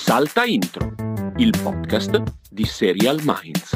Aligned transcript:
Salta 0.00 0.44
Intro, 0.44 0.94
il 1.38 1.52
podcast 1.60 2.22
di 2.48 2.64
Serial 2.64 3.20
Minds. 3.24 3.74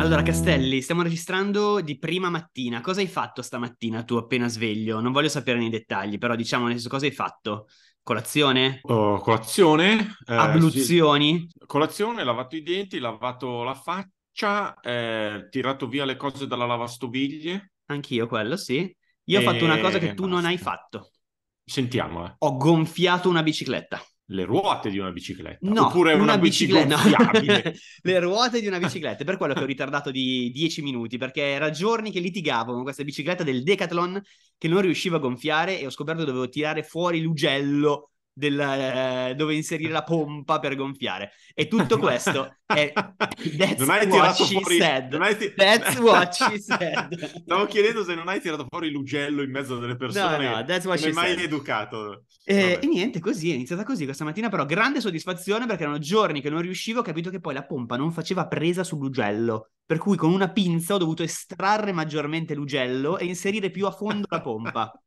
Allora, 0.00 0.22
Castelli, 0.22 0.80
stiamo 0.80 1.02
registrando 1.02 1.80
di 1.80 1.98
prima 1.98 2.30
mattina. 2.30 2.80
Cosa 2.80 3.00
hai 3.00 3.08
fatto 3.08 3.42
stamattina 3.42 4.04
tu 4.04 4.14
appena 4.14 4.48
sveglio? 4.48 5.00
Non 5.00 5.12
voglio 5.12 5.28
sapere 5.28 5.58
nei 5.58 5.68
dettagli, 5.68 6.16
però 6.18 6.34
diciamo 6.36 6.64
nel 6.64 6.74
senso 6.74 6.88
cosa 6.88 7.04
hai 7.06 7.12
fatto? 7.12 7.66
Colazione? 8.02 8.78
Oh, 8.84 9.18
colazione. 9.18 10.16
eh, 10.24 10.34
Abluzioni? 10.34 11.46
sì. 11.50 11.58
Colazione, 11.66 12.24
lavato 12.24 12.54
i 12.56 12.62
denti, 12.62 13.00
lavato 13.00 13.64
la 13.64 13.74
faccia, 13.74 14.78
eh, 14.80 15.48
tirato 15.50 15.88
via 15.88 16.06
le 16.06 16.16
cose 16.16 16.46
dalla 16.46 16.64
lavastoviglie. 16.64 17.72
Anch'io 17.86 18.26
quello, 18.28 18.56
sì. 18.56 18.90
Io 19.28 19.38
ho 19.40 19.42
fatto 19.42 19.64
una 19.64 19.78
cosa 19.78 19.98
che 19.98 20.14
tu 20.14 20.22
non 20.26 20.32
basta. 20.32 20.48
hai 20.48 20.58
fatto. 20.58 21.10
Sentiamola. 21.64 22.36
Ho 22.38 22.56
gonfiato 22.56 23.28
una 23.28 23.42
bicicletta. 23.42 24.02
Le 24.30 24.44
ruote 24.44 24.90
di 24.90 24.98
una 24.98 25.10
bicicletta. 25.10 25.58
No, 25.70 25.86
Oppure 25.86 26.12
una, 26.14 26.36
bici 26.38 26.66
bicicletta. 26.66 26.96
gonfiabile. 26.96 27.74
Le 28.02 28.20
ruote 28.20 28.60
di 28.60 28.66
una 28.66 28.78
bicicletta. 28.78 29.24
Per 29.24 29.36
quello 29.38 29.54
che 29.54 29.62
ho 29.62 29.66
ritardato 29.66 30.10
di 30.10 30.50
10 30.50 30.82
minuti, 30.82 31.16
perché 31.16 31.42
era 31.42 31.70
giorni 31.70 32.10
che 32.10 32.20
litigavo 32.20 32.72
con 32.74 32.82
questa 32.82 33.04
bicicletta 33.04 33.42
del 33.42 33.62
Decathlon 33.62 34.20
che 34.56 34.68
non 34.68 34.80
riuscivo 34.82 35.16
a 35.16 35.20
gonfiare 35.20 35.80
e 35.80 35.86
ho 35.86 35.90
scoperto 35.90 36.20
che 36.20 36.26
dovevo 36.26 36.48
tirare 36.48 36.82
fuori 36.82 37.20
l'ugello 37.22 38.10
del, 38.38 38.58
eh, 38.60 39.34
dove 39.36 39.54
inserire 39.54 39.90
la 39.90 40.04
pompa 40.04 40.58
per 40.60 40.76
gonfiare. 40.76 41.32
E 41.54 41.66
tutto 41.66 41.98
questo 41.98 42.56
è 42.64 42.92
That's 42.92 43.78
Non 43.80 43.90
hai 43.90 44.06
what 44.06 44.34
she 44.36 44.54
fuori- 44.60 44.78
said. 44.78 45.10
non 45.12 45.22
hai 45.22 45.36
ti- 45.36 45.52
That's 45.54 45.98
what 45.98 46.32
she 46.34 46.58
said. 46.60 47.42
Stavo 47.42 47.66
chiedendo 47.66 48.04
se 48.04 48.14
non 48.14 48.28
hai 48.28 48.40
tirato 48.40 48.66
fuori 48.68 48.90
l'ugello 48.90 49.42
in 49.42 49.50
mezzo 49.50 49.78
delle 49.78 49.96
persone. 49.96 50.44
No, 50.48 50.56
no, 50.56 50.64
that's 50.64 50.84
what 50.86 50.98
non 51.00 51.08
she 51.08 51.12
mai 51.12 51.30
said. 51.34 51.40
educato. 51.40 52.24
E, 52.44 52.54
Vabbè. 52.54 52.78
e 52.82 52.86
niente, 52.86 53.18
così 53.20 53.50
è 53.50 53.54
iniziata 53.54 53.82
così 53.84 54.04
questa 54.04 54.24
mattina, 54.24 54.48
però 54.48 54.64
grande 54.64 55.00
soddisfazione 55.00 55.66
perché 55.66 55.82
erano 55.82 55.98
giorni 55.98 56.40
che 56.40 56.48
non 56.50 56.60
riuscivo, 56.62 57.00
ho 57.00 57.02
capito 57.02 57.28
che 57.30 57.40
poi 57.40 57.54
la 57.54 57.64
pompa 57.66 57.96
non 57.96 58.12
faceva 58.12 58.46
presa 58.46 58.84
sull'ugello, 58.84 59.70
per 59.84 59.98
cui 59.98 60.16
con 60.16 60.32
una 60.32 60.48
pinza 60.50 60.94
ho 60.94 60.98
dovuto 60.98 61.22
estrarre 61.22 61.92
maggiormente 61.92 62.54
l'ugello 62.54 63.18
e 63.18 63.24
inserire 63.26 63.70
più 63.70 63.86
a 63.86 63.90
fondo 63.90 64.26
la 64.30 64.40
pompa. 64.40 64.92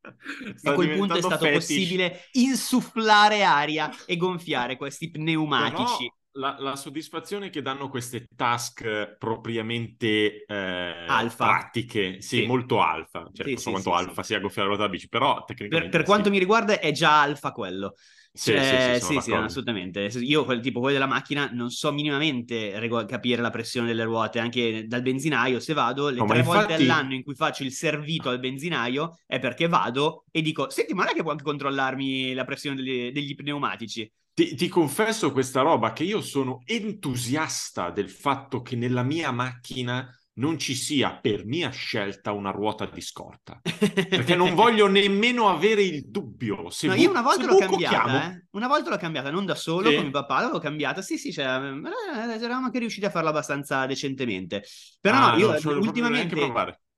A 0.64 0.74
quel 0.74 0.98
punto 0.98 1.16
è 1.16 1.22
stato 1.22 1.46
fetish. 1.46 1.54
possibile 1.66 2.20
insufflare 2.34 3.21
aria 3.44 3.90
e 4.06 4.18
gonfiare 4.18 4.78
questi 4.78 5.10
pneumatici. 5.12 6.04
Però 6.06 6.16
la, 6.36 6.56
la 6.60 6.76
soddisfazione 6.76 7.50
che 7.50 7.62
danno 7.62 7.90
queste 7.90 8.26
task 8.36 9.18
propriamente 9.18 10.46
eh, 10.46 10.94
Alfa. 11.06 11.38
pratiche, 11.38 12.22
sì, 12.22 12.42
Sì. 12.42 12.46
molto 12.46 12.82
alfa, 12.82 13.30
cioè 13.34 13.48
Sì, 13.48 13.52
non 13.52 13.62
so 13.62 13.70
sì, 13.70 13.72
quanto 13.72 13.94
alfa 13.94 14.24
sia 14.24 14.40
gonfiare 14.40 14.70
la 14.70 14.76
ruota 14.76 14.90
bici, 14.90 15.08
però 15.10 15.44
Per, 15.44 15.46
tecnicamente 15.46 15.90
per 15.90 16.04
sì. 16.04 16.06
quanto 16.06 16.30
mi 16.30 16.38
riguarda 16.40 16.80
è 16.80 16.92
già 16.92 17.22
alfa 17.22 17.52
quello. 17.52 17.96
Sì, 18.34 18.54
Cioè, 18.54 18.64
sì, 18.64 19.04
sì, 19.06 19.20
sì, 19.20 19.32
d'accordo. 19.32 19.46
assolutamente. 19.46 20.00
Io, 20.20 20.46
quel 20.46 20.62
tipo, 20.62 20.80
quello 20.80 20.94
della 20.94 21.08
macchina, 21.08 21.50
non 21.52 21.70
so 21.70 21.92
minimamente 21.92 22.80
rego- 22.80 23.04
capire 23.06 23.42
la 23.42 23.50
pressione 23.50 23.88
delle 23.88 24.04
ruote, 24.06 24.40
anche 24.40 24.88
dal 24.88 25.02
benzinaio, 25.02 25.60
se 25.60 25.74
vado, 25.74 26.08
le 26.10 26.20
No, 26.20 26.26
tre 26.26 26.42
volte 26.42 26.72
infatti- 26.72 26.84
all'anno 26.84 27.14
in 27.14 27.24
cui 27.24 27.36
faccio 27.36 27.64
il 27.64 27.74
servito 27.74 28.30
al 28.30 28.40
benzinaio 28.40 29.18
è 29.26 29.38
perché 29.40 29.68
vado 29.68 30.24
e 30.32 30.42
dico, 30.42 30.70
senti, 30.70 30.94
ma 30.94 31.04
non 31.04 31.12
è 31.12 31.16
che 31.16 31.22
può 31.24 31.32
anche 31.32 31.44
controllarmi 31.44 32.34
la 32.34 32.46
pressione 32.46 32.78
degli, 32.78 33.12
degli 33.12 33.36
pneumatici? 33.36 34.10
Ti, 34.34 34.56
ti 34.56 34.68
confesso 34.70 35.32
questa 35.32 35.62
roba 35.62 35.92
che 35.94 36.04
io 36.04 36.22
sono 36.22 36.62
entusiasta 36.66 37.92
del 37.92 38.10
fatto 38.10 38.62
che 38.62 38.76
nella 38.76 39.04
mia 39.04 39.32
macchina 39.32 40.10
non 40.42 40.58
ci 40.58 40.76
sia 40.76 41.16
per 41.18 41.46
mia 41.46 41.70
scelta 41.70 42.32
una 42.32 42.52
ruota 42.52 42.86
di 42.86 43.02
scorta. 43.02 43.60
Perché 43.62 44.36
non 44.36 44.54
voglio 44.56 44.88
nemmeno 44.88 45.50
avere 45.50 45.84
il 45.84 46.10
dubbio. 46.10 46.70
Se 46.70 46.88
No, 46.88 46.96
bu- 46.96 47.02
io 47.02 47.10
una 47.10 47.22
volta 47.22 47.46
l'ho 47.46 47.58
cambiata, 47.58 48.04
chiamo. 48.04 48.18
eh. 48.24 48.46
Una 48.52 48.68
volta 48.68 48.90
l'ho 48.90 48.98
cambiata, 48.98 49.30
non 49.32 49.46
da 49.46 49.56
solo, 49.56 49.90
Sì? 49.90 49.96
con 49.96 50.04
mio 50.04 50.12
papà, 50.12 50.40
l'avevo 50.42 50.60
cambiata. 50.60 51.02
Sì, 51.02 51.18
sì, 51.18 51.32
cioè, 51.32 51.46
eh, 51.46 52.34
eravamo 52.44 52.66
anche 52.66 52.80
riusciti 52.80 53.06
a 53.06 53.10
farlo 53.10 53.30
abbastanza 53.30 53.86
decentemente. 53.86 54.64
Però 55.00 55.16
Ah, 55.18 55.32
no, 55.32 55.38
io 55.38 55.48
neanche 55.48 55.68
ultimamente 55.70 56.36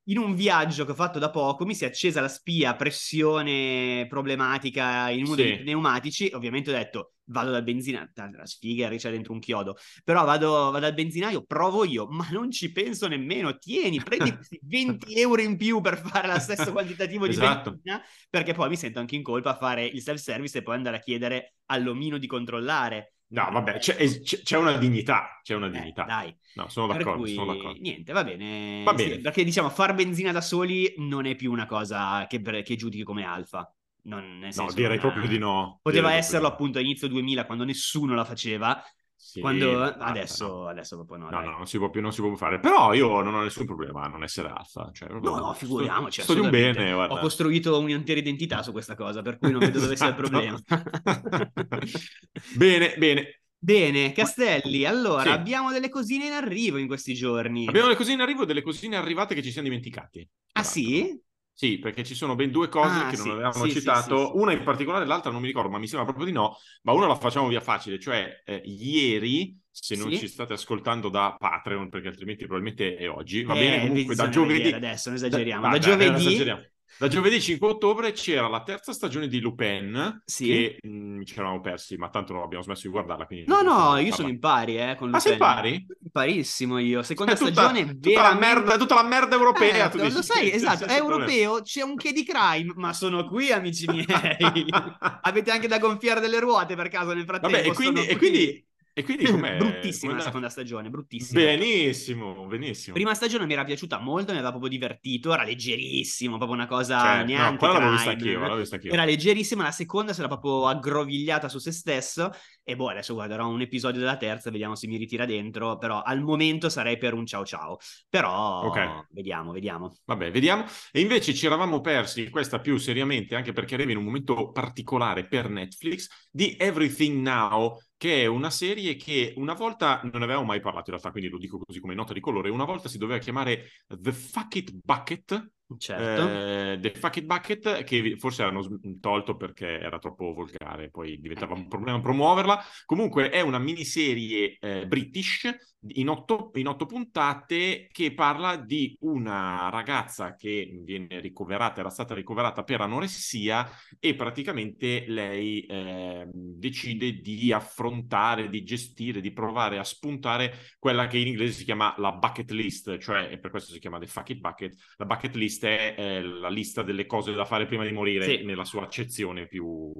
in 0.08 0.18
un 0.18 0.34
viaggio 0.34 0.84
che 0.84 0.90
ho 0.90 0.94
fatto 0.94 1.18
da 1.18 1.30
poco 1.30 1.64
mi 1.64 1.74
si 1.74 1.84
è 1.84 1.86
accesa 1.86 2.20
la 2.20 2.28
spia 2.28 2.74
pressione 2.76 4.06
problematica 4.08 5.08
in 5.10 5.24
uno 5.24 5.34
Sì. 5.34 5.42
dei 5.42 5.58
pneumatici. 5.60 6.30
Ovviamente 6.34 6.70
ho 6.70 6.74
detto 6.74 7.13
vado 7.26 7.50
dal 7.50 7.62
benzinaio, 7.62 8.10
la 8.14 8.46
sfiga 8.46 8.88
c'è 8.90 9.10
dentro 9.10 9.32
un 9.32 9.38
chiodo, 9.40 9.76
però 10.02 10.24
vado, 10.24 10.70
vado 10.70 10.86
al 10.86 10.94
benzinaio, 10.94 11.42
provo 11.44 11.84
io, 11.84 12.06
ma 12.08 12.28
non 12.30 12.50
ci 12.50 12.70
penso 12.72 13.06
nemmeno. 13.08 13.56
Tieni, 13.58 14.02
prendi 14.02 14.30
questi 14.34 14.58
20 14.62 15.18
euro 15.18 15.42
in 15.42 15.56
più 15.56 15.80
per 15.80 15.98
fare 15.98 16.28
lo 16.28 16.38
stesso 16.38 16.70
quantitativo 16.72 17.26
di 17.26 17.32
Esatto. 17.32 17.70
benzina, 17.70 18.02
perché 18.28 18.52
poi 18.54 18.68
mi 18.68 18.76
sento 18.76 18.98
anche 18.98 19.16
in 19.16 19.22
colpa 19.22 19.50
a 19.50 19.56
fare 19.56 19.84
il 19.84 20.00
self-service 20.02 20.58
e 20.58 20.62
poi 20.62 20.76
andare 20.76 20.96
a 20.96 21.00
chiedere 21.00 21.54
all'omino 21.66 22.18
di 22.18 22.26
controllare. 22.26 23.14
No, 23.28 23.50
vabbè, 23.50 23.78
c'è, 23.78 23.96
c'è- 24.20 24.56
una 24.56 24.76
dignità, 24.76 25.40
c'è 25.42 25.54
una 25.54 25.66
Eh, 25.66 25.70
dignità. 25.70 26.04
dai. 26.06 26.36
No, 26.52 26.68
sono 26.68 26.86
d'accordo, 26.86 27.22
cui, 27.22 27.34
sono 27.34 27.52
d'accordo. 27.52 27.80
niente, 27.80 28.12
va 28.12 28.22
bene. 28.22 28.84
Va 28.84 28.96
Sì, 28.96 29.08
bene. 29.08 29.20
perché 29.20 29.42
diciamo, 29.44 29.70
far 29.70 29.94
benzina 29.94 30.30
da 30.30 30.40
soli 30.40 30.94
non 30.98 31.26
è 31.26 31.34
più 31.34 31.50
una 31.50 31.66
cosa 31.66 32.26
che, 32.28 32.40
che 32.62 32.76
giudichi 32.76 33.02
come 33.02 33.24
alfa. 33.24 33.68
Non, 34.06 34.38
No, 34.38 34.50
senso, 34.52 34.74
direi 34.74 34.98
non- 34.98 35.00
proprio 35.00 35.26
di 35.28 35.38
no. 35.38 35.78
Poteva 35.82 36.08
Direi 36.08 36.20
esserlo 36.22 36.46
appunto 36.48 36.78
a 36.78 36.80
inizio 36.82 37.08
2000 37.08 37.46
quando 37.46 37.64
nessuno 37.64 38.14
la 38.14 38.24
faceva. 38.24 38.82
Sì, 39.16 39.40
quando... 39.40 39.78
basta, 39.78 40.04
adesso, 40.04 40.46
no. 40.46 40.66
adesso 40.68 40.96
proprio 40.96 41.16
no. 41.16 41.30
No, 41.30 41.40
no, 41.40 41.50
non 41.56 41.66
si 41.66 41.78
può 41.78 41.88
più, 41.88 42.02
non 42.02 42.12
si 42.12 42.20
può 42.20 42.28
più 42.28 42.36
fare. 42.36 42.60
Però 42.60 42.92
io 42.92 43.22
non 43.22 43.34
ho 43.34 43.42
nessun 43.42 43.64
problema 43.64 44.02
a 44.02 44.08
non 44.08 44.22
essere 44.22 44.48
alfa. 44.48 44.90
Cioè, 44.92 45.08
No, 45.08 45.18
no, 45.20 45.36
sto- 45.36 45.54
figuriamoci. 45.54 46.20
Sto, 46.20 46.32
assolutamente. 46.32 46.78
bene, 46.80 46.92
guarda. 46.92 47.14
Ho 47.14 47.18
costruito 47.18 47.78
un'intera 47.78 48.18
identità 48.20 48.62
su 48.62 48.72
questa 48.72 48.94
cosa, 48.94 49.22
per 49.22 49.38
cui 49.38 49.50
non 49.50 49.60
vedo 49.60 49.80
dove 49.80 49.96
sia 49.96 50.08
il 50.08 50.14
problema. 50.16 50.58
Esatto. 50.62 51.48
bene, 52.56 52.94
bene. 52.98 53.38
Bene, 53.64 54.12
Castelli, 54.12 54.84
allora 54.84 55.22
Sì. 55.22 55.28
abbiamo 55.30 55.72
delle 55.72 55.88
cosine 55.88 56.26
in 56.26 56.32
arrivo 56.32 56.76
in 56.76 56.86
questi 56.86 57.14
giorni. 57.14 57.66
Abbiamo 57.66 57.88
le 57.88 57.96
cosine 57.96 58.16
in 58.16 58.20
arrivo 58.20 58.42
e 58.42 58.46
delle 58.46 58.60
cosine 58.60 58.96
arrivate 58.96 59.34
che 59.34 59.42
ci 59.42 59.50
siamo 59.50 59.66
dimenticati. 59.68 60.28
Ah 60.52 60.60
Tra 60.60 60.70
sì? 60.70 61.18
Sì, 61.56 61.78
perché 61.78 62.02
ci 62.02 62.14
sono 62.16 62.34
ben 62.34 62.50
due 62.50 62.68
cose 62.68 63.04
Ah, 63.04 63.06
che 63.06 63.16
non 63.16 63.26
sì, 63.26 63.30
avevamo 63.30 63.64
sì, 63.64 63.70
citato. 63.70 64.32
sì. 64.32 64.38
Una 64.38 64.52
in 64.52 64.64
particolare, 64.64 65.06
l'altra 65.06 65.30
non 65.30 65.40
mi 65.40 65.46
ricordo, 65.46 65.70
ma 65.70 65.78
mi 65.78 65.86
sembra 65.86 66.04
proprio 66.04 66.26
di 66.26 66.32
no. 66.32 66.56
Ma 66.82 66.92
una 66.92 67.06
la 67.06 67.14
facciamo 67.14 67.46
via 67.46 67.60
facile, 67.60 68.00
cioè 68.00 68.42
eh, 68.44 68.60
ieri, 68.64 69.56
se 69.70 69.94
non 69.94 70.12
ci 70.12 70.26
state 70.26 70.52
ascoltando 70.52 71.08
da 71.08 71.36
Patreon, 71.38 71.88
perché 71.90 72.08
altrimenti 72.08 72.44
probabilmente 72.46 72.96
è 72.96 73.08
oggi, 73.08 73.44
va 73.44 73.54
Eh, 73.54 73.58
bene 73.58 73.80
comunque 73.80 74.14
da 74.16 74.28
giovedì. 74.28 74.68
adesso, 74.72 75.08
non 75.10 75.18
esageriamo. 75.18 75.62
Da, 75.62 75.68
Vabbè, 75.68 75.78
giovedì 75.78 76.06
non 76.06 76.16
esageriamo. 76.16 76.62
Da 76.96 77.08
giovedì 77.08 77.40
5 77.40 77.68
ottobre 77.68 78.12
c'era 78.12 78.46
la 78.48 78.62
terza 78.62 78.92
stagione 78.92 79.26
di 79.26 79.40
Lupin, 79.40 80.22
Sì. 80.24 80.46
che 80.46 80.78
mh, 80.88 81.22
ci 81.24 81.34
eravamo 81.34 81.60
persi, 81.60 81.96
ma 81.96 82.08
tanto 82.08 82.32
non 82.32 82.42
abbiamo 82.42 82.62
smesso 82.62 82.82
di 82.86 82.92
guardarla. 82.92 83.26
Quindi 83.26 83.46
No, 83.48 83.62
no, 83.62 83.96
io 83.98 84.12
sono 84.12 84.28
in 84.28 84.38
pari, 84.38 84.76
eh, 84.78 84.94
con 84.96 85.12
Ah, 85.14 85.18
sei 85.18 85.32
in 85.32 85.38
Lupin. 85.38 85.54
pari? 85.54 85.86
Imparissimo 86.04 86.78
io. 86.78 87.02
Seconda 87.02 87.34
tutta, 87.34 87.50
stagione 87.52 87.98
tutta 87.98 88.10
la 88.22 88.34
veramente... 88.34 88.46
merda, 88.46 88.76
tutta 88.76 88.94
la 88.94 89.02
merda 89.02 89.34
europea. 89.36 89.86
Eh, 89.86 89.90
tu 89.90 89.98
lo 89.98 90.04
dici, 90.04 90.22
sai, 90.22 90.50
esatto, 90.54 90.84
è 90.84 90.94
europeo, 90.96 91.62
c'è 91.62 91.82
un 91.82 91.96
che 91.96 92.12
di 92.12 92.24
crime, 92.24 92.72
ma 92.76 92.92
sono 92.92 93.24
qui, 93.26 93.50
amici 93.50 93.86
miei. 93.88 94.06
Avete 95.22 95.50
anche 95.50 95.66
da 95.68 95.78
gonfiare 95.78 96.20
delle 96.20 96.38
ruote 96.38 96.76
per 96.76 96.88
caso 96.88 97.12
nel 97.12 97.24
frattempo. 97.24 97.56
Vabbè, 97.56 97.68
e 97.68 97.70
e 98.12 98.16
quindi, 98.16 98.64
e 98.94 99.02
quindi 99.02 99.24
com'è? 99.30 99.56
Bruttissima 99.56 100.12
com'è 100.12 100.12
la 100.12 100.16
da- 100.18 100.24
seconda 100.24 100.48
stagione, 100.48 100.88
bruttissima. 100.88 101.40
Benissimo, 101.40 102.46
benissimo. 102.46 102.94
Prima 102.94 103.14
stagione 103.14 103.44
mi 103.46 103.52
era 103.52 103.64
piaciuta 103.64 103.98
molto, 103.98 104.30
mi 104.30 104.38
aveva 104.38 104.50
proprio 104.50 104.70
divertito, 104.70 105.32
era 105.34 105.42
leggerissimo, 105.44 106.36
proprio 106.36 106.56
una 106.56 106.66
cosa 106.66 106.98
Cioè, 107.00 107.18
no, 107.18 107.24
neanche 107.24 107.56
quella 107.58 107.74
l'avevo 107.74 107.90
vista 107.92 108.10
anch'io, 108.10 108.38
l'avevo 108.38 108.56
vista 108.58 108.74
anch'io. 108.76 108.92
Era 108.92 109.04
leggerissima, 109.04 109.62
la 109.64 109.70
seconda 109.72 110.12
si 110.12 110.20
era 110.20 110.28
proprio 110.28 110.66
aggrovigliata 110.68 111.48
su 111.48 111.58
se 111.58 111.72
stesso 111.72 112.30
e 112.62 112.76
boh, 112.76 112.88
adesso 112.88 113.14
guarderò 113.14 113.48
un 113.48 113.60
episodio 113.60 114.00
della 114.00 114.16
terza, 114.16 114.50
vediamo 114.50 114.74
se 114.74 114.86
mi 114.86 114.96
ritira 114.96 115.24
dentro, 115.26 115.76
però 115.76 116.00
al 116.02 116.22
momento 116.22 116.68
sarei 116.68 116.96
per 116.96 117.14
un 117.14 117.26
ciao 117.26 117.44
ciao. 117.44 117.78
Però 118.08 118.62
Ok. 118.68 119.06
vediamo, 119.10 119.52
vediamo. 119.52 119.94
Vabbè, 120.04 120.30
vediamo. 120.30 120.64
E 120.92 121.00
invece 121.00 121.34
ci 121.34 121.46
eravamo 121.46 121.80
persi, 121.80 122.30
questa 122.30 122.60
più 122.60 122.76
seriamente, 122.78 123.34
anche 123.34 123.52
perché 123.52 123.74
arriva 123.74 123.90
in 123.90 123.98
un 123.98 124.04
momento 124.04 124.50
particolare 124.50 125.26
per 125.26 125.48
Netflix, 125.50 126.08
di 126.30 126.56
Everything 126.58 127.20
Now, 127.22 127.78
che 128.04 128.20
è 128.20 128.26
una 128.26 128.50
serie 128.50 128.96
che 128.96 129.32
una 129.38 129.54
volta 129.54 130.02
non 130.12 130.20
avevamo 130.20 130.44
mai 130.44 130.60
parlato 130.60 130.90
in 130.90 130.96
realtà, 130.98 131.10
quindi 131.10 131.30
lo 131.30 131.38
dico 131.38 131.58
così 131.58 131.80
come 131.80 131.94
nota 131.94 132.12
di 132.12 132.20
colore, 132.20 132.50
una 132.50 132.66
volta 132.66 132.86
si 132.86 132.98
doveva 132.98 133.18
chiamare 133.18 133.70
The 133.88 134.12
Fuck 134.12 134.56
It 134.56 134.72
Bucket, 134.74 135.52
Certo. 135.78 136.22
eh, 136.22 136.78
The 136.80 136.90
Fuck 136.90 137.16
It 137.16 137.24
Bucket, 137.24 137.84
che 137.84 138.16
forse 138.18 138.42
hanno 138.42 138.62
s- 138.62 138.68
tolto 139.00 139.36
perché 139.36 139.80
era 139.80 139.98
troppo 139.98 140.32
volgare, 140.34 140.90
poi 140.90 141.18
diventava 141.18 141.54
un 141.54 141.68
problema 141.68 142.00
promuoverla. 142.00 142.62
Comunque 142.84 143.30
è 143.30 143.40
una 143.40 143.58
miniserie 143.58 144.56
eh, 144.60 144.86
british 144.86 145.50
in 145.96 146.08
otto, 146.08 146.50
in 146.54 146.66
otto 146.66 146.86
puntate 146.86 147.88
che 147.90 148.14
parla 148.14 148.56
di 148.56 148.96
una 149.00 149.68
ragazza 149.70 150.34
che 150.34 150.80
viene 150.82 151.20
ricoverata, 151.20 151.80
era 151.80 151.90
stata 151.90 152.14
ricoverata 152.14 152.62
per 152.62 152.80
anoressia 152.80 153.68
e 153.98 154.14
praticamente 154.14 155.04
lei 155.08 155.64
eh, 155.66 156.26
decide 156.32 157.20
di 157.20 157.52
affrontare, 157.52 158.48
di 158.48 158.62
gestire, 158.64 159.20
di 159.20 159.32
provare 159.32 159.78
a 159.78 159.84
spuntare 159.84 160.54
quella 160.78 161.06
che 161.06 161.18
in 161.18 161.26
inglese 161.28 161.52
si 161.52 161.64
chiama 161.64 161.94
la 161.98 162.12
bucket 162.12 162.50
list, 162.50 162.98
cioè 162.98 163.38
per 163.38 163.50
questo 163.50 163.72
si 163.72 163.78
chiama 163.78 163.98
The 163.98 164.06
Fuck 164.06 164.30
It 164.30 164.40
Bucket, 164.40 164.74
la 164.96 165.04
bucket 165.06 165.34
list 165.34 165.53
List 165.54 165.64
è 165.64 165.94
eh, 165.96 166.22
la 166.22 166.48
lista 166.48 166.82
delle 166.82 167.06
cose 167.06 167.32
da 167.32 167.44
fare 167.44 167.66
prima 167.66 167.84
di 167.84 167.92
morire 167.92 168.38
Sì. 168.38 168.44
nella 168.44 168.64
sua 168.64 168.82
accezione 168.82 169.46
più, 169.46 169.92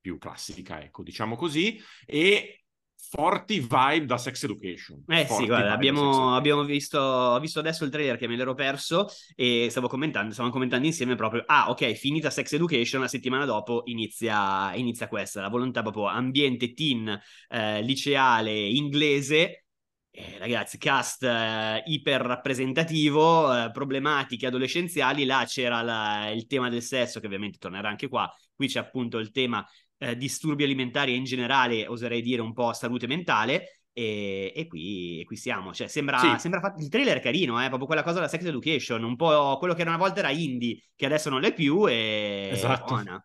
più 0.00 0.18
classica, 0.18 0.82
ecco, 0.82 1.02
diciamo 1.02 1.36
così, 1.36 1.80
e 2.06 2.64
forti 3.00 3.60
vibe 3.60 4.04
da 4.04 4.18
Sex 4.18 4.42
Education. 4.42 5.02
Eh 5.06 5.24
Forti 5.24 5.42
sì, 5.44 5.48
guarda, 5.48 5.72
abbiamo, 5.72 6.34
abbiamo 6.34 6.64
visto, 6.64 6.98
ho 6.98 7.38
visto 7.38 7.60
adesso 7.60 7.84
il 7.84 7.90
trailer 7.90 8.18
che 8.18 8.26
me 8.26 8.36
l'ero 8.36 8.54
perso 8.54 9.06
e 9.34 9.68
stavo 9.70 9.88
commentando, 9.88 10.32
stavamo 10.32 10.52
commentando 10.52 10.86
insieme 10.86 11.14
proprio, 11.14 11.42
ah 11.46 11.70
ok, 11.70 11.92
finita 11.92 12.28
Sex 12.28 12.52
Education, 12.52 13.00
la 13.00 13.08
settimana 13.08 13.46
dopo 13.46 13.82
inizia, 13.86 14.74
inizia 14.74 15.08
questa, 15.08 15.40
la 15.40 15.48
volontà 15.48 15.80
proprio 15.82 16.06
ambiente 16.06 16.74
teen, 16.74 17.18
eh, 17.48 17.82
liceale, 17.82 18.52
inglese, 18.52 19.67
eh, 20.20 20.38
ragazzi, 20.38 20.78
cast 20.78 21.22
eh, 21.22 21.82
iper 21.86 22.20
rappresentativo, 22.22 23.54
eh, 23.64 23.70
problematiche 23.70 24.46
adolescenziali, 24.46 25.24
là 25.24 25.44
c'era 25.46 25.82
la- 25.82 26.30
il 26.30 26.46
tema 26.46 26.68
del 26.68 26.82
sesso 26.82 27.20
che 27.20 27.26
ovviamente 27.26 27.58
tornerà 27.58 27.88
anche 27.88 28.08
qua, 28.08 28.28
qui 28.54 28.66
c'è 28.68 28.80
appunto 28.80 29.18
il 29.18 29.30
tema 29.30 29.64
eh, 30.00 30.16
disturbi 30.16 30.62
alimentari 30.64 31.12
e 31.12 31.16
in 31.16 31.24
generale 31.24 31.86
oserei 31.86 32.22
dire 32.22 32.40
un 32.40 32.52
po' 32.52 32.72
salute 32.72 33.06
mentale 33.08 33.82
e, 33.92 34.52
e 34.54 34.66
qui, 34.68 35.20
e 35.20 35.24
qui 35.24 35.36
siamo, 35.36 35.72
cioè 35.74 35.88
sembra, 35.88 36.18
Sì. 36.18 36.38
sembra 36.38 36.60
fatto, 36.60 36.80
il 36.82 36.88
trailer 36.88 37.18
è 37.18 37.20
carino, 37.20 37.60
eh, 37.62 37.66
proprio 37.66 37.86
quella 37.86 38.02
cosa 38.02 38.16
della 38.16 38.28
sex 38.28 38.44
education, 38.44 39.02
un 39.02 39.16
po' 39.16 39.56
quello 39.58 39.74
che 39.74 39.80
era 39.80 39.90
una 39.90 39.98
volta 39.98 40.20
era 40.20 40.30
indie, 40.30 40.82
che 40.94 41.06
adesso 41.06 41.30
non 41.30 41.40
l'è 41.40 41.52
più 41.52 41.86
e 41.88 42.50
Esatto. 42.52 42.84
buona. 42.86 43.24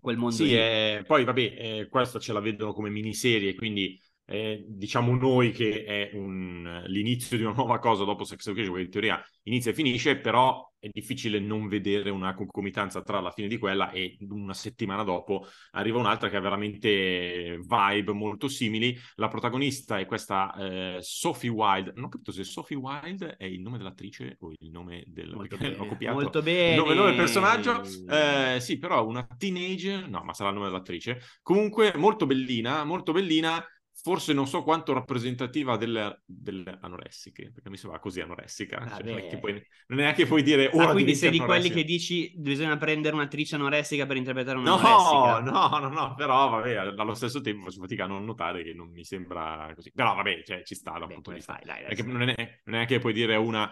quel 0.00 0.16
mondo 0.16 0.36
Sì, 0.36 0.52
eh, 0.52 1.04
poi 1.06 1.24
vabbè, 1.24 1.88
questo 1.88 2.18
ce 2.18 2.32
la 2.32 2.40
vedono 2.40 2.72
come 2.72 2.90
miniserie, 2.90 3.54
quindi 3.54 3.98
eh, 4.26 4.64
diciamo 4.68 5.14
noi 5.16 5.52
che 5.52 5.84
è 5.84 6.10
un- 6.14 6.82
l'inizio 6.86 7.36
di 7.36 7.44
una 7.44 7.54
nuova 7.54 7.78
cosa 7.78 8.04
dopo 8.04 8.24
Sex 8.24 8.46
Education, 8.46 8.74
che 8.74 8.80
in 8.82 8.90
teoria 8.90 9.22
inizia 9.44 9.70
e 9.70 9.74
finisce, 9.74 10.16
però 10.18 10.68
è 10.78 10.88
difficile 10.92 11.38
non 11.40 11.68
vedere 11.68 12.10
una 12.10 12.34
concomitanza 12.34 13.02
tra 13.02 13.20
la 13.20 13.30
fine 13.30 13.48
di 13.48 13.58
quella 13.58 13.90
e 13.90 14.16
una 14.28 14.54
settimana 14.54 15.02
dopo 15.02 15.46
arriva 15.72 15.98
un'altra 15.98 16.28
che 16.28 16.36
ha 16.36 16.40
veramente 16.40 17.58
vibe 17.60 18.12
molto 18.12 18.48
simili. 18.48 18.96
La 19.16 19.28
protagonista 19.28 19.98
è 19.98 20.06
questa 20.06 20.54
eh, 20.54 20.98
Sophie 21.00 21.50
Wilde, 21.50 21.92
non 21.94 22.04
ho 22.04 22.08
capito 22.08 22.32
se 22.32 22.44
Sophie 22.44 22.76
Wilde 22.76 23.36
è 23.36 23.44
il 23.44 23.60
nome 23.60 23.78
dell'attrice 23.78 24.36
o 24.40 24.52
il 24.58 24.70
nome 24.70 25.04
del... 25.06 25.32
Molto 25.34 25.56
bene, 25.58 25.76
copiato 25.76 26.14
molto 26.20 26.38
il 26.38 26.44
bene. 26.44 26.76
nome, 26.76 26.90
il 26.90 26.96
nome 26.96 27.08
del 27.08 27.16
personaggio. 27.16 27.82
Eh, 28.08 28.58
sì, 28.60 28.78
però 28.78 29.06
una 29.06 29.26
teenager, 29.36 30.08
no, 30.08 30.22
ma 30.22 30.32
sarà 30.34 30.50
il 30.50 30.56
nome 30.56 30.68
dell'attrice. 30.68 31.20
Comunque, 31.42 31.92
molto 31.96 32.26
bellina, 32.26 32.84
molto 32.84 33.12
bellina. 33.12 33.64
Forse 34.06 34.32
non 34.32 34.46
so 34.46 34.62
quanto 34.62 34.92
rappresentativa 34.92 35.76
delle, 35.76 36.22
delle 36.24 36.78
anoressiche, 36.80 37.50
perché 37.52 37.68
mi 37.70 37.76
sembra 37.76 37.98
così 37.98 38.20
anoressica. 38.20 38.78
Cioè, 38.94 39.04
non, 39.04 39.18
è 39.18 39.36
puoi- 39.38 39.52
non 39.88 39.98
è 39.98 40.02
neanche 40.02 40.26
puoi 40.26 40.42
dire 40.44 40.70
Ah, 40.70 40.76
ora 40.76 40.92
quindi 40.92 41.12
diventi 41.12 41.16
sei 41.16 41.30
di 41.30 41.38
quelli 41.38 41.50
anoressica". 41.52 41.74
che 41.74 41.84
dici 41.84 42.32
bisogna 42.36 42.76
prendere 42.76 43.16
un'attrice 43.16 43.56
anoressica 43.56 44.06
per 44.06 44.16
interpretare 44.16 44.58
una 44.58 44.70
No, 44.76 45.40
no, 45.40 45.78
no, 45.80 45.88
no, 45.88 46.14
però 46.14 46.48
vabbè, 46.50 46.76
allo 46.96 47.14
stesso 47.14 47.40
tempo 47.40 47.64
faccio 47.64 47.80
fatica 47.80 48.04
a 48.04 48.06
non 48.06 48.24
notare 48.24 48.62
che 48.62 48.72
non 48.74 48.90
mi 48.90 49.04
sembra 49.04 49.72
così. 49.74 49.90
Però 49.92 50.14
vabbè, 50.14 50.42
cioè, 50.44 50.62
ci 50.62 50.76
sta 50.76 50.92
da 50.98 51.06
un 51.06 51.12
punto 51.14 51.30
di 51.30 51.36
vista. 51.36 51.58
Perché 51.58 52.02
non 52.04 52.28
è, 52.28 52.60
non 52.64 52.80
è 52.80 52.86
che 52.86 53.00
puoi 53.00 53.12
dire 53.12 53.34
una... 53.34 53.64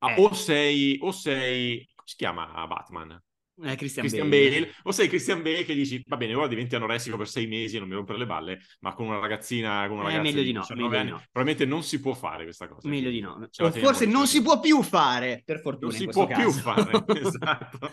ah, 0.00 0.10
Eh. 0.10 0.20
o 0.22 0.34
sei, 0.34 0.98
o 1.00 1.10
sei... 1.12 1.88
come 1.94 2.08
si 2.08 2.16
chiama 2.16 2.66
Batman? 2.66 3.22
Eh, 3.60 3.74
Christian, 3.76 4.06
Christian 4.06 4.28
Bale. 4.28 4.50
Bale. 4.50 4.74
o 4.84 4.92
sei 4.92 5.08
Christian 5.08 5.42
Bale 5.42 5.64
che 5.64 5.74
dici 5.74 6.00
va 6.06 6.16
bene 6.16 6.34
ora 6.34 6.46
diventi 6.46 6.76
anoressico 6.76 7.16
per 7.16 7.28
sei 7.28 7.46
mesi 7.48 7.76
e 7.76 7.80
non 7.80 7.88
mi 7.88 7.94
rompere 7.94 8.18
le 8.18 8.26
balle 8.26 8.60
ma 8.80 8.94
con 8.94 9.06
una 9.08 9.18
ragazzina 9.18 9.86
con 9.88 9.98
una 9.98 10.10
Eh, 10.10 10.16
ragazza 10.16 10.22
meglio 10.22 10.42
di 10.42 10.52
no, 10.52 10.60
19 10.60 10.88
meglio 10.88 11.02
di 11.02 11.10
anni, 11.10 11.10
no. 11.10 11.26
probabilmente 11.32 11.64
non 11.66 11.82
si 11.82 12.00
può 12.00 12.14
fare 12.14 12.44
questa 12.44 12.68
cosa 12.68 12.88
Meglio 12.88 13.10
di 13.10 13.20
no. 13.20 13.48
O 13.58 13.72
forse 13.72 14.06
non 14.06 14.26
si 14.26 14.42
può 14.42 14.60
più 14.60 14.82
fare, 14.82 15.42
per 15.44 15.60
fortuna 15.60 15.90
non 15.90 16.00
si 16.00 16.06
può 16.06 16.26
più 16.26 16.36
caso. 16.36 16.60
fare 16.60 17.04
esatto 17.20 17.90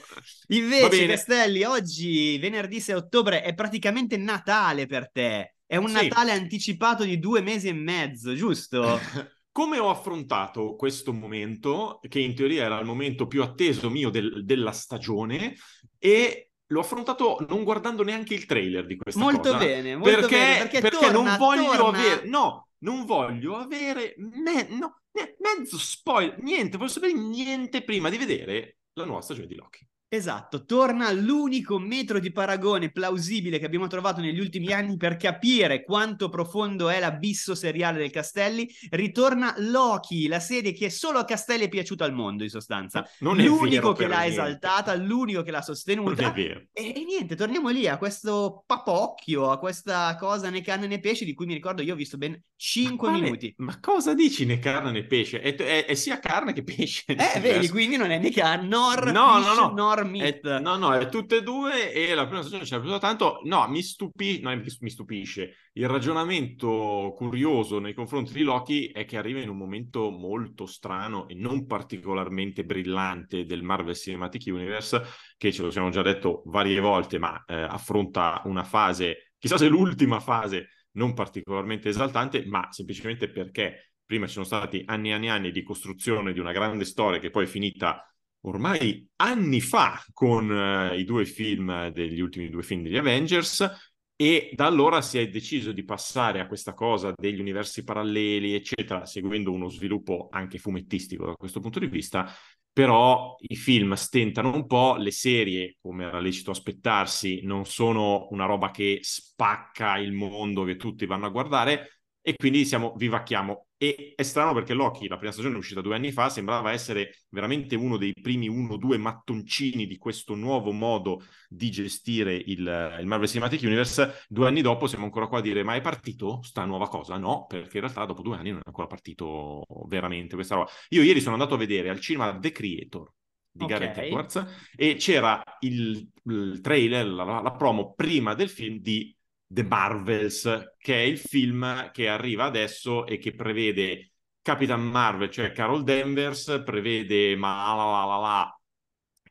Invece. 0.47 1.07
Castelli, 1.07 1.63
oggi, 1.63 2.37
venerdì 2.37 2.79
6 2.79 2.95
ottobre, 2.95 3.41
è 3.41 3.53
praticamente 3.53 4.17
Natale 4.17 4.85
per 4.85 5.09
te. 5.11 5.55
È 5.65 5.77
un 5.77 5.87
Sì. 5.87 5.93
Natale 5.93 6.31
anticipato 6.31 7.03
di 7.03 7.17
due 7.19 7.41
mesi 7.41 7.67
e 7.67 7.73
mezzo, 7.73 8.33
giusto? 8.35 8.99
Come 9.55 9.79
ho 9.79 9.89
affrontato 9.89 10.75
questo 10.75 11.13
momento, 11.13 11.99
che 12.09 12.19
in 12.19 12.35
teoria 12.35 12.65
era 12.65 12.77
il 12.77 12.85
momento 12.85 13.25
più 13.25 13.41
atteso 13.41 13.89
mio 13.89 14.09
del- 14.09 14.43
della 14.43 14.73
stagione, 14.73 15.55
e 15.97 16.49
l'ho 16.65 16.79
affrontato 16.81 17.37
non 17.47 17.63
guardando 17.63 18.03
neanche 18.03 18.33
il 18.33 18.45
trailer 18.45 18.85
di 18.85 18.97
questa 18.97 19.21
molto 19.21 19.51
cosa. 19.51 19.57
bene, 19.57 19.95
molto 19.95 20.19
perché, 20.19 20.35
bene. 20.35 20.57
Perché, 20.57 20.81
perché 20.81 20.97
torna, 20.97 21.11
non 21.29 21.37
voglio 21.37 21.71
torna- 21.73 21.99
avere, 21.99 22.27
no, 22.27 22.67
non 22.79 23.05
voglio 23.05 23.55
avere 23.55 24.15
me- 24.17 24.67
no, 24.71 25.03
mezzo 25.39 25.77
spoiler, 25.77 26.37
niente, 26.41 26.75
voglio 26.75 26.89
sapere 26.89 27.13
niente 27.13 27.81
prima 27.81 28.09
di 28.09 28.17
vedere 28.17 28.79
la 28.95 29.05
nuova 29.05 29.21
stagione 29.21 29.47
di 29.47 29.55
Loki. 29.55 29.87
Esatto, 30.15 30.63
torna 30.63 31.11
l'unico 31.11 31.77
metro 31.77 32.19
di 32.19 32.31
paragone 32.31 32.89
plausibile 32.91 33.59
che 33.59 33.65
abbiamo 33.65 33.87
trovato 33.87 34.21
negli 34.21 34.39
ultimi 34.39 34.71
anni 34.71 34.95
per 34.95 35.17
capire 35.17 35.83
quanto 35.83 36.29
profondo 36.29 36.89
è 36.89 36.99
l'abisso 36.99 37.53
seriale 37.53 37.97
del 37.99 38.11
Castelli. 38.11 38.67
Ritorna 38.91 39.53
Loki, 39.57 40.27
la 40.27 40.39
serie 40.39 40.71
che 40.71 40.89
solo 40.89 41.19
a 41.19 41.25
Castelli 41.25 41.65
è 41.65 41.69
piaciuta 41.69 42.05
al 42.05 42.13
mondo, 42.13 42.43
in 42.43 42.49
sostanza. 42.49 43.05
Non 43.19 43.39
è 43.41 43.43
l'unico 43.45 43.91
che 43.93 44.07
l'ha 44.07 44.19
niente. 44.21 44.31
esaltata, 44.41 44.95
l'unico 44.95 45.41
che 45.43 45.51
l'ha 45.51 45.57
Non 45.57 45.65
sostenuta. 45.65 46.33
E, 46.33 46.65
e 46.73 47.03
niente, 47.05 47.35
torniamo 47.35 47.69
lì 47.69 47.87
a 47.87 47.97
questo 47.97 48.63
papocchio, 48.65 49.51
a 49.51 49.59
questa 49.59 50.15
cosa 50.17 50.49
né 50.49 50.61
carne 50.61 50.87
né 50.87 50.99
pesce 50.99 51.25
di 51.25 51.33
cui 51.33 51.45
mi 51.45 51.53
ricordo 51.53 51.81
io 51.81 51.93
ho 51.93 51.97
visto 51.97 52.17
ben 52.17 52.41
5 52.55 52.97
Quale- 53.09 53.21
minuti. 53.21 53.53
Ma 53.57 53.79
cosa 53.81 54.13
dici 54.13 54.45
né 54.45 54.59
carne 54.59 54.91
né 54.91 55.05
pesce? 55.05 55.41
È, 55.41 55.55
è- 55.55 55.85
è 55.85 55.93
sia 55.93 56.19
carne 56.19 56.53
che 56.53 56.63
pesce. 56.63 57.03
Eh, 57.07 57.39
vedi, 57.41 57.67
quindi 57.69 57.97
non 57.97 58.11
è 58.11 58.17
né 58.17 58.31
carne, 58.31 58.67
nor 58.67 59.11
No, 59.11 59.35
fish, 59.35 59.45
no, 59.47 59.53
no. 59.53 59.71
nor 59.73 60.04
È- 60.05 60.39
meat. 60.41 60.59
no, 60.59 60.75
no, 60.77 60.93
è 60.93 61.09
tutte 61.09 61.37
e 61.37 61.41
due 61.43 61.91
e 61.93 62.13
la 62.13 62.25
prima 62.25 62.41
stagione 62.41 62.65
ci 62.65 62.73
è 62.73 62.77
piaciuta 62.77 62.99
tanto. 62.99 63.39
No, 63.43 63.67
mi 63.67 63.81
stupisce, 63.81 64.41
no, 64.41 64.55
mi- 64.55 64.89
stupisce. 64.89 65.55
Il 65.73 65.87
ragionamento 65.87 67.13
curioso 67.15 67.79
nei 67.79 67.93
confronti 67.93 68.33
di 68.33 68.43
Loki 68.43 68.87
è 68.87 69.05
che 69.05 69.17
arriva 69.17 69.39
in 69.39 69.49
un 69.49 69.57
momento 69.57 70.09
molto 70.09 70.65
strano 70.65 71.27
e 71.27 71.35
non 71.35 71.65
particolarmente 71.65 72.63
brillante 72.63 73.45
del 73.45 73.63
Marvel 73.63 73.95
Cinematic 73.95 74.43
Universe, 74.47 75.01
che 75.37 75.51
ce 75.51 75.61
lo 75.61 75.71
siamo 75.71 75.89
già 75.89 76.01
detto 76.01 76.43
varie 76.45 76.79
volte, 76.79 77.19
ma 77.19 77.43
eh, 77.45 77.53
affronta 77.55 78.41
una 78.45 78.63
fase, 78.63 79.31
chissà 79.37 79.57
se 79.57 79.67
l'ultima 79.67 80.19
fase, 80.19 80.69
non 80.91 81.13
particolarmente 81.13 81.89
esaltante, 81.89 82.45
ma 82.45 82.67
semplicemente 82.71 83.29
perché 83.29 83.91
prima 84.05 84.27
ci 84.27 84.33
sono 84.33 84.45
stati 84.45 84.83
anni 84.85 85.09
e 85.09 85.13
anni 85.13 85.29
anni 85.29 85.51
di 85.51 85.63
costruzione 85.63 86.31
di 86.31 86.39
una 86.39 86.51
grande 86.51 86.85
storia 86.85 87.19
che 87.19 87.31
poi 87.31 87.45
è 87.45 87.47
finita 87.47 88.07
ormai 88.47 89.07
anni 89.17 89.61
fa 89.61 90.03
con 90.13 90.51
eh, 90.51 90.97
i 90.97 91.03
due 91.03 91.25
film 91.25 91.89
degli 91.89 92.19
ultimi 92.19 92.49
due 92.49 92.63
film 92.63 92.83
degli 92.83 92.97
Avengers 92.97 93.93
e 94.17 94.51
da 94.53 94.65
allora 94.65 95.01
si 95.01 95.17
è 95.17 95.27
deciso 95.27 95.73
di 95.73 95.83
passare 95.83 96.39
a 96.39 96.47
questa 96.47 96.73
cosa 96.73 97.13
degli 97.13 97.39
universi 97.39 97.83
paralleli, 97.83 98.53
eccetera, 98.53 99.05
seguendo 99.05 99.51
uno 99.51 99.67
sviluppo 99.67 100.29
anche 100.31 100.57
fumettistico 100.57 101.25
da 101.25 101.33
questo 101.33 101.59
punto 101.59 101.79
di 101.79 101.87
vista, 101.87 102.31
però 102.71 103.35
i 103.39 103.55
film 103.57 103.93
stentano 103.93 104.53
un 104.53 104.67
po', 104.67 104.95
le 104.95 105.11
serie, 105.11 105.75
come 105.81 106.05
era 106.05 106.19
lecito 106.19 106.51
aspettarsi, 106.51 107.41
non 107.43 107.65
sono 107.65 108.27
una 108.31 108.45
roba 108.45 108.71
che 108.71 108.99
spacca 109.01 109.97
il 109.97 110.13
mondo 110.13 110.63
che 110.63 110.77
tutti 110.77 111.05
vanno 111.05 111.25
a 111.25 111.29
guardare 111.29 111.99
e 112.27 112.33
quindi 112.35 112.65
siamo, 112.65 112.95
vivacchiamo. 112.97 113.67
E 113.77 114.13
è 114.15 114.23
strano 114.23 114.51
perché 114.51 114.73
Loki, 114.73 115.07
la 115.07 115.17
prima 115.17 115.31
stagione 115.31 115.57
uscita 115.57 115.81
due 115.81 115.93
anni 115.93 116.11
fa, 116.11 116.27
sembrava 116.29 116.71
essere 116.71 117.19
veramente 117.29 117.75
uno 117.75 117.97
dei 117.97 118.13
primi 118.19 118.47
uno 118.47 118.73
o 118.73 118.77
due 118.77 118.97
mattoncini 118.97 119.85
di 119.85 119.97
questo 119.97 120.33
nuovo 120.33 120.71
modo 120.71 121.21
di 121.47 121.69
gestire 121.69 122.33
il, 122.33 122.97
il 122.99 123.05
Marvel 123.05 123.27
Cinematic 123.27 123.61
Universe. 123.61 124.25
Due 124.27 124.47
anni 124.47 124.61
dopo 124.63 124.87
siamo 124.87 125.03
ancora 125.03 125.27
qua 125.27 125.37
a 125.37 125.41
dire 125.41 125.61
ma 125.61 125.75
è 125.75 125.81
partito 125.81 126.41
sta 126.41 126.65
nuova 126.65 126.87
cosa? 126.87 127.15
No, 127.17 127.45
perché 127.45 127.77
in 127.77 127.83
realtà 127.83 128.05
dopo 128.05 128.23
due 128.23 128.37
anni 128.37 128.49
non 128.49 128.61
è 128.61 128.63
ancora 128.65 128.87
partito 128.87 129.63
veramente 129.87 130.33
questa 130.33 130.55
roba. 130.55 130.71
Io 130.89 131.03
ieri 131.03 131.21
sono 131.21 131.35
andato 131.35 131.53
a 131.53 131.57
vedere 131.57 131.89
al 131.89 131.99
cinema 131.99 132.35
The 132.39 132.51
Creator 132.51 133.13
di 133.51 133.65
Ok. 133.65 133.69
Gareth 133.69 133.97
Edwards 133.99 134.45
e 134.75 134.95
c'era 134.95 135.43
il, 135.59 136.09
il 136.23 136.59
trailer, 136.61 137.05
la, 137.05 137.39
la 137.39 137.51
promo 137.51 137.93
prima 137.93 138.33
del 138.33 138.49
film 138.49 138.79
di 138.79 139.14
The 139.47 139.63
Marvels, 139.63 140.73
che 140.77 140.95
è 140.95 140.99
il 141.05 141.17
film 141.19 141.91
che 141.91 142.07
arriva 142.09 142.45
adesso 142.45 143.05
e 143.05 143.17
che 143.17 143.33
prevede 143.33 144.11
Capitan 144.41 144.81
Marvel, 144.83 145.29
cioè 145.29 145.51
Carol 145.51 145.83
Danvers, 145.83 146.61
prevede 146.65 147.35
Malala, 147.35 148.57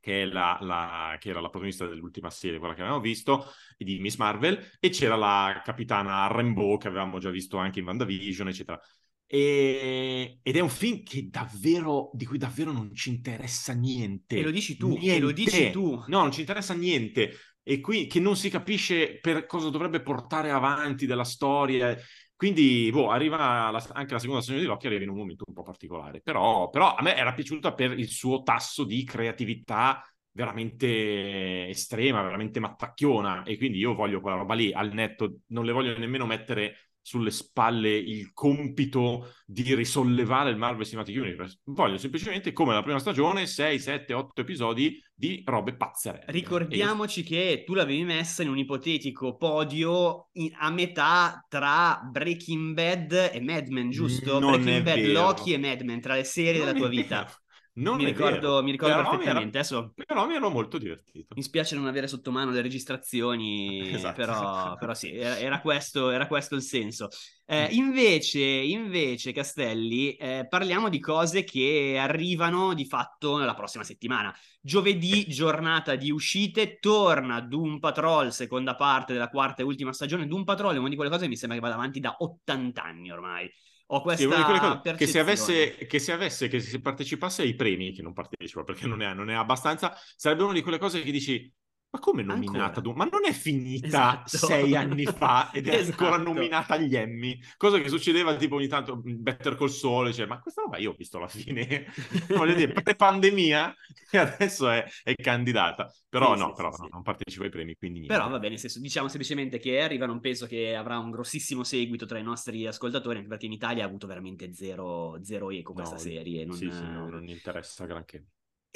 che, 0.00 0.22
è 0.22 0.26
la, 0.26 0.58
la- 0.60 1.16
che 1.18 1.30
era 1.30 1.40
la 1.40 1.48
protagonista 1.48 1.86
dell'ultima 1.86 2.30
serie, 2.30 2.58
quella 2.58 2.74
che 2.74 2.80
avevamo 2.80 3.02
visto, 3.02 3.46
di 3.76 3.98
Miss 4.00 4.16
Marvel, 4.16 4.62
e 4.80 4.88
c'era 4.90 5.16
la 5.16 5.60
capitana 5.64 6.26
Rainbow, 6.26 6.76
che 6.78 6.88
avevamo 6.88 7.18
già 7.18 7.30
visto 7.30 7.56
anche 7.56 7.78
in 7.80 7.86
WandaVision, 7.86 8.48
eccetera. 8.48 8.80
E- 9.26 10.38
ed 10.42 10.56
è 10.56 10.60
un 10.60 10.68
film 10.68 11.02
che 11.02 11.28
davvero, 11.30 12.10
di 12.12 12.26
cui 12.26 12.38
davvero 12.38 12.72
non 12.72 12.94
ci 12.94 13.08
interessa 13.08 13.72
niente. 13.72 14.36
E 14.38 14.42
lo 14.42 14.50
dici 14.50 14.76
tu, 14.76 14.90
e 14.92 15.18
lo 15.18 15.30
Niente. 15.30 15.32
dici 15.32 15.70
tu. 15.70 16.04
No, 16.08 16.20
non 16.20 16.30
ci 16.32 16.40
interessa 16.40 16.74
niente. 16.74 17.32
E 17.66 17.80
qui 17.80 18.06
che 18.06 18.20
non 18.20 18.36
si 18.36 18.50
capisce 18.50 19.18
per 19.20 19.46
cosa 19.46 19.70
dovrebbe 19.70 20.00
portare 20.02 20.50
avanti 20.50 21.06
della 21.06 21.24
storia. 21.24 21.96
Quindi, 22.36 22.90
boh, 22.92 23.10
arriva 23.10 23.70
la, 23.70 23.86
anche 23.92 24.12
la 24.12 24.18
seconda 24.18 24.42
stagione 24.42 24.62
di 24.62 24.68
Loki, 24.70 24.86
arriva 24.86 25.02
in 25.02 25.08
un 25.10 25.16
momento 25.16 25.44
un 25.46 25.54
po' 25.54 25.62
particolare. 25.62 26.20
Però, 26.20 26.68
però 26.68 26.94
a 26.94 27.02
me 27.02 27.16
era 27.16 27.32
piaciuta 27.32 27.72
per 27.72 27.98
il 27.98 28.08
suo 28.08 28.42
tasso 28.42 28.84
di 28.84 29.02
creatività 29.04 30.02
veramente 30.30 31.68
estrema, 31.68 32.22
veramente 32.22 32.60
mattacchiona. 32.60 33.44
E 33.44 33.56
quindi 33.56 33.78
io 33.78 33.94
voglio 33.94 34.20
quella 34.20 34.36
roba 34.36 34.54
lì 34.54 34.72
al 34.72 34.92
netto, 34.92 35.38
non 35.48 35.64
le 35.64 35.72
voglio 35.72 35.96
nemmeno 35.96 36.26
mettere 36.26 36.90
sulle 37.04 37.30
spalle 37.30 37.94
il 37.94 38.32
compito 38.32 39.34
di 39.44 39.74
risollevare 39.74 40.48
il 40.48 40.56
Marvel 40.56 40.86
Cinematic 40.86 41.14
Universe. 41.14 41.60
Voglio 41.64 41.98
semplicemente, 41.98 42.54
come 42.54 42.72
la 42.72 42.82
prima 42.82 42.98
stagione, 42.98 43.46
6, 43.46 43.78
7, 43.78 44.14
8 44.14 44.40
episodi 44.40 44.98
di 45.14 45.42
robe 45.44 45.76
pazzerelle. 45.76 46.24
Ricordiamoci 46.28 47.20
io... 47.20 47.26
che 47.26 47.64
tu 47.66 47.74
l'avevi 47.74 48.04
messa 48.04 48.42
in 48.42 48.48
un 48.48 48.56
ipotetico 48.56 49.36
podio 49.36 50.30
in, 50.32 50.50
a 50.58 50.70
metà 50.70 51.44
tra 51.46 52.00
Breaking 52.10 52.72
Bad 52.72 53.30
e 53.34 53.40
Mad 53.42 53.68
Men, 53.68 53.90
giusto? 53.90 54.38
Non 54.38 54.52
Breaking 54.52 54.82
Bad, 54.82 54.96
vero. 54.96 55.12
Loki 55.12 55.52
e 55.52 55.58
Mad 55.58 55.82
Men, 55.82 56.00
tra 56.00 56.14
le 56.14 56.24
serie 56.24 56.64
non 56.64 56.68
della 56.68 56.78
tua 56.78 56.88
vita. 56.88 57.16
Vero. 57.24 57.42
Non 57.76 57.96
mi 57.96 58.04
ricordo, 58.04 58.62
mi 58.62 58.70
ricordo 58.70 58.94
perfettamente. 58.94 59.32
Mi 59.32 59.38
era, 59.38 59.48
Adesso... 59.48 59.94
Però 60.06 60.26
mi 60.26 60.34
ero 60.34 60.48
molto 60.48 60.78
divertito. 60.78 61.34
Mi 61.34 61.42
spiace 61.42 61.74
non 61.74 61.86
avere 61.86 62.06
sotto 62.06 62.30
mano 62.30 62.52
le 62.52 62.62
registrazioni, 62.62 63.90
esatto. 63.94 64.14
però, 64.14 64.76
però, 64.76 64.94
sì, 64.94 65.12
era, 65.12 65.38
era, 65.38 65.60
questo, 65.60 66.10
era, 66.10 66.28
questo, 66.28 66.54
il 66.54 66.62
senso. 66.62 67.08
Eh, 67.44 67.66
invece, 67.72 68.40
invece, 68.40 69.32
Castelli, 69.32 70.14
eh, 70.14 70.46
parliamo 70.48 70.88
di 70.88 71.00
cose 71.00 71.42
che 71.42 71.96
arrivano 71.98 72.74
di 72.74 72.86
fatto 72.86 73.38
la 73.38 73.54
prossima 73.54 73.82
settimana. 73.82 74.32
Giovedì, 74.60 75.26
giornata 75.26 75.96
di 75.96 76.12
uscite, 76.12 76.78
torna 76.78 77.40
Doom 77.40 77.80
Patrol, 77.80 78.32
seconda 78.32 78.76
parte 78.76 79.12
della 79.12 79.28
quarta 79.28 79.62
e 79.62 79.64
ultima 79.64 79.92
stagione. 79.92 80.28
Doom 80.28 80.44
Patrol 80.44 80.76
è 80.76 80.78
una 80.78 80.88
di 80.88 80.94
quelle 80.94 81.10
cose 81.10 81.24
che 81.24 81.28
mi 81.28 81.36
sembra 81.36 81.58
che 81.58 81.64
vada 81.64 81.74
avanti 81.74 81.98
da 81.98 82.14
80 82.20 82.82
anni 82.84 83.10
ormai 83.10 83.50
ho 83.86 84.00
questa 84.00 84.80
sì, 84.82 84.94
che 84.96 85.06
se 85.06 85.18
avesse 85.18 85.76
che 85.76 85.98
se 85.98 86.12
avesse 86.12 86.48
che 86.48 86.60
se 86.60 86.80
partecipasse 86.80 87.42
ai 87.42 87.54
premi 87.54 87.92
che 87.92 88.02
non 88.02 88.12
partecipa 88.12 88.64
perché 88.64 88.86
non 88.86 89.02
è, 89.02 89.12
non 89.12 89.30
è 89.30 89.34
abbastanza 89.34 89.94
sarebbe 90.16 90.42
una 90.42 90.52
di 90.54 90.62
quelle 90.62 90.78
cose 90.78 91.02
che 91.02 91.10
dici 91.10 91.52
ma 91.94 92.00
come 92.00 92.22
nominata? 92.24 92.80
Ancora? 92.80 92.96
Ma 92.96 93.04
non 93.04 93.24
è 93.24 93.32
finita 93.32 94.24
esatto. 94.26 94.46
sei 94.46 94.74
anni 94.74 95.04
fa 95.04 95.52
ed 95.52 95.68
è 95.68 95.76
esatto. 95.76 96.02
ancora 96.02 96.20
nominata 96.20 96.74
agli 96.74 96.96
Emmy? 96.96 97.38
Cosa 97.56 97.78
che 97.78 97.88
succedeva 97.88 98.34
tipo 98.34 98.56
ogni 98.56 98.66
tanto 98.66 99.00
Better 99.00 99.54
col 99.54 99.70
Sole, 99.70 100.12
cioè, 100.12 100.26
ma 100.26 100.40
questa 100.40 100.62
roba 100.62 100.78
io 100.78 100.90
ho 100.90 100.94
visto 100.98 101.18
alla 101.18 101.28
fine, 101.28 101.86
voglio 102.34 102.54
dire, 102.54 102.72
pre-pandemia 102.72 103.76
e 104.10 104.18
adesso 104.18 104.68
è, 104.70 104.84
è 105.04 105.14
candidata. 105.14 105.88
Però 106.08 106.34
sì, 106.34 106.40
no, 106.40 106.48
sì, 106.48 106.54
però 106.56 106.72
sì, 106.72 106.82
no, 106.82 106.88
non 106.90 107.02
partecipa 107.02 107.44
ai 107.44 107.50
premi, 107.50 107.76
quindi 107.76 108.00
niente. 108.00 108.16
Però 108.16 108.28
va 108.28 108.40
bene, 108.40 108.56
senso, 108.56 108.80
diciamo 108.80 109.06
semplicemente 109.06 109.58
che 109.60 109.80
arriva, 109.80 110.06
non 110.06 110.18
penso 110.18 110.46
che 110.46 110.74
avrà 110.74 110.98
un 110.98 111.12
grossissimo 111.12 111.62
seguito 111.62 112.06
tra 112.06 112.18
i 112.18 112.24
nostri 112.24 112.66
ascoltatori, 112.66 113.18
anche 113.18 113.28
perché 113.28 113.46
in 113.46 113.52
Italia 113.52 113.84
ha 113.84 113.86
avuto 113.86 114.08
veramente 114.08 114.52
zero, 114.52 115.20
zero 115.22 115.52
eco 115.52 115.72
questa 115.74 115.94
no, 115.94 116.00
serie. 116.00 116.44
Non, 116.44 116.56
sì, 116.56 116.68
sì, 116.72 116.82
no, 116.82 117.08
non 117.08 117.28
interessa 117.28 117.86
granché. 117.86 118.24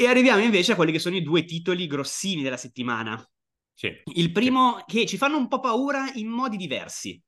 E 0.01 0.07
arriviamo 0.07 0.41
invece 0.41 0.71
a 0.71 0.75
quelli 0.77 0.93
che 0.93 1.01
sono 1.01 1.17
i 1.17 1.23
due 1.23 1.45
titoli 1.45 1.89
grossini 1.89 2.45
della 2.45 2.57
settimana. 2.57 3.21
Sì. 3.75 3.93
Il 4.15 4.31
primo 4.31 4.77
sì. 4.79 4.85
che 4.87 5.07
ci 5.07 5.17
fanno 5.17 5.37
un 5.37 5.49
po' 5.49 5.59
paura 5.59 6.09
in 6.15 6.29
modi 6.29 6.57
diversi. 6.57 7.21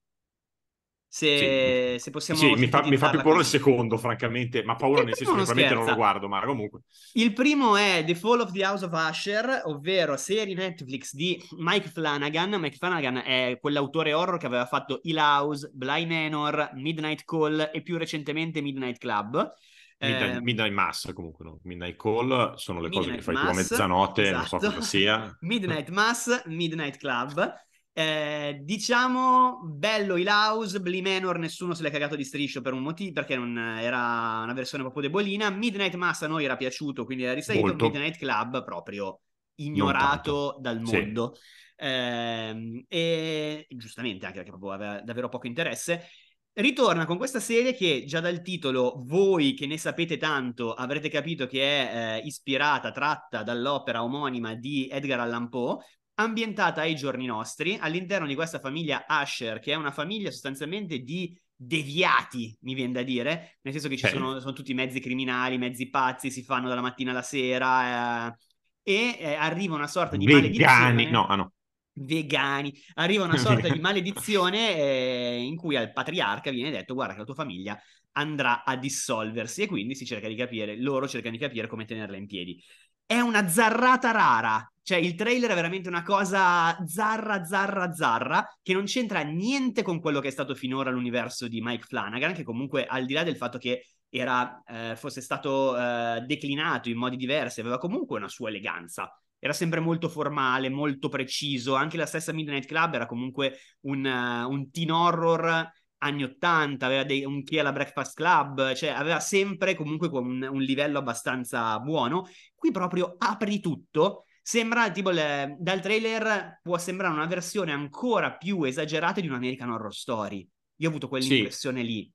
Se, 1.09 1.95
sì. 1.97 1.99
se 1.99 2.11
possiamo... 2.13 2.39
Sì, 2.39 2.53
mi 2.55 2.69
fa, 2.69 2.87
mi 2.87 2.97
fa, 2.97 3.11
più 3.11 3.23
paura 3.23 3.41
il 3.41 3.45
secondo, 3.45 3.99
francamente, 3.99 4.63
ma 4.63 4.77
paura 4.77 5.03
nel 5.03 5.17
senso 5.17 5.33
che 5.33 5.39
probabilmente 5.39 5.75
non 5.75 5.85
lo 5.85 5.97
guardo, 5.97 6.29
ma 6.29 6.41
comunque. 6.45 6.83
Il 7.15 7.33
primo 7.33 7.75
è 7.75 8.05
The 8.07 8.15
Fall 8.15 8.39
of 8.39 8.53
the 8.53 8.65
House 8.65 8.85
of 8.85 8.93
Usher, 8.93 9.63
ovvero 9.65 10.17
serie 10.17 10.55
Netflix 10.55 11.13
di 11.13 11.43
Mike 11.57 11.89
Flanagan. 11.89 12.51
Mike 12.61 12.77
Flanagan 12.77 13.17
è 13.17 13.59
quell'autore 13.61 14.13
horror 14.13 14.39
che 14.39 14.47
aveva 14.47 14.67
fatto 14.67 15.01
Hill 15.03 15.19
House, 15.19 15.73
Bly 15.75 16.07
Manor, 16.07 16.71
Midnight 16.75 17.25
Call 17.25 17.71
e 17.73 17.83
più 17.83 17.99
recentemente 17.99 18.61
Midnight 18.61 18.99
Club. 18.99 19.55
Midnight, 20.01 20.37
eh, 20.37 20.41
Midnight, 20.41 20.73
Mass 20.73 21.13
comunque, 21.13 21.45
no? 21.45 21.61
Midnight 21.65 21.97
Call 21.97 22.55
sono 22.55 22.81
le 22.81 22.89
cose 22.89 23.11
che 23.13 23.21
fai 23.21 23.35
Mass, 23.35 23.45
tu 23.45 23.51
a 23.51 23.55
mezzanotte, 23.55 24.23
esatto. 24.23 24.37
non 24.37 24.47
so 24.47 24.57
esatto. 24.57 24.75
cosa 24.75 24.87
sia. 24.87 25.37
Midnight 25.41 25.89
Mass, 25.91 26.45
Midnight 26.47 26.97
Club. 26.97 27.55
Eh, 27.93 28.61
diciamo, 28.63 29.61
bello 29.63 30.17
il 30.17 30.27
house, 30.27 30.81
Blee 30.81 31.03
Manor 31.03 31.39
nessuno 31.39 31.75
se 31.75 31.83
l'è 31.83 31.91
cagato 31.91 32.17
di 32.17 32.25
striscio 32.25 32.63
per 32.63 32.73
un 32.73 32.81
motivo, 32.81 33.13
perché 33.13 33.37
non 33.37 33.59
era 33.59 34.41
una 34.43 34.55
versione 34.55 34.83
proprio 34.83 35.03
debolina. 35.03 35.51
Midnight 35.51 35.95
Mass 35.97 36.23
a 36.23 36.29
noi 36.29 36.45
era 36.45 36.57
piaciuto, 36.57 37.05
quindi 37.05 37.25
era 37.25 37.35
risalito. 37.35 37.67
Molto. 37.67 37.85
Midnight 37.85 38.17
Club 38.17 38.65
proprio 38.65 39.21
ignorato 39.57 40.57
dal 40.61 40.81
mondo. 40.81 41.35
Sì. 41.35 41.41
Eh, 41.77 42.85
e 42.89 43.67
giustamente 43.71 44.27
anche 44.27 44.39
perché 44.39 44.51
proprio 44.51 44.73
aveva 44.73 45.01
davvero 45.01 45.29
poco 45.29 45.47
interesse 45.47 46.09
ritorna 46.55 47.07
con 47.07 47.17
questa 47.17 47.41
serie 47.41 47.75
che 47.75 48.05
già 48.07 48.21
dal 48.21 48.43
titolo 48.43 49.03
voi 49.07 49.55
che 49.55 49.67
ne 49.67 49.79
sapete 49.79 50.17
tanto 50.17 50.75
avrete 50.75 51.09
capito 51.09 51.47
che 51.47 51.63
è 51.63 52.19
eh, 52.19 52.27
ispirata, 52.27 52.91
tratta 52.91 53.43
dall'opera 53.43 54.03
omonima 54.03 54.55
di 54.55 54.89
Edgar 54.91 55.21
Allan 55.21 55.49
Poe, 55.49 55.79
ambientata 56.15 56.83
ai 56.83 56.95
giorni 56.95 57.27
nostri 57.27 57.79
all'interno 57.81 58.27
di 58.27 58.35
questa 58.35 58.59
famiglia 58.59 59.07
Asher, 59.07 59.59
che 59.59 59.73
è 59.73 59.77
una 59.77 59.93
famiglia 59.93 60.31
sostanzialmente 60.31 60.99
di 60.99 61.39
deviati, 61.55 62.57
mi 62.63 62.75
viene 62.75 62.93
da 62.93 63.03
dire, 63.03 63.59
nel 63.63 63.73
senso 63.73 63.89
che 63.89 63.97
ci 63.97 64.09
sono, 64.09 64.41
sono, 64.41 64.53
tutti 64.53 64.73
mezzi 64.73 64.99
criminali, 64.99 65.59
mezzi 65.59 65.91
pazzi, 65.91 66.31
si 66.31 66.43
fanno 66.43 66.69
dalla 66.69 66.81
mattina 66.81 67.11
alla 67.11 67.23
sera 67.23 68.29
eh, 68.29 68.37
e 68.83 69.17
eh, 69.19 69.35
arriva 69.35 69.75
una 69.75 69.87
sorta 69.87 70.17
di 70.17 70.25
Vegani. 70.25 70.49
maledizione. 70.49 71.11
No, 71.11 71.27
ah 71.27 71.37
no 71.37 71.53
vegani, 71.95 72.73
arriva 72.95 73.25
una 73.25 73.37
sorta 73.37 73.69
di 73.69 73.81
maledizione 73.81 74.77
eh, 74.77 75.37
in 75.39 75.57
cui 75.57 75.77
al 75.77 75.93
patriarca 75.93 76.51
viene 76.51 76.71
detto 76.71 76.95
guarda 76.95 77.13
che 77.15 77.19
la 77.21 77.25
tua 77.25 77.35
famiglia 77.35 77.81
andrà 78.13 78.65
a 78.65 78.77
dissolversi 78.77 79.63
e 79.63 79.67
quindi 79.67 79.95
si 79.95 80.05
cerca 80.05 80.29
di 80.29 80.35
capire, 80.35 80.77
loro 80.81 81.09
cercano 81.09 81.37
di 81.37 81.41
capire 81.41 81.67
come 81.67 81.85
tenerla 81.85 82.17
in 82.17 82.27
piedi. 82.27 82.63
È 83.05 83.19
una 83.19 83.49
zarrata 83.49 84.13
rara, 84.13 84.73
cioè 84.83 84.99
il 84.99 85.15
trailer 85.15 85.51
è 85.51 85.55
veramente 85.55 85.89
una 85.89 86.03
cosa 86.03 86.77
zarra, 86.87 87.45
zarra, 87.45 87.93
zarra, 87.93 88.59
che 88.63 88.73
non 88.73 88.85
c'entra 88.85 89.23
niente 89.23 89.83
con 89.83 90.01
quello 90.01 90.21
che 90.21 90.29
è 90.29 90.33
stato 90.33 90.55
finora 90.55 90.91
l'universo 90.91 91.49
di 91.49 91.61
Mike 91.61 91.87
Flanagan, 91.87 92.35
che 92.35 92.45
comunque 92.45 92.87
al 92.87 93.07
di 93.07 93.13
là 93.13 93.25
del 93.25 93.37
fatto 93.37 93.59
che 93.59 93.85
era, 94.09 94.63
eh, 94.67 94.97
fosse 94.97 95.21
stato 95.21 95.77
eh, 95.77 96.23
declinato 96.27 96.89
in 96.89 96.99
modi 96.99 97.17
diversi, 97.17 97.61
aveva 97.61 97.79
comunque 97.79 98.19
una 98.19 98.29
sua 98.29 98.49
eleganza 98.49 99.13
era 99.41 99.55
sempre 99.55 99.81
molto 99.81 100.09
formale, 100.09 100.69
molto 100.69 101.09
preciso. 101.09 101.75
Anche 101.75 101.97
la 101.97 102.07
stessa 102.07 102.33
Midnight 102.33 102.67
Club 102.67 102.95
era 102.95 103.07
comunque 103.07 103.57
un, 103.81 104.05
uh, 104.05 104.49
un 104.49 104.71
teen 104.71 104.91
horror 104.91 105.73
anni 106.03 106.23
80, 106.23 106.87
aveva 106.87 107.05
dei, 107.05 107.25
un 107.25 107.43
chi 107.43 107.59
alla 107.59 107.73
Breakfast 107.73 108.15
Club, 108.15 108.73
cioè 108.75 108.91
aveva 108.91 109.19
sempre 109.19 109.75
comunque 109.75 110.09
un, 110.09 110.43
un, 110.43 110.61
livello 110.61 110.99
abbastanza 110.99 111.79
buono. 111.81 112.29
Qui 112.55 112.71
proprio 112.71 113.17
apri 113.19 113.61
tutto. 113.61 114.27
Sembra 114.43 114.91
tipo 114.91 115.11
le, 115.11 115.57
dal 115.59 115.81
trailer 115.81 116.61
può 116.63 116.79
sembrare 116.79 117.15
una 117.15 117.27
versione 117.27 117.73
ancora 117.73 118.37
più 118.37 118.63
esagerata 118.65 119.21
di 119.21 119.29
un 119.29 119.35
American 119.35 119.71
Horror 119.71 119.95
Story. 119.95 120.47
Io 120.77 120.87
ho 120.87 120.91
avuto 120.91 121.09
quell'impressione 121.09 121.81
sì. 121.81 121.87
lì. 121.87 122.13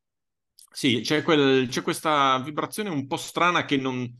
Sì, 0.71 1.01
c'è, 1.01 1.23
quel, 1.23 1.67
c'è 1.69 1.81
questa 1.81 2.39
vibrazione 2.39 2.89
un 2.89 3.07
po' 3.07 3.17
strana 3.17 3.65
che 3.65 3.77
non. 3.77 4.11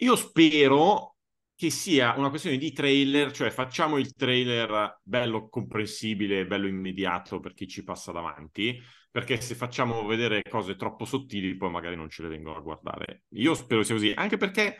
Io 0.00 0.16
spero 0.16 1.17
che 1.58 1.70
sia 1.70 2.14
una 2.16 2.28
questione 2.28 2.56
di 2.56 2.70
trailer, 2.70 3.32
cioè 3.32 3.50
facciamo 3.50 3.98
il 3.98 4.14
trailer 4.14 5.00
bello 5.02 5.48
comprensibile, 5.48 6.46
bello 6.46 6.68
immediato 6.68 7.40
per 7.40 7.52
chi 7.52 7.66
ci 7.66 7.82
passa 7.82 8.12
davanti, 8.12 8.80
perché 9.10 9.40
se 9.40 9.56
facciamo 9.56 10.06
vedere 10.06 10.42
cose 10.48 10.76
troppo 10.76 11.04
sottili 11.04 11.56
poi 11.56 11.72
magari 11.72 11.96
non 11.96 12.08
ce 12.08 12.22
le 12.22 12.28
vengono 12.28 12.58
a 12.58 12.60
guardare. 12.60 13.24
Io 13.30 13.54
spero 13.54 13.82
sia 13.82 13.96
così, 13.96 14.12
anche 14.14 14.36
perché 14.36 14.78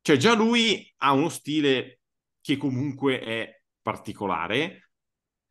cioè, 0.00 0.16
già 0.16 0.34
lui 0.34 0.90
ha 1.00 1.12
uno 1.12 1.28
stile 1.28 2.00
che 2.40 2.56
comunque 2.56 3.20
è 3.20 3.60
particolare, 3.82 4.89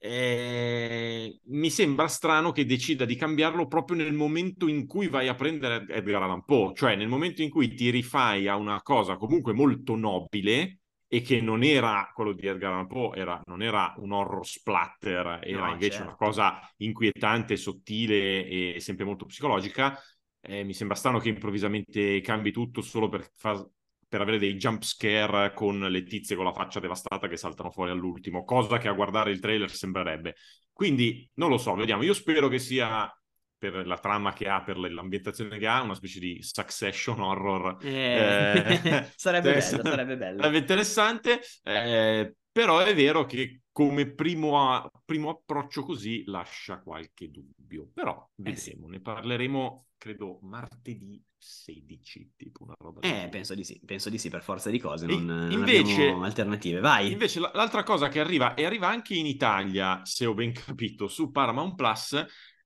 eh, 0.01 1.39
mi 1.47 1.69
sembra 1.69 2.07
strano 2.07 2.51
che 2.51 2.65
decida 2.65 3.03
di 3.03 3.15
cambiarlo 3.15 3.67
proprio 3.67 3.97
nel 3.97 4.13
momento 4.13 4.67
in 4.67 4.87
cui 4.87 5.09
vai 5.09 5.27
a 5.27 5.35
prendere 5.35 5.85
Edgar 5.89 6.23
Allan 6.23 6.45
Poe, 6.45 6.73
cioè 6.73 6.95
nel 6.95 7.09
momento 7.09 7.41
in 7.41 7.49
cui 7.49 7.73
ti 7.73 7.89
rifai 7.89 8.47
a 8.47 8.55
una 8.55 8.81
cosa 8.81 9.17
comunque 9.17 9.51
molto 9.51 9.95
nobile 9.95 10.79
e 11.05 11.21
che 11.21 11.41
non 11.41 11.63
era 11.63 12.09
quello 12.13 12.31
di 12.31 12.47
Edgar 12.47 12.71
Allan 12.71 12.87
Poe, 12.87 13.17
era, 13.17 13.41
non 13.47 13.61
era 13.61 13.93
un 13.97 14.11
horror 14.11 14.45
splatter, 14.45 15.39
era 15.43 15.65
no, 15.65 15.71
invece 15.73 15.97
certo. 15.97 16.07
una 16.07 16.15
cosa 16.15 16.59
inquietante, 16.77 17.57
sottile 17.57 18.47
e 18.47 18.79
sempre 18.79 19.05
molto 19.05 19.25
psicologica. 19.25 19.99
Eh, 20.39 20.63
mi 20.63 20.73
sembra 20.73 20.95
strano 20.95 21.19
che 21.19 21.27
improvvisamente 21.27 22.21
cambi 22.21 22.51
tutto 22.51 22.81
solo 22.81 23.09
per 23.09 23.29
far 23.35 23.61
per 24.09 24.21
avere 24.21 24.39
dei 24.39 24.55
jump 24.55 24.81
scare 24.81 25.53
con 25.53 25.79
le 25.79 26.03
tizie 26.03 26.35
con 26.35 26.43
la 26.43 26.51
faccia 26.51 26.79
devastata 26.79 27.27
che 27.27 27.37
saltano 27.37 27.69
fuori 27.69 27.91
all'ultimo, 27.91 28.43
cosa 28.43 28.79
che 28.79 28.87
a 28.87 28.93
guardare 28.93 29.31
il 29.31 29.39
trailer 29.39 29.71
sembrerebbe. 29.71 30.35
Quindi 30.73 31.29
non 31.35 31.49
lo 31.49 31.59
so, 31.59 31.75
vediamo. 31.75 32.01
Io 32.01 32.13
spero 32.13 32.47
che 32.47 32.57
sia 32.57 33.07
per 33.55 33.85
la 33.85 33.97
trama 33.97 34.33
che 34.33 34.47
ha, 34.47 34.63
per 34.63 34.77
l'ambientazione 34.77 35.59
che 35.59 35.67
ha, 35.67 35.81
una 35.81 35.93
specie 35.93 36.19
di 36.19 36.41
succession 36.41 37.19
horror. 37.19 37.77
Eh, 37.83 38.79
eh, 38.83 39.11
sarebbe 39.15 39.51
bello, 39.59 39.83
sarebbe 39.83 40.17
bello. 40.17 40.41
Sarebbe 40.41 40.57
interessante, 40.57 41.41
eh, 41.63 42.33
però 42.51 42.79
è 42.79 42.95
vero 42.95 43.25
che 43.25 43.61
come 43.71 44.11
primo, 44.11 44.71
a, 44.71 44.89
primo, 45.05 45.29
approccio 45.29 45.83
così 45.83 46.23
lascia 46.25 46.79
qualche 46.79 47.29
dubbio, 47.29 47.89
però 47.93 48.27
eh 48.43 48.55
sì. 48.55 48.75
ne 48.79 48.99
parleremo 48.99 49.85
credo 49.97 50.39
martedì 50.41 51.21
16, 51.39 52.33
tipo 52.35 52.63
una 52.63 52.75
roba. 52.77 52.99
Eh, 53.01 53.29
penso 53.29 53.55
di 53.55 53.63
sì, 53.63 53.79
penso 53.85 54.09
di 54.09 54.17
sì, 54.17 54.29
per 54.29 54.43
forza 54.43 54.69
di 54.69 54.77
cose, 54.77 55.07
non, 55.07 55.25
non 55.25 55.49
invece- 55.51 56.03
abbiamo 56.03 56.23
alternative. 56.23 56.79
Vai. 56.81 57.11
Invece 57.11 57.39
l'altra 57.39 57.83
cosa 57.83 58.09
che 58.09 58.19
arriva, 58.19 58.53
e 58.55 58.65
arriva 58.65 58.89
anche 58.89 59.15
in 59.15 59.25
Italia, 59.25 60.01
se 60.03 60.25
ho 60.25 60.33
ben 60.33 60.51
capito, 60.51 61.07
su 61.07 61.31
Paramount 61.31 61.75
Plus, 61.75 62.25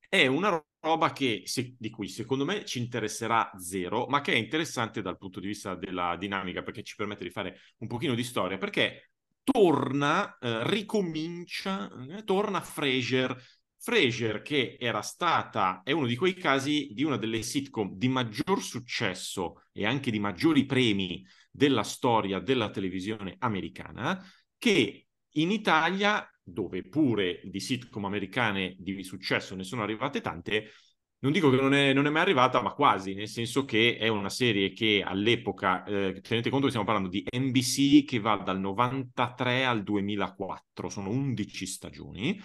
è 0.09 0.25
una 0.25 0.49
ro- 0.49 0.67
roba 0.79 1.13
che, 1.13 1.43
se- 1.45 1.75
di 1.77 1.89
cui 1.91 2.07
secondo 2.07 2.45
me 2.45 2.65
ci 2.65 2.79
interesserà 2.79 3.51
zero, 3.57 4.07
ma 4.07 4.21
che 4.21 4.33
è 4.33 4.37
interessante 4.37 5.01
dal 5.01 5.17
punto 5.17 5.39
di 5.39 5.47
vista 5.47 5.75
della 5.75 6.15
dinamica, 6.17 6.63
perché 6.63 6.81
ci 6.83 6.95
permette 6.95 7.23
di 7.23 7.29
fare 7.29 7.59
un 7.77 7.87
pochino 7.87 8.15
di 8.15 8.23
storia, 8.23 8.57
perché 8.57 9.11
torna, 9.43 10.37
eh, 10.39 10.67
ricomincia, 10.69 11.91
eh, 12.09 12.23
torna 12.23 12.59
Frasier. 12.61 13.35
Frasier 13.83 14.41
che 14.41 14.77
era 14.79 15.01
stata, 15.01 15.81
è 15.83 15.91
uno 15.91 16.07
di 16.07 16.15
quei 16.15 16.35
casi 16.35 16.91
di 16.93 17.03
una 17.03 17.17
delle 17.17 17.41
sitcom 17.41 17.95
di 17.97 18.07
maggior 18.07 18.61
successo 18.61 19.65
e 19.73 19.85
anche 19.85 20.09
di 20.09 20.19
maggiori 20.19 20.65
premi 20.65 21.21
della 21.51 21.83
storia 21.83 22.39
della 22.39 22.69
televisione 22.69 23.35
americana, 23.39 24.25
che 24.57 25.07
in 25.31 25.51
Italia, 25.51 26.25
dove 26.41 26.87
pure 26.87 27.41
di 27.43 27.59
sitcom 27.59 28.05
americane 28.05 28.77
di 28.79 29.03
successo 29.03 29.53
ne 29.53 29.65
sono 29.65 29.83
arrivate 29.83 30.21
tante, 30.21 30.69
non 31.19 31.33
dico 31.33 31.49
che 31.49 31.57
non 31.57 31.73
è, 31.73 31.91
non 31.91 32.05
è 32.05 32.09
mai 32.09 32.21
arrivata, 32.21 32.61
ma 32.61 32.71
quasi, 32.71 33.13
nel 33.13 33.27
senso 33.27 33.65
che 33.65 33.97
è 33.97 34.07
una 34.07 34.29
serie 34.29 34.71
che 34.71 35.03
all'epoca, 35.05 35.83
eh, 35.83 36.21
tenete 36.21 36.49
conto 36.49 36.67
che 36.67 36.71
stiamo 36.71 36.85
parlando 36.85 37.09
di 37.09 37.21
NBC 37.29 38.05
che 38.05 38.19
va 38.21 38.37
dal 38.37 38.61
93 38.61 39.65
al 39.65 39.83
2004, 39.83 40.87
sono 40.87 41.09
11 41.09 41.65
stagioni, 41.65 42.41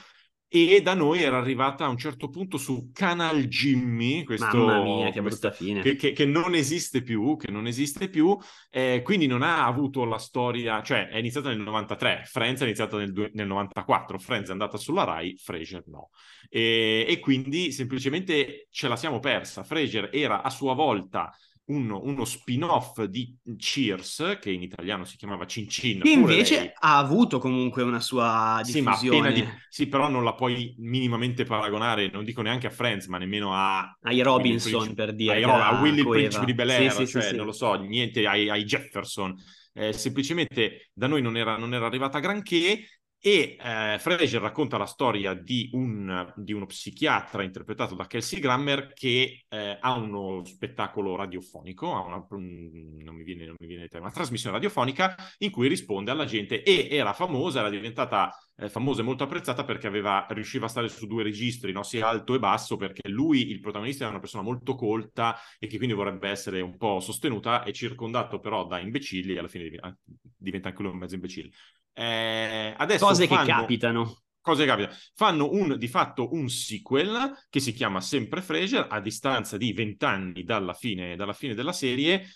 e 0.50 0.81
da 0.83 0.95
noi 0.95 1.23
era 1.23 1.37
arrivata 1.38 1.85
a 1.85 1.88
un 1.88 1.99
certo 1.99 2.28
punto 2.31 2.57
su 2.57 2.90
Canal 2.93 3.45
Jimmy, 3.49 4.25
questo, 4.25 4.47
mia, 4.83 5.11
che 5.11 5.21
questo- 5.21 5.49
che, 5.83 5.95
che- 5.97 6.12
che 6.12 6.25
non 6.25 6.55
esiste 6.55 7.02
più, 7.02 7.37
che 7.37 7.50
non 7.50 7.67
esiste 7.67 8.09
più, 8.09 8.37
eh, 8.71 9.02
quindi 9.05 9.26
non 9.26 9.43
ha 9.43 9.64
avuto 9.67 10.05
la 10.05 10.19
storia, 10.19 10.83
cioè 10.83 11.09
è 11.09 11.19
iniziata 11.19 11.49
nel 11.50 11.61
93, 11.61 12.23
Friends 12.25 12.61
è 12.61 12.64
iniziata 12.64 12.97
nel, 12.97 13.31
nel 13.35 13.47
94, 13.47 14.19
Friends 14.19 14.49
è 14.49 14.52
andata 14.52 14.76
sulla 14.78 15.05
Rai, 15.05 15.37
Frasier 15.37 15.83
no. 15.87 16.11
E, 16.49 17.05
e 17.07 17.19
quindi 17.21 17.71
semplicemente 17.73 18.69
ce 18.71 18.88
la 18.88 18.97
siamo 18.97 19.19
persa. 19.21 19.62
Frasier 19.64 20.09
era 20.12 20.43
a 20.43 20.50
sua 20.50 20.73
volta 20.75 21.31
uno, 21.69 22.01
uno 22.03 22.25
spin-off 22.25 23.03
di 23.05 23.37
Cheers, 23.57 24.39
che 24.41 24.51
in 24.51 24.63
italiano 24.63 25.05
si 25.05 25.17
chiamava 25.17 25.47
Cin 25.47 25.69
Cin. 25.69 26.01
Che 26.01 26.11
invece 26.11 26.59
lei- 26.59 26.71
ha 26.75 26.99
avuto 26.99 27.39
comunque 27.39 27.83
una 27.83 28.01
sua 28.01 28.61
sì, 28.63 28.81
diffusione. 28.81 29.29
appena 29.29 29.35
di... 29.35 29.49
Sì, 29.69 29.87
però 29.87 30.09
non 30.09 30.25
la 30.25 30.35
puoi 30.35 30.75
minimamente 30.79 31.45
paragonare, 31.45 32.11
non 32.11 32.25
dico 32.25 32.43
neanche 32.43 32.67
a 32.67 32.71
Friends, 32.71 33.07
ma 33.07 33.19
nemmeno 33.19 33.55
a... 33.55 33.97
Ai 34.03 34.23
Robinson, 34.23 34.73
Willy 34.73 34.89
il 34.89 34.95
per 34.95 35.15
dire. 35.15 35.35
ai 35.35 35.43
Ro- 35.43 35.53
a 35.53 35.81
Willy 35.81 36.01
il 36.01 36.09
principe 36.09 36.45
di 36.47 36.55
Bel 36.55 36.71
Sì, 36.71 36.75
Air, 36.77 36.93
sì, 36.93 37.07
sì, 37.07 37.13
cioè 37.13 37.23
sì. 37.23 37.37
non 37.37 37.47
lo 37.47 37.53
so, 37.53 37.75
niente 37.75 38.27
ai, 38.27 38.49
ai 38.49 38.65
Jefferson. 38.65 39.35
Eh, 39.75 39.93
semplicemente 39.93 40.91
da 40.93 41.07
noi 41.07 41.23
non 41.23 41.37
era, 41.37 41.57
non 41.57 41.73
era 41.73 41.87
arrivata 41.87 42.19
granché 42.19 42.98
e 43.21 43.57
eh, 43.61 43.97
Frasier 43.99 44.41
racconta 44.41 44.79
la 44.79 44.87
storia 44.87 45.35
di, 45.35 45.71
un, 45.73 46.33
di 46.37 46.53
uno 46.53 46.67
psichiatra 46.67 47.43
interpretato 47.43 47.95
da 47.95 48.07
Kelsey 48.07 48.39
Grammer 48.41 48.93
che 48.93 49.45
eh, 49.49 49.79
ha 49.81 49.93
uno 49.97 50.45
spettacolo 50.45 51.17
radiofonico, 51.17 51.95
ha 51.95 52.01
una, 52.05 52.25
un- 52.31 52.97
non 53.03 53.15
mi 53.17 53.25
viene, 53.25 53.47
non 53.47 53.57
mi 53.59 53.67
viene 53.67 53.85
il 53.85 53.89
termine, 53.89 54.11
una 54.11 54.21
trasmissione 54.21 54.55
radiofonica 54.57 55.17
in 55.39 55.51
cui 55.51 55.69
risponde 55.69 56.11
alla 56.11 56.25
gente 56.25 56.63
e 56.63 56.89
era 56.91 57.13
famosa, 57.13 57.61
era 57.61 57.71
diventata 57.71 58.33
eh, 58.61 58.69
famosa 58.69 59.00
e 59.03 59.05
molto 59.05 59.23
apprezzata 59.23 59.65
perché 59.65 59.87
aveva, 59.87 60.27
riusciva 60.31 60.67
a 60.67 60.69
stare 60.69 60.88
su 60.88 61.07
due 61.07 61.23
registri, 61.23 61.73
no? 61.73 61.85
sia 61.85 62.09
alto 62.09 62.35
e 62.35 62.38
basso, 62.41 62.77
perché 62.77 63.09
lui, 63.09 63.50
il 63.50 63.61
protagonista, 63.61 64.05
è 64.05 64.09
una 64.09 64.19
persona 64.19 64.43
molto 64.43 64.75
colta 64.75 65.37
e 65.59 65.69
che 65.69 65.77
quindi 65.77 65.95
vorrebbe 65.95 66.29
essere 66.29 66.61
un 66.61 66.77
po' 66.77 66.99
sostenuta 66.99 67.62
e 67.62 67.73
circondato 67.73 68.41
però 68.41 68.67
da 68.67 68.81
imbecilli 68.81 69.35
e 69.35 69.38
alla 69.38 69.49
fine 69.49 69.69
div- 69.69 69.97
diventa 70.37 70.69
anche 70.69 70.83
lui 70.83 70.91
un 70.91 70.99
mezzo 70.99 71.15
imbecille. 71.15 71.50
Eh, 71.93 72.75
adesso 72.77 73.07
Cose 73.07 73.27
che 73.27 73.35
fanno- 73.35 73.47
capitano. 73.47 74.23
Cose 74.41 74.65
che 74.65 74.69
capitano. 74.71 74.97
Fanno 75.15 75.50
un, 75.52 75.76
di 75.78 75.89
fatto 75.89 76.32
un 76.32 76.49
sequel 76.49 77.35
che 77.49 77.61
si 77.61 77.73
chiama 77.73 78.00
sempre 78.00 78.43
Frasier 78.43 78.87
a 78.89 79.00
distanza 79.00 79.56
di 79.56 79.73
vent'anni 79.73 80.43
dalla 80.43 80.75
fine, 80.75 81.17
dalla 81.17 81.32
fine 81.32 81.54
della 81.54 81.73
serie. 81.73 82.26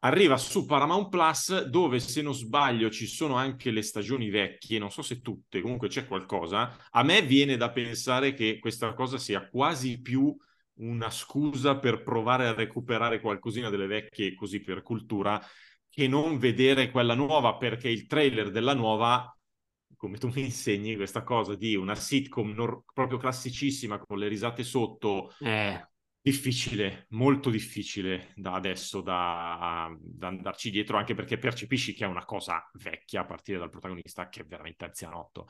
Arriva 0.00 0.36
su 0.36 0.64
Paramount 0.64 1.08
Plus 1.08 1.64
dove 1.64 1.98
se 1.98 2.22
non 2.22 2.32
sbaglio 2.32 2.88
ci 2.88 3.06
sono 3.06 3.34
anche 3.34 3.72
le 3.72 3.82
stagioni 3.82 4.30
vecchie, 4.30 4.78
non 4.78 4.90
so 4.92 5.02
se 5.02 5.20
tutte, 5.20 5.60
comunque 5.60 5.88
c'è 5.88 6.06
qualcosa. 6.06 6.76
A 6.90 7.02
me 7.02 7.22
viene 7.22 7.56
da 7.56 7.72
pensare 7.72 8.32
che 8.32 8.58
questa 8.60 8.94
cosa 8.94 9.18
sia 9.18 9.48
quasi 9.48 10.00
più 10.00 10.36
una 10.80 11.10
scusa 11.10 11.78
per 11.78 12.04
provare 12.04 12.46
a 12.46 12.54
recuperare 12.54 13.20
qualcosina 13.20 13.68
delle 13.70 13.88
vecchie 13.88 14.34
così 14.34 14.60
per 14.60 14.82
cultura 14.82 15.40
che 15.88 16.06
non 16.06 16.38
vedere 16.38 16.92
quella 16.92 17.14
nuova 17.14 17.56
perché 17.56 17.88
il 17.88 18.06
trailer 18.06 18.50
della 18.52 18.74
nuova 18.74 19.32
come 19.96 20.18
tu 20.18 20.28
mi 20.28 20.42
insegni 20.42 20.94
questa 20.94 21.24
cosa 21.24 21.56
di 21.56 21.74
una 21.74 21.96
sitcom 21.96 22.52
nor- 22.52 22.84
proprio 22.94 23.18
classicissima 23.18 23.98
con 23.98 24.18
le 24.18 24.28
risate 24.28 24.62
sotto 24.62 25.32
Eh, 25.40 25.84
difficile, 26.20 27.06
molto 27.10 27.50
difficile 27.50 28.32
da 28.36 28.52
adesso 28.54 29.00
da, 29.00 29.88
da 30.00 30.28
andarci 30.28 30.70
dietro 30.70 30.96
anche 30.98 31.14
perché 31.14 31.38
percepisci 31.38 31.94
che 31.94 32.04
è 32.04 32.08
una 32.08 32.24
cosa 32.24 32.68
vecchia 32.82 33.22
a 33.22 33.24
partire 33.26 33.58
dal 33.58 33.70
protagonista 33.70 34.28
che 34.28 34.40
è 34.42 34.44
veramente 34.46 34.84
anzianotto 34.84 35.48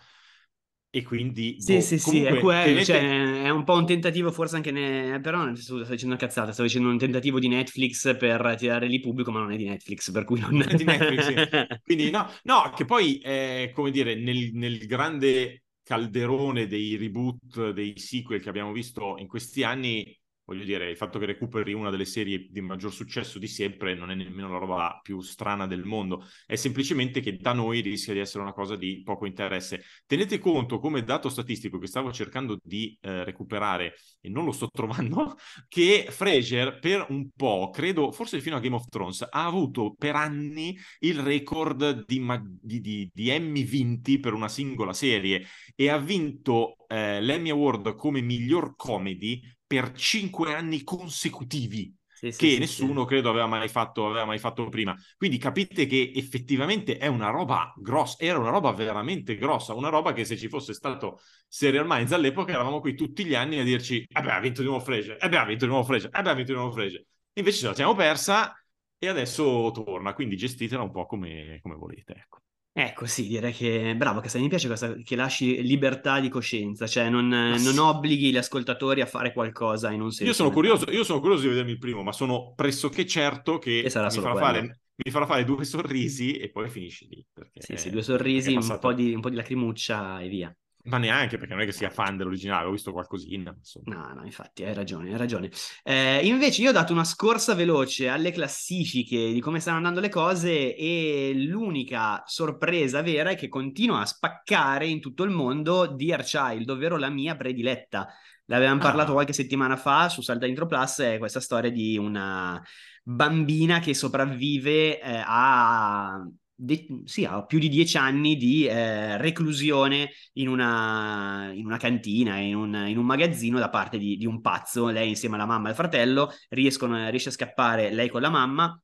e 0.90 1.02
quindi 1.02 1.61
Sì, 1.61 1.81
boh, 1.81 1.83
sì, 1.83 1.98
sì, 1.98 2.22
è 2.22 2.35
comunque, 2.35 2.38
quello, 2.38 2.81
tenete- 2.81 2.83
cioè, 2.83 3.42
è 3.42 3.50
un 3.50 3.64
po' 3.64 3.74
un 3.74 3.85
tentativo, 3.85 4.31
forse 4.31 4.57
anche 4.57 4.70
ne... 4.70 5.20
però 5.20 5.54
scusa, 5.57 5.83
sto 5.85 5.92
dicendo 5.92 6.14
una 6.14 6.16
cazzata, 6.24 6.52
sto 6.52 6.62
dicendo 6.62 6.88
un 6.88 6.96
tentativo 6.98 7.38
di 7.40 7.48
Netflix 7.48 8.16
per 8.16 8.54
tirare 8.57 8.87
lì 8.87 9.00
pubblico, 9.00 9.31
ma 9.33 9.40
non 9.40 9.52
è 9.52 9.57
di 9.57 9.64
Netflix, 9.68 10.11
per 10.12 10.24
cui 10.24 10.38
non 10.40 10.57
Non 10.57 10.68
è 10.68 10.74
di 10.74 10.85
Netflix, 10.85 11.26
sì. 11.26 11.35
Quindi 11.83 12.11
no, 12.11 12.28
no, 12.44 12.72
che 12.74 12.85
poi, 12.85 13.18
eh, 13.20 13.70
come 13.74 13.90
dire, 13.90 14.14
nel, 14.14 14.50
nel 14.52 14.87
grande 14.87 15.64
calderone 15.83 16.66
dei 16.66 16.96
reboot, 16.96 17.70
dei 17.70 17.98
sequel 17.98 18.40
che 18.42 18.48
abbiamo 18.50 18.72
visto 18.72 19.16
in 19.18 19.26
questi 19.26 19.62
anni, 19.64 20.17
voglio 20.48 20.64
dire, 20.64 20.88
il 20.88 20.96
fatto 20.96 21.18
che 21.18 21.26
recuperi 21.26 21.74
una 21.74 21.90
delle 21.90 22.06
serie 22.06 22.46
di 22.48 22.62
maggior 22.62 22.90
successo 22.90 23.38
di 23.38 23.46
sempre 23.46 23.94
non 23.94 24.11
è 24.11 24.14
nemmeno 24.14 24.50
la 24.50 24.56
roba 24.56 24.98
più 25.02 25.20
strana 25.20 25.66
del 25.66 25.84
mondo, 25.84 26.24
è 26.46 26.56
semplicemente 26.56 27.20
che 27.20 27.37
da 27.37 27.52
noi 27.52 27.80
rischia 27.82 28.14
di 28.14 28.20
essere 28.20 28.42
una 28.42 28.54
cosa 28.54 28.74
di 28.74 29.02
poco 29.04 29.26
interesse. 29.26 29.82
Tenete 30.06 30.38
conto, 30.38 30.78
come 30.78 31.04
dato 31.04 31.28
statistico 31.28 31.76
che 31.78 31.87
stavo 31.87 32.11
cercando 32.12 32.58
di 32.62 32.96
eh, 33.02 33.24
recuperare 33.24 33.96
e 34.22 34.30
non 34.30 34.46
lo 34.46 34.52
sto 34.52 34.70
trovando, 34.72 35.37
che 35.68 36.06
Frasier 36.08 36.78
per 36.78 37.04
un 37.11 37.28
po', 37.37 37.68
credo, 37.70 38.11
forse 38.11 38.40
fino 38.40 38.56
a 38.56 38.61
Game 38.61 38.74
of 38.74 38.88
Thrones, 38.88 39.26
ha 39.28 39.44
avuto 39.44 39.94
per 39.98 40.16
anni 40.16 40.74
il 41.00 41.20
record 41.20 42.06
di, 42.06 42.20
ma- 42.20 42.42
di- 42.42 42.80
di- 42.80 43.11
di 43.12 43.28
Emmy 43.28 43.64
vinti 43.64 44.18
per 44.18 44.32
una 44.32 44.48
singola 44.48 44.94
serie 44.94 45.44
e 45.74 45.90
ha 45.90 45.98
vinto 45.98 46.76
eh, 46.88 47.20
l'Emmy 47.20 47.50
Award 47.50 47.96
come 47.96 48.22
miglior 48.22 48.76
comedy 48.76 49.42
per 49.68 49.92
cinque 49.92 50.54
anni 50.54 50.83
consecutivi 50.83 51.94
Sì, 52.12 52.33
sì, 52.33 52.48
che 52.48 52.57
sì, 52.57 52.59
nessuno 52.59 53.04
credo 53.04 53.31
aveva 53.31 53.46
mai 53.46 53.68
fatto, 53.68 54.07
aveva 54.07 54.24
mai 54.24 54.38
fatto 54.38 54.68
prima. 54.68 54.96
Quindi 55.16 55.38
capite 55.38 55.87
che 55.87 56.12
effettivamente 56.14 56.96
è 56.96 57.07
una 57.09 57.31
roba 57.31 57.72
grossa, 57.76 58.16
era 58.20 58.38
una 58.38 58.50
roba 58.50 58.72
veramente 58.72 59.37
grossa, 59.37 59.74
una 59.74 59.88
roba 59.88 60.12
che 60.12 60.24
se 60.24 60.37
ci 60.37 60.48
fosse 60.48 60.72
stato 60.72 61.20
Serial 61.48 61.85
Minds 61.87 62.12
all'epoca 62.12 62.52
eravamo 62.52 62.81
qui 62.81 62.94
tutti 62.94 63.24
gli 63.24 63.35
anni 63.35 63.59
a 63.59 63.64
dirci 63.64 64.07
eh 64.09 64.20
beh, 64.20 64.31
ha 64.33 64.40
vinto 64.40 64.61
di 64.62 64.68
nuovo 64.68 64.85
Frasier, 64.85 65.16
eh 65.20 65.28
beh, 65.28 65.37
ha 65.38 65.44
vinto 65.44 65.64
di 65.64 65.70
nuovo 65.70 65.85
Frasier, 65.85 66.11
eh 66.16 66.22
beh, 66.22 66.31
ha 66.31 66.35
vinto 66.35 66.52
di 66.52 66.59
nuovo 66.59 66.72
Frasier. 66.72 67.04
Invece 67.35 67.59
ce 67.59 67.66
la 67.66 67.74
siamo 67.74 67.94
persa 67.94 68.54
e 68.98 69.09
adesso 69.09 69.70
torna, 69.72 70.12
quindi 70.14 70.37
gestitela 70.37 70.83
un 70.83 70.90
po' 70.92 71.07
come, 71.07 71.59
come 71.62 71.74
volete, 71.76 72.14
ecco. 72.14 72.38
Ecco, 72.80 73.06
sì, 73.06 73.26
direi 73.26 73.52
che 73.52 73.94
bravo, 73.96 74.20
che 74.20 74.38
mi 74.38 74.46
piace 74.46 74.68
questa, 74.68 74.94
che 75.02 75.16
lasci 75.16 75.62
libertà 75.62 76.20
di 76.20 76.28
coscienza, 76.28 76.86
cioè 76.86 77.10
non, 77.10 77.26
non 77.26 77.78
obblighi 77.78 78.30
gli 78.30 78.36
ascoltatori 78.36 79.00
a 79.00 79.06
fare 79.06 79.32
qualcosa 79.32 79.90
in 79.90 80.00
un 80.00 80.12
senso. 80.12 80.30
Io 80.30 80.32
sono 80.32 80.50
curioso, 80.50 80.88
io 80.92 81.02
sono 81.02 81.18
curioso 81.18 81.42
di 81.42 81.48
vedermi 81.48 81.72
il 81.72 81.78
primo, 81.78 82.04
ma 82.04 82.12
sono 82.12 82.52
pressoché 82.54 83.04
certo 83.04 83.58
che 83.58 83.82
mi 83.82 83.90
farà, 83.90 84.36
fare, 84.36 84.60
mi 84.94 85.10
farà 85.10 85.26
fare 85.26 85.44
due 85.44 85.64
sorrisi 85.64 86.34
e 86.36 86.50
poi 86.50 86.68
finisce 86.68 87.06
lì. 87.10 87.26
Sì, 87.52 87.76
sì, 87.76 87.90
due 87.90 88.02
sorrisi, 88.02 88.54
un 88.54 88.78
po' 88.78 88.92
di, 88.92 89.12
un 89.12 89.20
po' 89.20 89.30
di 89.30 89.36
lacrimuccia 89.36 90.20
e 90.20 90.28
via. 90.28 90.56
Ma 90.88 90.98
neanche 90.98 91.37
perché 91.37 91.53
non 91.53 91.62
è 91.62 91.66
che 91.66 91.72
sia 91.72 91.90
fan 91.90 92.16
dell'originale, 92.16 92.66
ho 92.66 92.70
visto 92.70 92.92
qualcosina. 92.92 93.55
Insomma. 93.57 93.94
No, 93.94 94.14
no, 94.14 94.24
infatti, 94.24 94.64
hai 94.64 94.72
ragione, 94.74 95.11
hai 95.11 95.18
ragione. 95.18 95.51
Eh, 95.83 96.27
invece 96.27 96.62
io 96.62 96.70
ho 96.70 96.72
dato 96.72 96.92
una 96.92 97.05
scorsa 97.05 97.55
veloce 97.55 98.09
alle 98.09 98.33
classifiche 98.33 99.33
di 99.33 99.40
come 99.40 99.61
stanno 99.61 99.77
andando 99.77 100.01
le 100.01 100.09
cose 100.09 100.74
e 100.74 101.33
l'unica 101.35 102.22
sorpresa 102.27 103.03
vera 103.03 103.31
è 103.31 103.37
che 103.37 103.48
continua 103.48 104.01
a 104.01 104.07
spaccare 104.07 104.87
in 104.87 105.01
tutto 105.01 105.24
il 105.24 105.31
mondo 105.31 105.87
Dear 105.87 106.22
Child, 106.22 106.68
ovvero 106.70 106.96
la 106.96 107.11
mia 107.11 107.37
prediletta. 107.37 108.09
L'avevamo 108.46 108.81
Ah. 108.81 108.85
parlato 108.85 109.12
qualche 109.12 109.35
settimana 109.35 109.77
fa 109.77 110.09
su 110.09 110.22
Salta 110.22 110.46
Intro 110.46 110.64
Plus, 110.66 111.01
è 111.01 111.18
questa 111.18 111.40
storia 111.40 111.70
di 111.70 111.98
una 111.98 112.62
bambina 113.03 113.79
che 113.81 113.94
sopravvive 113.94 115.01
eh, 115.01 115.22
a 115.24 116.27
de- 116.60 117.02
sì, 117.04 117.24
ha 117.24 117.44
più 117.44 117.58
di 117.60 117.68
dieci 117.68 117.96
anni 117.96 118.36
di 118.36 118.66
eh, 118.66 119.16
reclusione 119.16 120.10
in 120.34 120.48
una, 120.48 121.52
in 121.54 121.64
una 121.64 121.76
cantina, 121.76 122.38
in 122.38 122.56
un, 122.56 122.74
in 122.88 122.98
un, 122.98 123.06
magazzino 123.06 123.58
da 123.60 123.70
parte 123.70 123.96
di, 123.96 124.16
di, 124.16 124.26
un 124.26 124.40
pazzo. 124.40 124.88
Lei 124.88 125.08
insieme 125.10 125.36
alla 125.36 125.46
mamma 125.46 125.68
e 125.68 125.70
al 125.70 125.76
fratello 125.76 126.32
riescono, 126.48 127.08
riesce 127.10 127.28
a 127.28 127.32
scappare 127.32 127.92
lei 127.92 128.08
con 128.08 128.20
la 128.20 128.30
mamma 128.30 128.80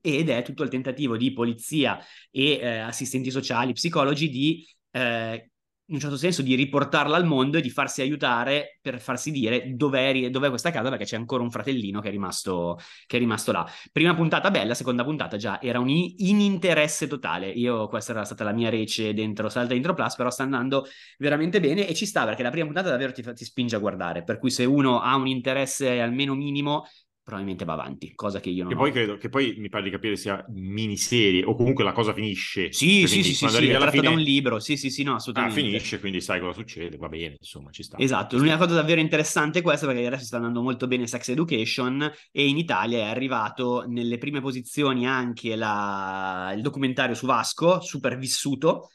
ed 0.00 0.30
è 0.30 0.42
tutto 0.42 0.62
il 0.62 0.70
tentativo 0.70 1.18
di 1.18 1.32
polizia 1.34 1.98
e 2.30 2.52
eh, 2.52 2.78
assistenti 2.78 3.30
sociali, 3.30 3.74
psicologi 3.74 4.30
di 4.30 4.66
eh, 4.90 5.50
in 5.86 5.94
un 5.94 6.00
certo 6.00 6.16
senso 6.16 6.42
di 6.42 6.54
riportarla 6.54 7.16
al 7.16 7.26
mondo 7.26 7.58
e 7.58 7.60
di 7.60 7.68
farsi 7.68 8.00
aiutare 8.00 8.78
per 8.80 9.00
farsi 9.00 9.30
dire 9.30 9.74
dov'è, 9.74 10.30
dov'è 10.30 10.48
questa 10.48 10.70
casa 10.70 10.88
perché 10.88 11.04
c'è 11.04 11.16
ancora 11.16 11.42
un 11.42 11.50
fratellino 11.50 12.00
che 12.00 12.08
è, 12.08 12.10
rimasto, 12.10 12.78
che 13.06 13.16
è 13.16 13.18
rimasto 13.18 13.52
là. 13.52 13.68
Prima 13.90 14.14
puntata 14.14 14.50
bella, 14.50 14.74
seconda 14.74 15.04
puntata 15.04 15.36
già 15.36 15.60
era 15.60 15.80
un 15.80 15.88
ininteresse 15.88 17.06
totale. 17.08 17.48
Io 17.48 17.88
questa 17.88 18.12
era 18.12 18.24
stata 18.24 18.44
la 18.44 18.52
mia 18.52 18.70
rece 18.70 19.12
dentro 19.12 19.48
Salta 19.48 19.74
Intro 19.74 19.94
Plus, 19.94 20.14
però 20.14 20.30
sta 20.30 20.44
andando 20.44 20.86
veramente 21.18 21.60
bene 21.60 21.86
e 21.86 21.94
ci 21.94 22.06
sta 22.06 22.24
perché 22.24 22.42
la 22.42 22.50
prima 22.50 22.66
puntata 22.66 22.88
davvero 22.88 23.12
ti, 23.12 23.22
ti 23.22 23.44
spinge 23.44 23.76
a 23.76 23.78
guardare, 23.78 24.22
per 24.22 24.38
cui 24.38 24.50
se 24.50 24.64
uno 24.64 25.00
ha 25.00 25.14
un 25.16 25.26
interesse 25.26 26.00
almeno 26.00 26.34
minimo 26.34 26.86
probabilmente 27.22 27.64
va 27.64 27.74
avanti, 27.74 28.12
cosa 28.14 28.40
che 28.40 28.50
io 28.50 28.64
non 28.64 28.72
che 28.72 28.78
poi 28.78 28.90
credo 28.90 29.16
che 29.16 29.28
poi 29.28 29.54
mi 29.58 29.68
pare 29.68 29.84
di 29.84 29.90
capire 29.90 30.16
sia 30.16 30.44
miniserie 30.48 31.44
o 31.44 31.54
comunque 31.54 31.84
la 31.84 31.92
cosa 31.92 32.12
finisce. 32.12 32.72
Sì, 32.72 33.06
sì, 33.06 33.22
sì, 33.22 33.34
sì, 33.34 33.48
sì, 33.48 33.68
è 33.68 33.78
tratto 33.78 34.00
da 34.00 34.10
un 34.10 34.18
libro, 34.18 34.58
sì, 34.58 34.76
sì, 34.76 34.90
sì, 34.90 35.04
no, 35.04 35.14
assolutamente. 35.14 35.60
Ah, 35.60 35.62
finisce, 35.62 36.00
quindi 36.00 36.20
sai 36.20 36.40
cosa 36.40 36.52
succede, 36.52 36.96
va 36.96 37.08
bene, 37.08 37.36
insomma, 37.38 37.70
ci 37.70 37.84
sta. 37.84 37.96
Esatto, 37.98 38.36
l'unica 38.36 38.56
cosa 38.56 38.74
davvero 38.74 39.00
interessante 39.00 39.60
è 39.60 39.62
questa 39.62 39.86
perché 39.86 40.06
adesso 40.06 40.24
sta 40.24 40.36
andando 40.36 40.62
molto 40.62 40.86
bene 40.86 41.06
Sex 41.06 41.28
Education 41.28 42.10
e 42.32 42.48
in 42.48 42.58
Italia 42.58 42.98
è 42.98 43.08
arrivato 43.08 43.84
nelle 43.86 44.18
prime 44.18 44.40
posizioni 44.40 45.06
anche 45.06 45.54
la... 45.54 46.52
il 46.56 46.62
documentario 46.62 47.14
su 47.14 47.26
Vasco, 47.26 47.80
Supervissuto, 47.80 48.90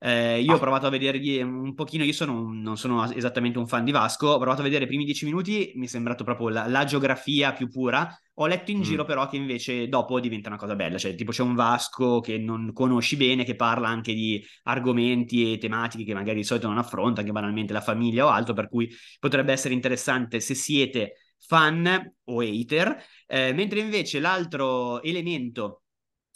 eh, 0.00 0.40
io 0.40 0.52
ah. 0.52 0.54
ho 0.54 0.58
provato 0.58 0.86
a 0.86 0.90
vedere 0.90 1.42
un 1.42 1.74
pochino, 1.74 2.04
io 2.04 2.12
sono 2.12 2.40
un, 2.40 2.60
non 2.60 2.76
sono 2.76 3.10
esattamente 3.12 3.58
un 3.58 3.66
fan 3.66 3.84
di 3.84 3.90
Vasco, 3.90 4.28
ho 4.28 4.38
provato 4.38 4.60
a 4.60 4.64
vedere 4.64 4.84
i 4.84 4.86
primi 4.86 5.04
dieci 5.04 5.24
minuti, 5.24 5.72
mi 5.74 5.86
è 5.86 5.88
sembrato 5.88 6.22
proprio 6.22 6.48
la, 6.48 6.66
la 6.68 6.84
geografia 6.84 7.52
più 7.52 7.68
pura. 7.68 8.08
Ho 8.40 8.46
letto 8.46 8.70
in 8.70 8.78
mm. 8.78 8.82
giro 8.82 9.04
però 9.04 9.28
che 9.28 9.36
invece 9.36 9.88
dopo 9.88 10.20
diventa 10.20 10.48
una 10.48 10.58
cosa 10.58 10.76
bella, 10.76 10.98
cioè 10.98 11.16
tipo 11.16 11.32
c'è 11.32 11.42
un 11.42 11.54
Vasco 11.54 12.20
che 12.20 12.38
non 12.38 12.72
conosci 12.72 13.16
bene, 13.16 13.44
che 13.44 13.56
parla 13.56 13.88
anche 13.88 14.14
di 14.14 14.40
argomenti 14.64 15.52
e 15.52 15.58
tematiche 15.58 16.04
che 16.04 16.14
magari 16.14 16.36
di 16.36 16.44
solito 16.44 16.68
non 16.68 16.78
affronta, 16.78 17.20
anche 17.20 17.32
banalmente 17.32 17.72
la 17.72 17.80
famiglia 17.80 18.26
o 18.26 18.28
altro, 18.28 18.54
per 18.54 18.68
cui 18.68 18.88
potrebbe 19.18 19.52
essere 19.52 19.74
interessante 19.74 20.38
se 20.38 20.54
siete 20.54 21.14
fan 21.40 22.14
o 22.24 22.40
hater, 22.40 23.02
eh, 23.26 23.52
mentre 23.52 23.80
invece 23.80 24.20
l'altro 24.20 25.02
elemento 25.02 25.82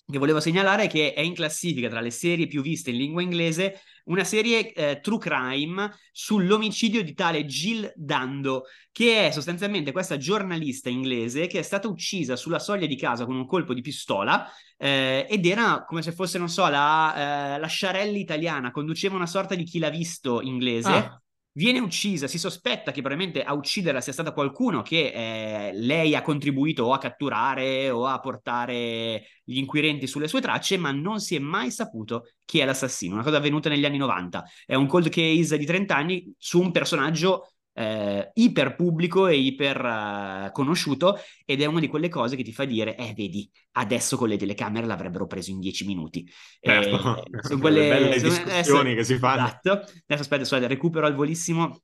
che 0.04 0.18
volevo 0.18 0.40
segnalare 0.40 0.88
che 0.88 1.14
è 1.14 1.20
in 1.20 1.34
classifica 1.34 1.88
tra 1.88 2.00
le 2.00 2.10
serie 2.10 2.46
più 2.46 2.60
viste 2.60 2.90
in 2.90 2.96
lingua 2.96 3.22
inglese 3.22 3.80
una 4.04 4.24
serie 4.24 4.72
eh, 4.72 5.00
true 5.00 5.18
crime 5.18 5.92
sull'omicidio 6.10 7.04
di 7.04 7.14
tale 7.14 7.44
Jill 7.44 7.92
Dando, 7.94 8.64
che 8.90 9.28
è 9.28 9.30
sostanzialmente 9.30 9.92
questa 9.92 10.16
giornalista 10.16 10.88
inglese 10.88 11.46
che 11.46 11.60
è 11.60 11.62
stata 11.62 11.86
uccisa 11.86 12.34
sulla 12.34 12.58
soglia 12.58 12.86
di 12.86 12.96
casa 12.96 13.24
con 13.24 13.36
un 13.36 13.46
colpo 13.46 13.74
di 13.74 13.80
pistola 13.80 14.50
eh, 14.76 15.26
ed 15.30 15.46
era 15.46 15.84
come 15.84 16.02
se 16.02 16.10
fosse, 16.10 16.38
non 16.38 16.48
so, 16.48 16.66
la, 16.68 17.54
eh, 17.54 17.58
la 17.60 17.66
Sciarelli 17.68 18.18
italiana, 18.18 18.72
conduceva 18.72 19.14
una 19.14 19.26
sorta 19.26 19.54
di 19.54 19.64
chi 19.64 19.78
l'ha 19.78 19.90
visto 19.90 20.40
inglese. 20.40 20.90
Ah 20.90 21.21
viene 21.52 21.80
uccisa, 21.80 22.26
si 22.26 22.38
sospetta 22.38 22.92
che 22.92 23.00
probabilmente 23.02 23.42
a 23.42 23.52
ucciderla 23.52 24.00
sia 24.00 24.12
stato 24.12 24.32
qualcuno 24.32 24.82
che 24.82 25.12
eh, 25.12 25.72
lei 25.74 26.14
ha 26.14 26.22
contribuito 26.22 26.84
o 26.84 26.92
a 26.92 26.98
catturare 26.98 27.90
o 27.90 28.06
a 28.06 28.18
portare 28.20 29.24
gli 29.44 29.58
inquirenti 29.58 30.06
sulle 30.06 30.28
sue 30.28 30.40
tracce, 30.40 30.78
ma 30.78 30.92
non 30.92 31.20
si 31.20 31.34
è 31.34 31.38
mai 31.38 31.70
saputo 31.70 32.28
chi 32.44 32.60
è 32.60 32.64
l'assassino. 32.64 33.14
Una 33.14 33.22
cosa 33.22 33.36
avvenuta 33.36 33.68
negli 33.68 33.84
anni 33.84 33.98
90. 33.98 34.44
È 34.66 34.74
un 34.74 34.86
cold 34.86 35.08
case 35.08 35.58
di 35.58 35.66
30 35.66 35.94
anni 35.94 36.34
su 36.38 36.60
un 36.60 36.70
personaggio 36.70 37.51
eh, 37.74 38.30
iper 38.34 38.74
pubblico 38.74 39.26
e 39.26 39.36
iper 39.36 39.84
uh, 39.84 40.52
conosciuto 40.52 41.18
ed 41.44 41.62
è 41.62 41.66
una 41.66 41.80
di 41.80 41.88
quelle 41.88 42.08
cose 42.08 42.36
che 42.36 42.42
ti 42.42 42.52
fa 42.52 42.64
dire 42.64 42.96
eh 42.96 43.14
vedi 43.16 43.50
adesso 43.72 44.16
con 44.16 44.28
le 44.28 44.36
telecamere 44.36 44.86
l'avrebbero 44.86 45.26
preso 45.26 45.50
in 45.50 45.60
dieci 45.60 45.86
minuti 45.86 46.30
certo. 46.60 47.24
eh, 47.24 47.40
sono 47.42 47.60
quelle 47.60 47.88
belle 47.88 48.20
discussioni 48.20 48.50
adesso, 48.50 48.82
che 48.82 49.04
si 49.04 49.18
fanno. 49.18 49.46
esatto. 49.46 49.70
Adesso 49.70 50.02
aspetta, 50.06 50.42
aspetta 50.42 50.66
recupero 50.66 51.06
al 51.06 51.14
volissimo 51.14 51.82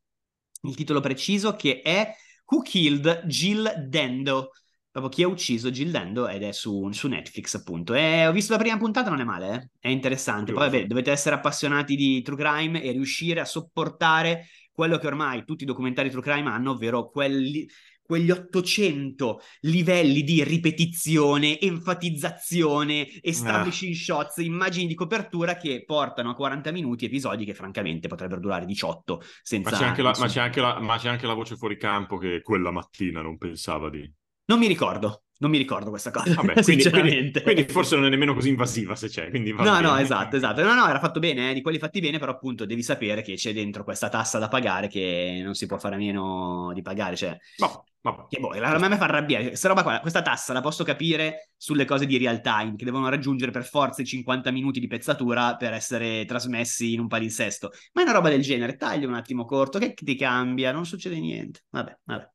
il 0.63 0.75
titolo 0.75 1.01
preciso 1.01 1.55
che 1.57 1.81
è 1.83 2.15
Who 2.47 2.63
Killed 2.63 3.25
Jill 3.27 3.87
Dendo 3.87 4.51
proprio 5.01 5.11
chi 5.11 5.23
ha 5.23 5.29
ucciso 5.29 5.71
Jill 5.71 5.91
Dendo 5.91 6.29
ed 6.29 6.43
è 6.43 6.53
su, 6.53 6.91
su 6.93 7.09
Netflix 7.09 7.55
appunto 7.55 7.95
e 7.95 8.27
ho 8.27 8.33
visto 8.33 8.53
la 8.53 8.59
prima 8.59 8.77
puntata 8.77 9.11
non 9.11 9.21
è 9.21 9.25
male 9.25 9.55
eh? 9.55 9.89
è 9.89 9.89
interessante 9.89 10.53
poi 10.53 10.69
vabbè 10.69 10.87
dovete 10.87 11.11
essere 11.11 11.35
appassionati 11.35 11.97
di 11.97 12.23
true 12.23 12.37
crime 12.37 12.83
e 12.83 12.93
riuscire 12.93 13.41
a 13.41 13.45
sopportare 13.45 14.47
quello 14.79 14.99
che 14.99 15.09
ormai 15.09 15.45
tutti 15.45 15.65
i 15.65 15.67
documentari 15.67 16.09
true 16.09 16.23
crime 16.23 16.51
hanno, 16.51 16.71
ovvero 16.71 17.11
quelli, 17.11 17.67
quegli 18.01 18.31
800 18.31 19.41
livelli 19.63 20.23
di 20.23 20.45
ripetizione, 20.45 21.59
enfatizzazione, 21.59 23.09
establishing 23.21 23.93
ah. 23.93 23.97
shots, 23.97 24.37
immagini 24.37 24.87
di 24.87 24.95
copertura 24.95 25.57
che 25.57 25.83
portano 25.85 26.31
a 26.31 26.35
40 26.35 26.71
minuti 26.71 27.07
episodi 27.07 27.45
che 27.45 27.55
francamente 27.55 28.07
potrebbero 28.07 28.41
durare 28.41 28.67
18 28.67 29.21
senza... 29.43 29.71
Ma 29.71 29.77
c'è 29.77 29.85
anche 29.85 30.03
la, 30.03 30.15
ma 30.17 30.27
c'è 30.29 30.41
anche 30.41 30.61
la, 30.61 30.79
ma 30.79 30.97
c'è 30.97 31.09
anche 31.09 31.27
la 31.27 31.35
voce 31.35 31.57
fuori 31.57 31.77
campo 31.77 32.17
che 32.17 32.41
quella 32.41 32.71
mattina 32.71 33.21
non 33.21 33.37
pensava 33.37 33.91
di... 33.91 34.09
Non 34.49 34.59
mi 34.59 34.67
ricordo, 34.67 35.25
non 35.41 35.51
mi 35.51 35.59
ricordo 35.59 35.91
questa 35.91 36.11
cosa, 36.11 36.35
Vabbè, 36.35 36.63
quindi. 36.65 36.89
Quindi, 36.89 37.43
quindi, 37.43 37.65
forse 37.65 37.97
non 37.97 38.07
è 38.07 38.09
nemmeno 38.09 38.33
così 38.33 38.49
invasiva 38.49 38.97
se 38.97 39.09
c'è, 39.09 39.29
quindi 39.29 39.53
No, 39.53 39.63
bene. 39.63 39.81
no, 39.81 39.97
esatto, 39.97 40.37
esatto. 40.37 40.63
No, 40.63 40.73
no, 40.75 40.89
era 40.89 40.99
fatto 40.99 41.21
bene, 41.21 41.51
eh, 41.51 41.55
di 41.55 41.61
quelli 41.61 41.79
fatti 41.79 42.01
bene, 42.01 42.19
però 42.19 42.33
appunto 42.33 42.65
devi 42.65 42.83
sapere 42.83 43.21
che 43.21 43.35
c'è 43.35 43.53
dentro 43.53 43.85
questa 43.85 44.09
tassa 44.09 44.39
da 44.39 44.49
pagare 44.49 44.89
che 44.89 45.41
non 45.45 45.55
si 45.55 45.67
può 45.67 45.79
fare 45.79 45.97
a 45.97 45.99
meno 45.99 46.71
di 46.73 46.81
pagare, 46.81 47.15
cioè... 47.15 47.37
No. 47.59 47.85
Vabbè. 48.01 48.27
Che 48.29 48.39
boh, 48.39 48.51
a 48.51 48.89
me 48.89 48.97
fa 48.97 49.05
arrabbiare. 49.05 49.49
Questa 49.49 49.69
roba 49.69 49.83
qua, 49.83 49.99
questa 50.01 50.23
tassa 50.23 50.53
la 50.53 50.61
posso 50.61 50.83
capire 50.85 51.51
sulle 51.57 51.85
cose 51.85 52.07
di 52.07 52.17
real 52.17 52.41
time, 52.41 52.75
che 52.77 52.85
devono 52.85 53.09
raggiungere 53.09 53.51
per 53.51 53.65
forza 53.65 54.01
i 54.03 54.07
50 54.07 54.51
minuti 54.51 54.81
di 54.81 54.87
pezzatura 54.87 55.57
per 55.57 55.73
essere 55.73 56.25
trasmessi 56.25 56.95
in 56.95 57.01
un 57.01 57.09
palinsesto. 57.09 57.71
Ma 57.93 58.01
è 58.01 58.05
una 58.05 58.15
roba 58.15 58.29
del 58.31 58.41
genere, 58.41 58.77
tagli 58.77 59.05
un 59.05 59.15
attimo 59.15 59.45
corto, 59.45 59.79
che 59.79 59.95
ti 59.95 60.15
cambia, 60.15 60.73
non 60.73 60.87
succede 60.87 61.19
niente. 61.19 61.65
Vabbè, 61.71 61.99
vabbè. 62.05 62.31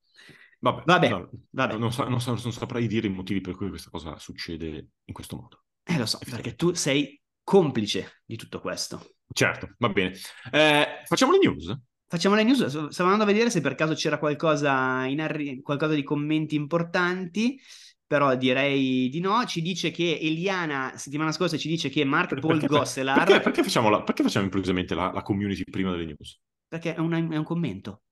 Vabbè, 0.64 0.84
vabbè, 0.86 1.10
no, 1.10 1.30
vabbè. 1.50 1.78
Non, 1.78 1.92
sa, 1.92 2.06
non, 2.06 2.22
sa, 2.22 2.32
non, 2.32 2.54
saprei 2.54 2.88
dire 2.88 3.08
i 3.08 3.10
motivi 3.10 3.42
per 3.42 3.54
cui 3.56 3.68
questa 3.68 3.90
cosa 3.90 4.18
succede 4.18 4.88
in 5.04 5.14
questo 5.14 5.36
modo. 5.36 5.66
Eh, 5.84 5.98
lo 5.98 6.06
so, 6.06 6.20
perché 6.30 6.56
tu 6.56 6.74
sei 6.74 7.22
complice 7.44 8.22
di 8.26 8.38
tutto 8.38 8.62
questo. 8.62 9.16
Certo, 9.34 9.76
va 9.78 9.90
bene. 9.90 10.14
Eh, 10.52 11.02
facciamo 11.06 11.34
le 11.34 11.40
news? 11.40 11.78
Facciamo 12.08 12.36
le 12.36 12.44
news. 12.44 12.66
Stavo 12.66 13.10
andando 13.10 13.24
a 13.24 13.34
vedere 13.34 13.50
se 13.50 13.60
per 13.60 13.76
caso 13.76 13.94
c'era 13.94 14.18
qualcosa, 14.18 15.04
in 15.06 15.20
arri- 15.20 15.62
qualcosa 15.62 15.96
di 15.96 16.04
commenti 16.04 16.56
importanti 16.56 17.60
però 18.14 18.36
direi 18.36 19.10
di 19.10 19.20
no. 19.20 19.44
Ci 19.46 19.62
dice 19.62 19.90
che 19.90 20.20
Eliana, 20.22 20.94
settimana 20.96 21.32
scorsa, 21.32 21.58
ci 21.58 21.68
dice 21.68 21.90
che 21.90 22.06
Mark 22.06 22.40
Paul 22.40 22.60
perché, 22.60 22.68
Gosselar... 22.68 23.18
Perché, 23.18 23.42
perché, 23.42 23.64
facciamo, 23.64 23.90
la, 23.90 24.04
perché 24.04 24.22
facciamo 24.22 24.46
improvvisamente 24.46 24.94
la, 24.94 25.12
la, 25.12 25.24
community 25.24 25.64
prima 25.64 25.90
delle 25.90 26.06
news? 26.06 26.40
Perché 26.68 26.94
è, 26.94 27.00
una, 27.00 27.18
è 27.18 27.38
un 27.38 27.44
commento. 27.44 28.03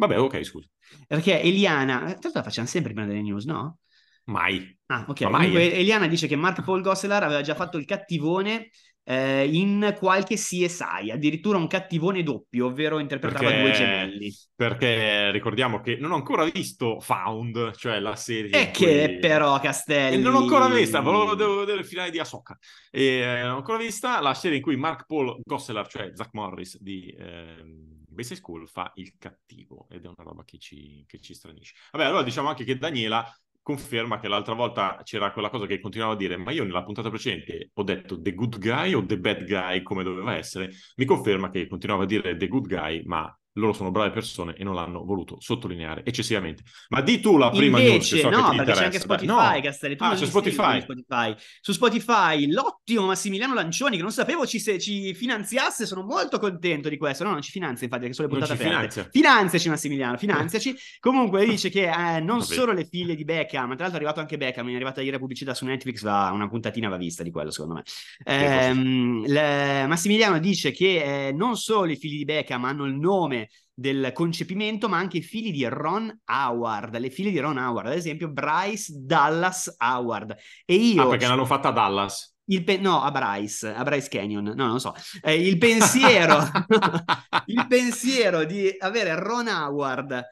Vabbè, 0.00 0.18
ok, 0.18 0.42
scusa. 0.42 0.66
Perché 1.06 1.42
Eliana, 1.42 1.98
tra 1.98 2.06
l'altro 2.06 2.30
la 2.32 2.42
facciamo 2.42 2.66
sempre 2.66 2.94
prima 2.94 3.06
delle 3.06 3.20
news, 3.20 3.44
no? 3.44 3.80
Mai. 4.24 4.78
Ah, 4.86 5.04
ok. 5.06 5.20
Ma 5.22 5.30
Comunque, 5.38 5.58
mai. 5.58 5.72
Eliana 5.72 6.06
dice 6.06 6.26
che 6.26 6.36
Mark 6.36 6.64
Paul 6.64 6.80
Gosselar 6.80 7.22
aveva 7.22 7.42
già 7.42 7.54
fatto 7.54 7.76
il 7.76 7.84
cattivone 7.84 8.70
eh, 9.04 9.46
in 9.46 9.94
qualche 9.98 10.36
CSI, 10.36 11.10
addirittura 11.12 11.58
un 11.58 11.66
cattivone 11.66 12.22
doppio, 12.22 12.66
ovvero 12.66 12.98
interpretava 12.98 13.44
perché, 13.44 13.60
due 13.60 13.72
gemelli. 13.72 14.32
Perché 14.54 15.30
ricordiamo 15.32 15.82
che 15.82 15.96
non 15.96 16.12
ho 16.12 16.14
ancora 16.14 16.44
visto 16.44 16.98
Found, 16.98 17.76
cioè 17.76 18.00
la 18.00 18.16
serie. 18.16 18.58
E 18.58 18.70
che 18.70 19.06
cui... 19.06 19.18
però 19.18 19.60
Castelli. 19.60 20.14
E 20.14 20.18
non 20.18 20.34
ho 20.34 20.38
ancora 20.38 20.66
vista, 20.68 21.00
devo 21.00 21.58
vedere 21.58 21.80
il 21.80 21.86
finale 21.86 22.10
di 22.10 22.18
Ahsoka. 22.18 22.56
E 22.90 23.04
eh, 23.04 23.42
non 23.42 23.52
ho 23.52 23.56
ancora 23.56 23.76
vista 23.76 24.18
la 24.22 24.32
serie 24.32 24.56
in 24.56 24.62
cui 24.62 24.76
Mark 24.76 25.04
Paul 25.04 25.38
Gosselar, 25.44 25.86
cioè 25.88 26.10
Zach 26.14 26.30
Morris 26.32 26.80
di. 26.80 27.14
Eh 27.18 27.98
Basic 28.20 28.36
School 28.36 28.68
fa 28.68 28.92
il 28.96 29.14
cattivo 29.18 29.86
ed 29.90 30.04
è 30.04 30.08
una 30.08 30.22
roba 30.22 30.44
che 30.44 30.58
ci, 30.58 31.04
che 31.06 31.20
ci 31.20 31.32
stranisce. 31.32 31.74
Vabbè, 31.92 32.04
allora 32.04 32.22
diciamo 32.22 32.48
anche 32.48 32.64
che 32.64 32.76
Daniela 32.76 33.26
conferma 33.62 34.18
che 34.20 34.28
l'altra 34.28 34.54
volta 34.54 35.00
c'era 35.04 35.32
quella 35.32 35.48
cosa 35.48 35.66
che 35.66 35.80
continuava 35.80 36.12
a 36.12 36.16
dire, 36.16 36.36
ma 36.36 36.50
io 36.50 36.64
nella 36.64 36.82
puntata 36.82 37.08
precedente 37.08 37.70
ho 37.72 37.82
detto 37.82 38.20
the 38.20 38.34
good 38.34 38.58
guy 38.58 38.92
o 38.94 39.04
the 39.04 39.18
bad 39.18 39.44
guy 39.44 39.82
come 39.82 40.02
doveva 40.02 40.36
essere, 40.36 40.70
mi 40.96 41.04
conferma 41.04 41.50
che 41.50 41.66
continuava 41.66 42.02
a 42.02 42.06
dire 42.06 42.36
the 42.36 42.48
good 42.48 42.66
guy, 42.66 43.02
ma 43.04 43.34
loro 43.54 43.72
sono 43.72 43.90
brave 43.90 44.10
persone 44.10 44.54
e 44.54 44.62
non 44.64 44.74
l'hanno 44.74 45.04
voluto 45.04 45.36
sottolineare 45.40 46.02
eccessivamente. 46.04 46.62
Ma 46.90 47.00
di 47.00 47.20
tu 47.20 47.36
la 47.36 47.50
prima 47.50 47.80
Invece, 47.80 48.22
news 48.22 48.22
so 48.22 48.30
no, 48.42 48.54
perché 48.56 48.72
c'è 48.72 48.84
anche. 48.84 48.98
Spotify, 49.00 49.26
No. 49.26 49.60
Castelli. 49.60 49.96
Tu 49.96 50.04
Ah, 50.04 50.10
segui 50.14 50.26
Spotify. 50.28 50.74
su 50.80 50.80
Spotify. 50.82 51.34
Su 51.60 51.72
Spotify, 51.72 52.46
l'ottimo 52.50 53.06
Massimiliano 53.06 53.54
Lancioni, 53.54 53.96
che 53.96 54.02
non 54.02 54.12
sapevo 54.12 54.46
ci, 54.46 54.58
se, 54.60 54.78
ci 54.78 55.14
finanziasse, 55.14 55.84
sono 55.86 56.02
molto 56.02 56.38
contento 56.38 56.88
di 56.88 56.96
questo. 56.96 57.24
No, 57.24 57.32
non 57.32 57.42
ci 57.42 57.50
finanzia, 57.50 57.84
infatti, 57.84 58.02
perché 58.02 58.14
sono 58.16 58.28
le 58.28 58.34
puntate 58.34 58.52
aperte. 58.54 58.74
finanzia. 58.76 59.08
Finanziaci, 59.10 59.68
Massimiliano, 59.68 60.16
finanziaci. 60.16 60.76
Comunque 61.00 61.44
dice 61.44 61.68
che 61.70 61.88
eh, 61.88 62.20
non 62.20 62.38
Vabbè. 62.38 62.54
solo 62.54 62.72
le 62.72 62.84
figlie 62.84 63.14
di 63.16 63.24
Beckham, 63.24 63.66
tra 63.74 63.76
l'altro 63.88 63.92
è 63.92 63.96
arrivato 63.96 64.20
anche 64.20 64.36
Beckham, 64.36 64.64
mi 64.66 64.72
è 64.72 64.74
arrivata 64.76 65.00
ieri 65.00 65.12
la 65.12 65.18
pubblicità 65.18 65.54
su 65.54 65.64
Netflix, 65.64 66.02
va, 66.02 66.30
una 66.32 66.48
puntatina 66.48 66.88
va 66.88 66.96
vista 66.96 67.22
di 67.22 67.30
quello, 67.30 67.50
secondo 67.50 67.74
me. 67.74 67.82
Ehm, 68.24 69.24
le- 69.26 69.86
Massimiliano 69.86 70.38
dice 70.38 70.70
che 70.70 71.28
eh, 71.28 71.32
non 71.32 71.56
solo 71.56 71.90
i 71.90 71.96
figli 71.96 72.18
di 72.18 72.24
Beckham 72.24 72.64
hanno 72.64 72.84
il 72.84 72.94
nome 72.94 73.39
del 73.72 74.10
concepimento, 74.12 74.88
ma 74.88 74.98
anche 74.98 75.18
i 75.18 75.22
figli 75.22 75.52
di 75.52 75.64
Ron 75.66 76.20
Howard, 76.26 76.96
le 76.98 77.10
figlie 77.10 77.30
di 77.30 77.38
Ron 77.38 77.56
Howard, 77.58 77.88
ad 77.88 77.94
esempio 77.96 78.28
Bryce 78.30 78.92
Dallas 78.96 79.74
Howard. 79.78 80.36
E 80.64 80.74
io 80.74 81.02
Ah, 81.02 81.08
perché 81.08 81.26
l'hanno 81.26 81.46
fatta 81.46 81.68
a 81.68 81.72
Dallas. 81.72 82.34
il 82.46 82.64
pe- 82.64 82.78
no, 82.78 83.00
a 83.02 83.10
Bryce, 83.10 83.72
a 83.72 83.82
Bryce 83.84 84.08
Canyon, 84.08 84.44
no, 84.44 84.54
non 84.54 84.72
lo 84.72 84.78
so. 84.78 84.94
Eh, 85.22 85.46
il 85.46 85.56
pensiero, 85.58 86.38
il 87.46 87.66
pensiero 87.68 88.44
di 88.44 88.74
avere 88.78 89.14
Ron 89.18 89.46
Howard 89.48 90.24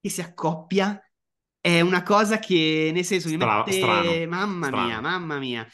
che 0.00 0.08
si 0.10 0.20
accoppia 0.20 1.00
è 1.60 1.80
una 1.80 2.02
cosa 2.02 2.38
che, 2.38 2.90
nel 2.94 3.04
senso, 3.04 3.28
mi 3.28 3.34
Stra- 3.34 3.56
mette... 3.56 3.72
strano, 3.72 4.26
Mamma 4.28 4.66
strano. 4.66 4.86
mia, 4.86 5.00
mamma 5.00 5.38
mia. 5.38 5.66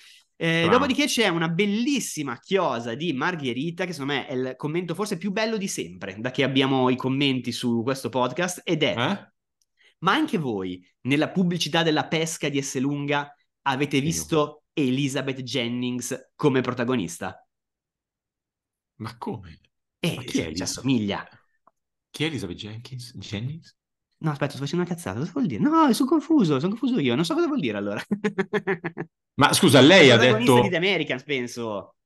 Eh, 0.42 0.68
dopodiché 0.68 1.05
c'è 1.07 1.28
una 1.28 1.48
bellissima 1.48 2.37
chiosa 2.40 2.96
di 2.96 3.12
Margherita, 3.12 3.85
che 3.85 3.92
secondo 3.92 4.14
me 4.14 4.26
è 4.26 4.33
il 4.33 4.55
commento 4.57 4.92
forse 4.92 5.16
più 5.16 5.31
bello 5.31 5.57
di 5.57 5.68
sempre, 5.68 6.16
da 6.18 6.33
che 6.33 6.42
abbiamo 6.42 6.88
i 6.88 6.96
commenti 6.96 7.52
su 7.52 7.83
questo 7.85 8.09
podcast, 8.09 8.61
ed 8.64 8.83
è 8.83 8.94
Eh? 8.98 9.33
ma 9.98 10.12
anche 10.14 10.38
voi, 10.38 10.85
nella 11.02 11.31
pubblicità 11.31 11.85
della 11.85 12.09
pesca 12.09 12.48
di 12.48 12.59
Esselunga, 12.59 13.33
avete 13.62 14.00
visto 14.00 14.64
Elizabeth 14.72 15.42
Jennings 15.42 16.33
come 16.35 16.61
protagonista? 16.61 17.46
Ma 18.96 19.16
come? 19.18 19.61
Eh, 20.00 20.16
Ma 20.16 20.22
chi 20.24 20.40
è 20.40 20.52
ci 20.52 20.62
assomiglia. 20.62 21.24
Chi 22.11 22.24
è 22.24 22.26
Elizabeth 22.26 22.57
Jenkins? 22.57 23.16
Jennings? 23.16 23.76
No, 24.22 24.30
aspetta, 24.30 24.52
sto 24.52 24.61
facendo 24.61 24.85
una 24.85 24.94
cazzata. 24.94 25.18
Cosa 25.18 25.32
vuol 25.32 25.46
dire? 25.46 25.61
No, 25.61 25.92
sono 25.92 26.08
confuso, 26.08 26.61
sono 26.61 26.76
confuso 26.76 27.00
io. 27.00 27.16
Non 27.16 27.24
so 27.24 27.35
cosa 27.35 27.48
vuol 27.48 27.58
dire 27.61 27.76
allora. 27.76 28.00
Ma 29.35 29.52
scusa, 29.52 29.80
lei 29.80 30.11
ha 30.11 30.16
detto... 30.16 30.61
di 30.61 30.68
The 30.68 30.76
Americans, 30.76 31.24
penso. 31.24 31.96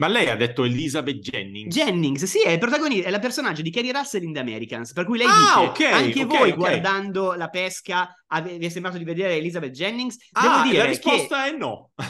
Ma 0.00 0.08
lei 0.08 0.28
ha 0.30 0.34
detto 0.36 0.64
Elizabeth 0.64 1.18
Jennings? 1.18 1.74
Jennings, 1.74 2.24
sì, 2.24 2.40
è 2.42 2.48
il 2.52 2.58
protagonista, 2.58 3.08
è 3.08 3.10
la 3.10 3.18
personaggio 3.18 3.60
di 3.60 3.70
Carrie 3.70 3.92
Russell 3.92 4.22
in 4.22 4.32
The 4.32 4.38
Americans. 4.40 4.92
Per 4.94 5.04
cui 5.04 5.18
lei 5.18 5.26
Ah, 5.26 5.60
dice: 5.68 5.84
ok, 5.86 5.92
Anche 5.92 6.22
ok, 6.22 6.26
voi 6.38 6.50
ok. 6.50 6.56
guardando 6.56 7.34
la 7.34 7.48
pesca 7.50 8.14
ave- 8.28 8.56
vi 8.56 8.64
è 8.64 8.68
sembrato 8.70 8.96
di 8.96 9.04
vedere 9.04 9.34
Elizabeth 9.34 9.72
Jennings? 9.72 10.16
Ah, 10.32 10.40
Devo 10.42 10.58
e 10.60 10.62
dire 10.70 10.78
la 10.78 10.84
risposta 10.86 11.44
che... 11.44 11.50
è 11.50 11.56
no. 11.56 11.90
Ah, 11.96 12.06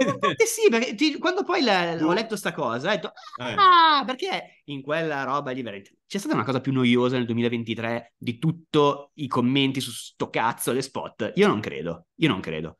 in 0.00 0.18
parte 0.18 0.46
sì, 0.46 0.68
perché 0.70 0.94
ti- 0.94 1.18
quando 1.18 1.44
poi 1.44 1.62
la- 1.62 1.98
ho 2.00 2.12
letto 2.14 2.34
sta 2.36 2.52
cosa, 2.52 2.88
ho 2.88 2.92
detto, 2.94 3.12
Eh. 3.38 3.54
ah, 3.56 4.02
perché 4.06 4.62
in 4.64 4.80
quella 4.80 5.22
roba 5.24 5.50
lì 5.50 5.60
veramente- 5.60 5.96
c'è 6.06 6.16
stata 6.18 6.34
una 6.34 6.44
cosa 6.44 6.60
più 6.62 6.72
noiosa 6.72 7.16
nel 7.16 7.26
2023 7.26 8.14
di 8.16 8.38
tutti 8.38 8.78
i 9.14 9.26
commenti 9.26 9.80
su 9.80 9.90
sto 9.90 10.30
cazzo 10.30 10.72
le 10.72 10.80
spot? 10.80 11.32
Io 11.34 11.46
non 11.46 11.60
credo, 11.60 12.06
io 12.16 12.28
non 12.28 12.40
credo. 12.40 12.78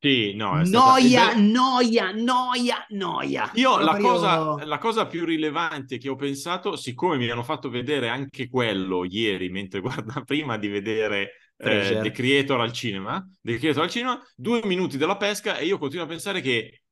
Sì, 0.00 0.34
no, 0.34 0.60
è 0.60 0.64
stata... 0.64 0.92
Noia, 0.92 1.34
noia, 1.34 2.12
noia, 2.12 2.86
noia. 2.90 3.50
Io 3.54 3.78
la 3.78 3.96
Proprio- 3.96 4.12
cosa, 4.12 4.64
la 4.64 4.78
cosa 4.78 5.06
più 5.06 5.24
rilevante 5.24 5.98
che 5.98 6.08
ho 6.08 6.14
pensato, 6.14 6.76
siccome 6.76 7.16
mi 7.16 7.28
hanno 7.28 7.42
fatto 7.42 7.68
vedere 7.68 8.08
anche 8.08 8.48
quello 8.48 9.04
ieri, 9.04 9.48
mentre 9.48 9.80
guarda, 9.82 10.22
prima 10.22 10.56
di 10.56 10.68
vedere 10.68 11.22
eh, 11.22 11.64
Treasure. 11.64 12.02
The 12.02 12.10
Creator 12.12 12.60
al 12.60 12.72
cinema, 12.72 13.28
The 13.40 13.58
Creator 13.58 13.82
al 13.82 13.90
cinema, 13.90 14.22
due 14.36 14.60
minuti 14.64 14.96
della 14.98 15.16
pesca 15.16 15.56
e 15.56 15.64
io 15.64 15.78
continuo 15.78 16.04
a 16.04 16.08
pensare 16.08 16.40
che 16.40 16.82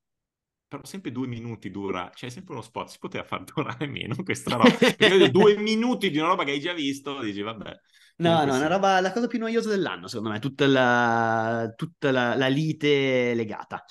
però 0.69 0.85
sempre 0.85 1.13
due 1.13 1.27
minuti 1.27 1.71
dura, 1.71 2.11
c'è 2.13 2.29
sempre 2.29 2.55
uno 2.55 2.63
spot, 2.63 2.89
si 2.89 2.99
poteva 2.99 3.25
far 3.25 3.45
durare 3.55 3.87
meno 3.87 4.17
questa 4.23 4.57
roba. 4.57 4.71
Perché 4.97 5.31
due 5.31 5.57
minuti 5.57 6.11
di 6.11 6.19
una 6.19 6.29
roba 6.29 6.45
che 6.45 6.53
hai 6.53 6.61
già 6.61 6.73
visto, 6.73 7.21
dici 7.21 7.43
vabbè. 7.43 7.81
No, 8.19 8.45
no, 8.45 8.53
sì. 8.53 8.59
una 8.59 8.69
roba, 8.69 9.01
la 9.01 9.13
cosa 9.13 9.27
più 9.27 9.39
noiosa 9.39 9.69
dell'anno, 9.69 10.09
secondo 10.09 10.31
me, 10.31 10.39
tutta 10.39 10.67
la, 10.67 11.73
tutta 11.77 12.11
la, 12.11 12.35
la 12.35 12.49
lite 12.49 13.35
legata. 13.35 13.85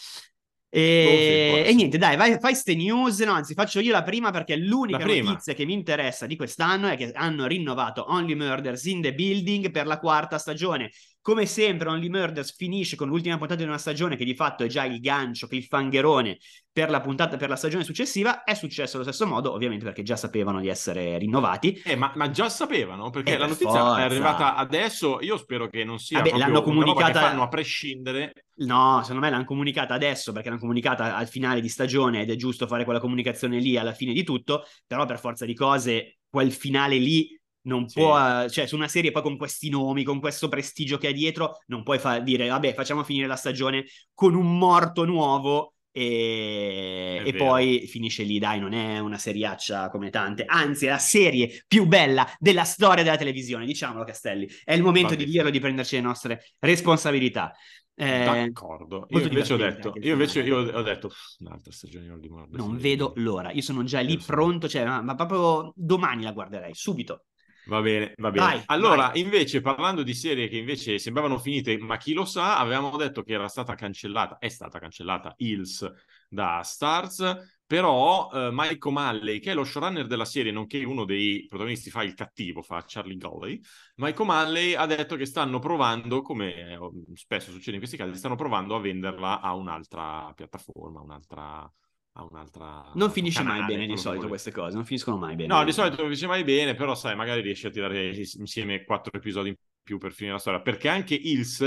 Boh, 0.97 1.09
E, 1.09 1.45
può 1.45 1.57
e 1.63 1.73
niente, 1.73 1.97
dai, 1.97 2.17
vai, 2.17 2.37
fai 2.39 2.53
ste 2.55 2.75
news, 2.75 3.19
no, 3.19 3.31
anzi 3.31 3.53
faccio 3.53 3.79
io 3.79 3.91
la 3.93 4.03
prima 4.03 4.31
perché 4.31 4.57
l'unica 4.57 5.05
prima. 5.05 5.29
notizia 5.29 5.53
che 5.53 5.63
mi 5.63 5.73
interessa 5.73 6.25
di 6.25 6.35
quest'anno 6.35 6.87
è 6.87 6.97
che 6.97 7.11
hanno 7.13 7.45
rinnovato 7.45 8.11
Only 8.11 8.35
Murders 8.35 8.83
in 8.85 9.01
the 9.01 9.13
Building 9.13 9.71
per 9.71 9.85
la 9.87 9.99
quarta 9.99 10.37
stagione. 10.37 10.91
Come 11.25 11.47
sempre, 11.47 11.89
Only 11.89 12.07
Murders 12.07 12.53
finisce 12.55 12.95
con 12.95 13.07
l'ultima 13.07 13.39
puntata 13.39 13.59
di 13.59 13.67
una 13.67 13.79
stagione 13.79 14.15
che 14.15 14.25
di 14.25 14.35
fatto 14.35 14.63
è 14.63 14.67
già 14.67 14.85
il 14.85 14.99
gancio, 14.99 15.47
cliffhangerone 15.47 16.37
per 16.71 16.91
la 16.91 17.01
puntata 17.01 17.35
per 17.35 17.49
la 17.49 17.55
stagione 17.55 17.83
successiva. 17.83 18.43
È 18.43 18.53
successo 18.53 18.97
allo 18.97 19.05
stesso 19.05 19.25
modo, 19.25 19.51
ovviamente 19.51 19.83
perché 19.85 20.03
già 20.03 20.17
sapevano 20.17 20.59
di 20.61 20.67
essere 20.67 21.17
rinnovati. 21.17 21.81
Eh, 21.83 21.95
ma, 21.95 22.11
ma 22.13 22.29
già 22.29 22.47
sapevano? 22.47 23.09
Perché 23.09 23.33
Eh, 23.33 23.37
la 23.39 23.47
notizia 23.47 23.69
forza. 23.71 23.97
è 23.97 24.03
arrivata 24.03 24.53
adesso, 24.53 25.17
io 25.19 25.37
spero 25.37 25.67
che 25.67 25.83
non 25.83 25.97
sia 25.97 26.21
Vabbè, 26.21 26.37
l'hanno 26.37 26.61
comunicata- 26.61 27.11
che 27.21 27.25
fanno 27.25 27.41
a 27.41 27.47
prescindere. 27.47 28.45
No, 28.57 28.99
secondo 29.01 29.21
me 29.21 29.31
l'hanno 29.31 29.45
comunicata 29.45 29.95
adesso 29.95 30.31
perché 30.31 30.49
l'hanno 30.49 30.61
comunicata 30.61 31.15
al 31.15 31.27
finale 31.27 31.59
di 31.59 31.69
stagione 31.69 32.21
ed 32.21 32.29
è 32.29 32.35
giusto 32.35 32.67
fare 32.67 32.83
quella 32.83 32.99
comunicazione 32.99 33.57
lì 33.57 33.77
alla 33.77 33.93
fine 33.93 34.13
di 34.13 34.23
tutto, 34.23 34.63
però 34.85 35.07
per 35.07 35.17
forza 35.17 35.45
di 35.45 35.55
cose 35.55 36.19
quel 36.29 36.51
finale 36.51 36.97
lì 36.97 37.35
non 37.65 37.87
Sì. 37.87 37.99
può, 37.99 38.17
eh, 38.43 38.49
cioè 38.49 38.65
su 38.67 38.75
una 38.75 38.87
serie 38.87 39.11
poi 39.11 39.21
con 39.21 39.37
questi 39.37 39.69
nomi, 39.69 40.03
con 40.03 40.19
questo 40.19 40.47
prestigio 40.49 40.97
che 40.97 41.07
ha 41.07 41.11
dietro, 41.11 41.59
non 41.67 41.83
puoi 41.83 41.99
fa- 41.99 42.19
dire 42.19 42.47
vabbè 42.47 42.73
facciamo 42.73 43.03
finire 43.03 43.27
la 43.27 43.35
stagione 43.35 43.85
con 44.13 44.33
un 44.35 44.57
morto 44.57 45.05
nuovo 45.05 45.73
e, 45.91 47.21
e 47.25 47.33
poi 47.35 47.87
finisce 47.87 48.23
lì, 48.23 48.37
dai, 48.37 48.59
non 48.59 48.73
è 48.73 48.99
una 48.99 49.17
seriaccia 49.17 49.89
come 49.89 50.09
tante, 50.09 50.43
anzi 50.45 50.87
è 50.87 50.89
la 50.89 50.97
serie 50.97 51.63
più 51.67 51.85
bella 51.85 52.27
della 52.37 52.63
storia 52.65 53.03
della 53.03 53.15
televisione, 53.17 53.65
diciamolo 53.65 54.03
Castelli, 54.03 54.47
è 54.63 54.73
il 54.73 54.81
momento 54.81 55.09
Vabbè. 55.11 55.23
di 55.23 55.31
dirlo, 55.31 55.49
di 55.49 55.59
prenderci 55.59 55.95
le 55.95 56.01
nostre 56.01 56.43
responsabilità. 56.59 57.53
Eh, 57.97 58.25
D'accordo. 58.25 59.05
Io 59.09 59.19
invece 59.21 59.53
ho 59.53 59.57
detto, 59.57 59.93
io 60.01 60.11
invece 60.11 60.41
io 60.41 60.57
ho 60.57 60.81
detto, 60.81 61.07
"Pff, 61.07 61.39
un'altra 61.39 61.71
stagione 61.71 62.07
Mordor. 62.09 62.59
Non 62.59 62.77
vedo 62.77 63.13
l'ora. 63.15 63.51
Io 63.51 63.61
sono 63.61 63.83
già 63.85 64.01
lì 64.01 64.17
pronto, 64.17 64.67
cioè, 64.67 64.83
ma, 64.85 65.01
ma 65.01 65.15
proprio 65.15 65.71
domani 65.77 66.23
la 66.23 66.33
guarderei, 66.33 66.73
subito. 66.73 67.27
Va 67.67 67.81
bene, 67.81 68.13
va 68.17 68.29
bene. 68.29 68.45
Vai, 68.45 68.63
allora, 68.67 69.07
vai. 69.07 69.21
invece, 69.21 69.61
parlando 69.61 70.03
di 70.03 70.13
serie 70.13 70.47
che 70.47 70.57
invece 70.57 70.99
sembravano 70.99 71.39
finite, 71.39 71.77
ma 71.79 71.97
chi 71.97 72.13
lo 72.13 72.23
sa, 72.23 72.59
avevamo 72.59 72.95
detto 72.95 73.23
che 73.23 73.33
era 73.33 73.47
stata 73.47 73.73
cancellata, 73.73 74.37
è 74.37 74.49
stata 74.49 74.77
cancellata 74.77 75.33
Hills 75.37 75.91
da 76.29 76.61
Stars, 76.61 77.59
però 77.65 78.29
eh, 78.31 78.49
Mike 78.51 78.87
O'Malley, 78.87 79.39
che 79.39 79.51
è 79.51 79.53
lo 79.55 79.63
showrunner 79.63 80.05
della 80.05 80.25
serie, 80.25 80.51
nonché 80.51 80.83
uno 80.83 81.05
dei 81.05 81.47
protagonisti, 81.47 81.89
fa 81.89 82.03
il 82.03 82.13
cattivo, 82.13 82.61
fa 82.61 82.83
Charlie 82.85 83.17
Galley, 83.17 83.59
Mike 83.95 84.21
O'Malley 84.21 84.75
ha 84.75 84.85
detto 84.85 85.15
che 85.15 85.25
stanno 85.25 85.57
provando, 85.57 86.21
come 86.21 86.73
eh, 86.73 86.79
spesso 87.15 87.49
succede 87.49 87.73
in 87.73 87.79
questi 87.79 87.97
casi, 87.97 88.15
stanno 88.15 88.35
provando 88.35 88.75
a 88.75 88.79
venderla 88.79 89.41
a 89.41 89.53
un'altra 89.55 90.31
piattaforma, 90.35 91.01
un'altra... 91.01 91.71
A 92.17 92.23
un'altra 92.23 92.91
Non 92.93 93.11
finisce 93.11 93.43
mai 93.43 93.55
canale, 93.59 93.73
bene 93.73 93.85
di 93.87 93.97
solito 93.97 94.11
vuole. 94.13 94.27
queste 94.29 94.51
cose, 94.51 94.75
non 94.75 94.85
finiscono 94.85 95.17
mai 95.17 95.35
bene. 95.35 95.53
No, 95.53 95.63
di 95.65 95.73
solito 95.73 96.01
non 96.01 96.09
dice 96.09 96.27
mai 96.27 96.45
bene, 96.45 96.73
però 96.73 96.95
sai, 96.95 97.13
magari 97.13 97.41
riesci 97.41 97.67
a 97.67 97.69
tirare 97.69 98.07
insieme 98.37 98.85
quattro 98.85 99.11
episodi 99.17 99.49
in 99.49 99.55
più 99.83 99.97
per 99.97 100.13
finire 100.13 100.35
la 100.35 100.39
storia, 100.39 100.61
perché 100.61 100.87
anche 100.87 101.13
Hills, 101.13 101.59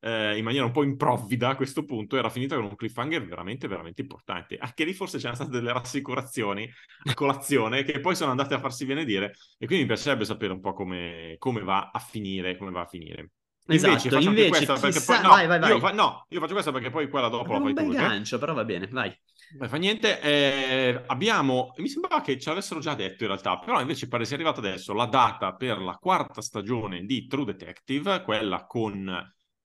eh, 0.00 0.36
in 0.36 0.42
maniera 0.42 0.64
un 0.66 0.72
po' 0.72 0.82
improvvida 0.82 1.50
a 1.50 1.54
questo 1.54 1.84
punto, 1.84 2.16
era 2.16 2.28
finita 2.28 2.56
con 2.56 2.64
un 2.64 2.74
cliffhanger 2.74 3.24
veramente, 3.24 3.68
veramente 3.68 4.00
importante. 4.02 4.56
Anche 4.58 4.84
lì 4.84 4.94
forse 4.94 5.18
c'erano 5.18 5.36
state 5.36 5.52
delle 5.52 5.72
rassicurazioni 5.72 6.68
a 7.04 7.14
colazione 7.14 7.84
che 7.84 8.00
poi 8.00 8.16
sono 8.16 8.32
andate 8.32 8.54
a 8.54 8.58
farsi 8.58 8.84
benedire 8.86 9.34
e 9.56 9.66
quindi 9.66 9.84
mi 9.84 9.92
piacerebbe 9.92 10.24
sapere 10.24 10.52
un 10.54 10.60
po' 10.60 10.72
come, 10.72 11.36
come 11.38 11.60
va 11.62 11.90
a 11.92 12.00
finire, 12.00 12.56
come 12.56 12.72
va 12.72 12.80
a 12.80 12.86
finire. 12.86 13.30
Esatto, 13.66 13.92
faccio 13.98 14.16
anche 14.16 14.28
invece, 14.28 14.48
questa 14.50 14.72
perché 14.74 14.88
chissà- 14.98 15.14
poi 15.14 15.22
no, 15.22 15.28
vai, 15.30 15.46
vai, 15.46 15.58
vai. 15.58 15.70
Io 15.70 15.78
fa- 15.78 15.92
no, 15.92 16.26
io 16.28 16.40
faccio 16.40 16.52
questa 16.52 16.70
perché 16.72 16.90
poi 16.90 17.08
quella 17.08 17.28
dopo 17.28 17.50
la 17.52 17.56
Abbiamo 17.58 17.64
fai 17.64 17.72
un 17.72 17.78
tu. 17.78 17.82
bel 17.86 17.96
perché- 17.96 18.14
gancio, 18.14 18.38
però 18.38 18.52
va 18.52 18.64
bene, 18.64 18.88
vai. 18.88 19.18
Beh, 19.56 19.68
fa 19.68 19.76
niente, 19.76 20.20
eh, 20.20 21.04
abbiamo, 21.06 21.72
mi 21.76 21.88
sembrava 21.88 22.20
che 22.22 22.38
ci 22.40 22.48
avessero 22.48 22.80
già 22.80 22.94
detto 22.94 23.22
in 23.22 23.28
realtà, 23.28 23.56
però 23.58 23.80
invece 23.80 24.08
pare 24.08 24.24
sia 24.24 24.34
arrivata 24.34 24.58
adesso 24.58 24.92
la 24.92 25.06
data 25.06 25.54
per 25.54 25.78
la 25.78 25.94
quarta 25.94 26.40
stagione 26.42 27.04
di 27.04 27.26
True 27.28 27.44
Detective, 27.44 28.22
quella 28.24 28.66
con 28.66 29.08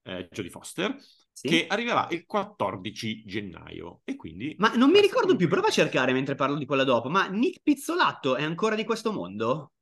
eh, 0.02 0.28
Jodie 0.30 0.50
Foster, 0.50 0.96
Sì. 1.32 1.48
che 1.48 1.66
arriverà 1.68 2.06
il 2.12 2.24
14 2.24 3.24
gennaio. 3.24 4.02
E 4.04 4.14
quindi... 4.14 4.54
Ma 4.58 4.72
non 4.76 4.90
mi 4.90 5.00
ricordo 5.00 5.34
più, 5.34 5.48
prova 5.48 5.66
a 5.66 5.72
cercare 5.72 6.12
mentre 6.12 6.36
parlo 6.36 6.56
di 6.56 6.66
quella 6.66 6.84
dopo, 6.84 7.08
ma 7.08 7.26
Nick 7.26 7.60
Pizzolatto 7.60 8.36
è 8.36 8.44
ancora 8.44 8.76
di 8.76 8.84
questo 8.84 9.10
mondo? 9.12 9.72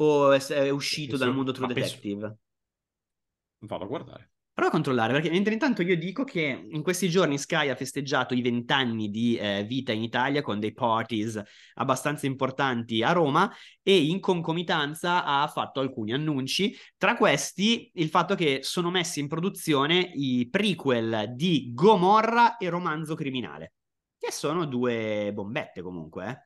O 0.00 0.32
è, 0.32 0.40
è 0.44 0.70
uscito 0.70 1.10
Penso- 1.10 1.24
dal 1.24 1.34
mondo 1.34 1.52
True 1.52 1.68
ma 1.68 1.72
penso- 1.72 1.88
Detective? 1.94 2.36
Vado 3.60 3.84
a 3.84 3.86
guardare. 3.86 4.30
Prova 4.56 4.70
a 4.70 4.72
controllare, 4.72 5.12
perché 5.12 5.28
mentre 5.28 5.52
intanto 5.52 5.82
io 5.82 5.98
dico 5.98 6.24
che 6.24 6.66
in 6.70 6.82
questi 6.82 7.10
giorni 7.10 7.36
Sky 7.36 7.68
ha 7.68 7.76
festeggiato 7.76 8.32
i 8.32 8.40
vent'anni 8.40 9.10
di 9.10 9.36
eh, 9.36 9.64
vita 9.68 9.92
in 9.92 10.02
Italia 10.02 10.40
con 10.40 10.58
dei 10.58 10.72
parties 10.72 11.38
abbastanza 11.74 12.24
importanti 12.24 13.02
a 13.02 13.12
Roma 13.12 13.52
e 13.82 13.94
in 13.94 14.18
concomitanza 14.18 15.26
ha 15.26 15.46
fatto 15.48 15.80
alcuni 15.80 16.14
annunci, 16.14 16.74
tra 16.96 17.18
questi 17.18 17.90
il 17.96 18.08
fatto 18.08 18.34
che 18.34 18.60
sono 18.62 18.88
messi 18.88 19.20
in 19.20 19.28
produzione 19.28 20.12
i 20.14 20.48
prequel 20.50 21.34
di 21.34 21.72
Gomorra 21.74 22.56
e 22.56 22.70
Romanzo 22.70 23.14
Criminale, 23.14 23.74
che 24.16 24.32
sono 24.32 24.64
due 24.64 25.32
bombette 25.34 25.82
comunque, 25.82 26.28
eh. 26.30 26.44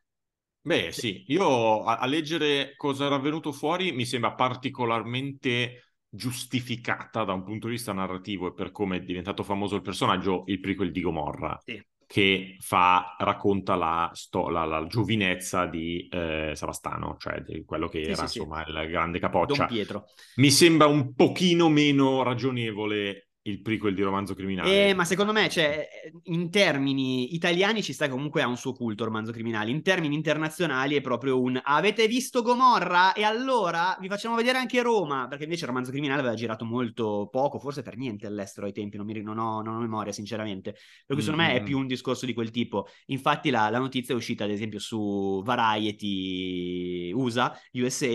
Beh, 0.63 0.91
sì, 0.91 1.23
io 1.29 1.85
a, 1.85 1.99
a 1.99 2.07
leggere 2.07 2.75
cosa 2.77 3.07
era 3.07 3.19
venuto 3.19 3.53
fuori 3.53 3.93
mi 3.93 4.05
sembra 4.05 4.35
particolarmente 4.35 5.90
giustificata 6.11 7.25
da 7.25 7.33
un 7.33 7.45
punto 7.45 7.69
di 7.69 7.75
vista 7.75 7.93
narrativo 7.93 8.49
e 8.49 8.53
per 8.53 8.73
come 8.73 8.97
è 8.97 9.01
diventato 9.01 9.43
famoso 9.43 9.77
il 9.77 9.83
personaggio, 9.83 10.43
il 10.47 10.61
prequel 10.61 10.91
di 10.91 11.01
Gomorra. 11.01 11.59
Sì. 11.65 11.83
Che 12.11 12.57
fa, 12.59 13.15
racconta 13.19 13.77
la, 13.77 14.11
sto, 14.13 14.49
la, 14.49 14.65
la 14.65 14.85
giovinezza 14.87 15.67
di 15.67 16.09
eh, 16.11 16.51
Savastano, 16.57 17.17
cioè 17.17 17.41
di 17.41 17.65
quello 17.65 17.87
che 17.87 18.03
Sì, 18.03 18.11
era 18.11 18.27
sì, 18.27 18.39
insomma 18.39 18.67
il 18.67 18.89
grande 18.91 19.21
capoccia. 19.21 19.55
Don 19.55 19.67
Pietro. 19.69 20.07
Mi 20.37 20.51
sembra 20.51 20.89
un 20.89 21.15
pochino 21.15 21.69
meno 21.69 22.25
ragionevole 22.25 23.30
il 23.51 23.61
prequel 23.63 23.95
di 23.95 24.03
Romanzo 24.03 24.35
Criminale. 24.35 24.89
Eh, 24.89 24.95
ma 24.95 25.05
secondo 25.05 25.33
me, 25.33 25.49
cioè, 25.49 25.89
in 26.25 26.51
termini 26.51 27.35
italiani 27.35 27.83
ci 27.83 27.93
sta 27.93 28.09
comunque 28.09 28.43
ha 28.43 28.47
un 28.47 28.57
suo 28.57 28.73
culto 28.73 29.05
romanzo 29.05 29.33
criminale. 29.33 29.71
In 29.71 29.83
termini 29.83 30.15
internazionali 30.15 30.97
è 30.97 31.01
proprio 31.01 31.41
un 31.41 31.61
avete 31.63 32.07
visto 32.07 32.43
Gomorra? 32.43 33.13
E 33.13 33.23
allora 33.25 33.97
vi 34.01 34.09
facciamo 34.09 34.35
vedere 34.37 34.59
anche 34.59 34.83
Roma. 34.83 35.27
Perché 35.29 35.45
invece 35.45 35.63
il 35.63 35.69
romanzo 35.69 35.91
criminale 35.91 36.21
aveva 36.21 36.35
girato 36.35 36.65
molto 36.65 37.29
poco, 37.31 37.59
forse 37.59 37.83
per 37.83 37.97
niente 37.97 38.27
all'estero 38.27 38.67
ai 38.67 38.73
tempi, 38.73 38.97
non, 38.97 39.07
mi, 39.07 39.21
non, 39.23 39.39
ho, 39.39 39.63
non 39.63 39.75
ho 39.77 39.81
memoria, 39.81 40.13
sinceramente. 40.13 40.73
Per 41.07 41.17
cui 41.17 41.23
secondo 41.23 41.43
me 41.43 41.55
è 41.55 41.61
Mm. 41.61 41.65
più 41.65 41.79
un 41.79 41.87
discorso 41.87 42.27
di 42.27 42.33
quel 42.33 42.51
tipo. 42.51 42.87
Infatti, 43.07 43.51
la, 43.51 43.69
la 43.71 43.79
notizia 43.79 44.15
è 44.15 44.17
uscita, 44.17 44.45
ad 44.45 44.51
esempio, 44.51 44.79
su 44.79 45.43
Variety 45.45 47.13
USA, 47.13 47.57
USA, 47.73 48.15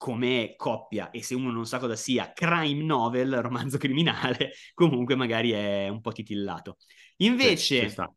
come 0.00 0.54
coppia 0.56 1.10
e 1.10 1.22
se 1.22 1.34
uno 1.34 1.50
non 1.50 1.66
sa 1.66 1.78
cosa 1.78 1.94
sia 1.94 2.32
crime 2.32 2.82
novel, 2.82 3.42
romanzo 3.42 3.76
criminale, 3.76 4.52
comunque 4.74 5.14
magari 5.14 5.50
è 5.50 5.88
un 5.88 6.00
po' 6.00 6.12
titillato. 6.12 6.78
Sì, 7.34 7.48
Invece, 7.48 7.88
sta. 7.88 8.12